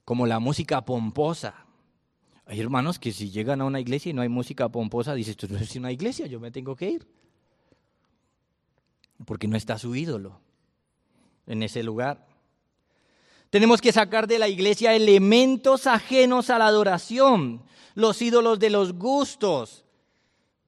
como 0.03 0.27
la 0.27 0.39
música 0.39 0.83
pomposa. 0.83 1.65
Hay 2.49 2.59
hermanos 2.59 2.97
que 2.97 3.11
si 3.11 3.29
llegan 3.29 3.61
a 3.61 3.65
una 3.65 3.79
iglesia 3.79 4.09
y 4.09 4.13
no 4.13 4.23
hay 4.23 4.27
música 4.27 4.67
pomposa, 4.69 5.13
dicen, 5.13 5.33
esto 5.33 5.47
no 5.47 5.59
es 5.59 5.75
una 5.75 5.91
iglesia, 5.91 6.25
yo 6.25 6.39
me 6.39 6.49
tengo 6.49 6.75
que 6.75 6.89
ir. 6.89 7.07
Porque 9.23 9.47
no 9.47 9.55
está 9.55 9.77
su 9.77 9.95
ídolo 9.95 10.41
en 11.45 11.61
ese 11.61 11.83
lugar. 11.83 12.25
Tenemos 13.51 13.81
que 13.81 13.91
sacar 13.91 14.25
de 14.25 14.39
la 14.39 14.47
iglesia 14.47 14.95
elementos 14.95 15.85
ajenos 15.85 16.49
a 16.49 16.57
la 16.57 16.65
adoración, 16.65 17.61
los 17.93 18.19
ídolos 18.19 18.57
de 18.57 18.71
los 18.71 18.93
gustos, 18.93 19.85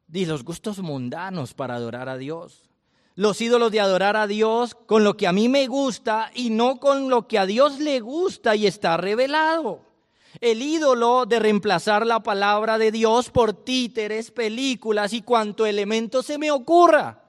los 0.08 0.44
gustos 0.44 0.78
mundanos 0.82 1.56
para 1.56 1.74
adorar 1.74 2.10
a 2.10 2.18
Dios. 2.20 2.70
Los 3.16 3.42
ídolos 3.42 3.72
de 3.72 3.80
adorar 3.80 4.18
a 4.18 4.28
Dios 4.28 4.76
con 4.76 5.04
lo 5.04 5.18
que 5.18 5.26
a 5.26 5.34
mí 5.34 5.50
me 5.50 5.66
gusta 5.66 6.30
y 6.36 6.52
no 6.52 6.80
con 6.80 7.10
lo 7.10 7.28
que 7.28 7.40
a 7.40 7.48
Dios 7.48 7.80
le 7.80 8.02
gusta 8.02 8.56
y 8.56 8.68
está 8.68 8.98
revelado. 8.98 9.91
El 10.40 10.62
ídolo 10.62 11.26
de 11.26 11.40
reemplazar 11.40 12.06
la 12.06 12.24
palabra 12.24 12.78
de 12.78 12.92
Dios 12.92 13.30
por 13.30 13.54
títeres, 13.54 14.32
películas 14.32 15.14
y 15.14 15.22
cuanto 15.22 15.66
elemento 15.66 16.24
se 16.24 16.38
me 16.38 16.52
ocurra. 16.52 17.24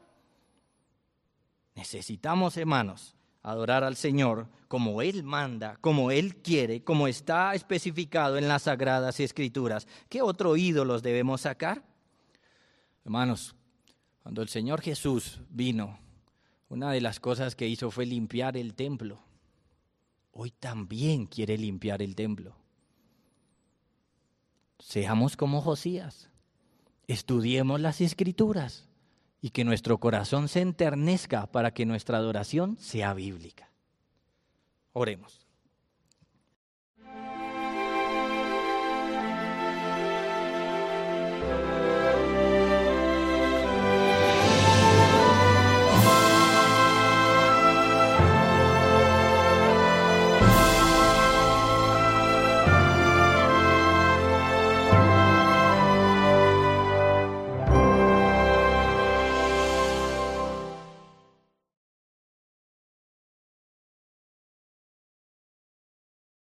Necesitamos, 1.74 2.56
hermanos, 2.56 3.16
adorar 3.42 3.82
al 3.82 3.96
Señor 3.96 4.48
como 4.68 5.02
Él 5.02 5.22
manda, 5.24 5.76
como 5.80 6.10
Él 6.10 6.36
quiere, 6.36 6.82
como 6.84 7.08
está 7.08 7.54
especificado 7.54 8.38
en 8.38 8.48
las 8.48 8.62
Sagradas 8.62 9.20
Escrituras. 9.20 9.86
¿Qué 10.08 10.22
otro 10.22 10.56
ídolos 10.56 11.02
debemos 11.02 11.42
sacar? 11.42 11.82
Hermanos, 13.04 13.54
cuando 14.22 14.42
el 14.42 14.48
Señor 14.48 14.80
Jesús 14.80 15.40
vino, 15.50 15.98
una 16.68 16.90
de 16.90 17.00
las 17.00 17.20
cosas 17.20 17.56
que 17.56 17.68
hizo 17.68 17.90
fue 17.90 18.06
limpiar 18.06 18.56
el 18.56 18.74
templo. 18.74 19.22
Hoy 20.30 20.52
también 20.52 21.26
quiere 21.26 21.58
limpiar 21.58 22.00
el 22.00 22.14
templo. 22.14 22.56
Seamos 24.82 25.36
como 25.36 25.62
Josías. 25.62 26.28
Estudiemos 27.06 27.80
las 27.80 28.00
escrituras 28.00 28.88
y 29.40 29.50
que 29.50 29.64
nuestro 29.64 29.98
corazón 29.98 30.48
se 30.48 30.60
enternezca 30.60 31.46
para 31.46 31.72
que 31.72 31.86
nuestra 31.86 32.18
adoración 32.18 32.76
sea 32.78 33.14
bíblica. 33.14 33.70
Oremos. 34.92 35.41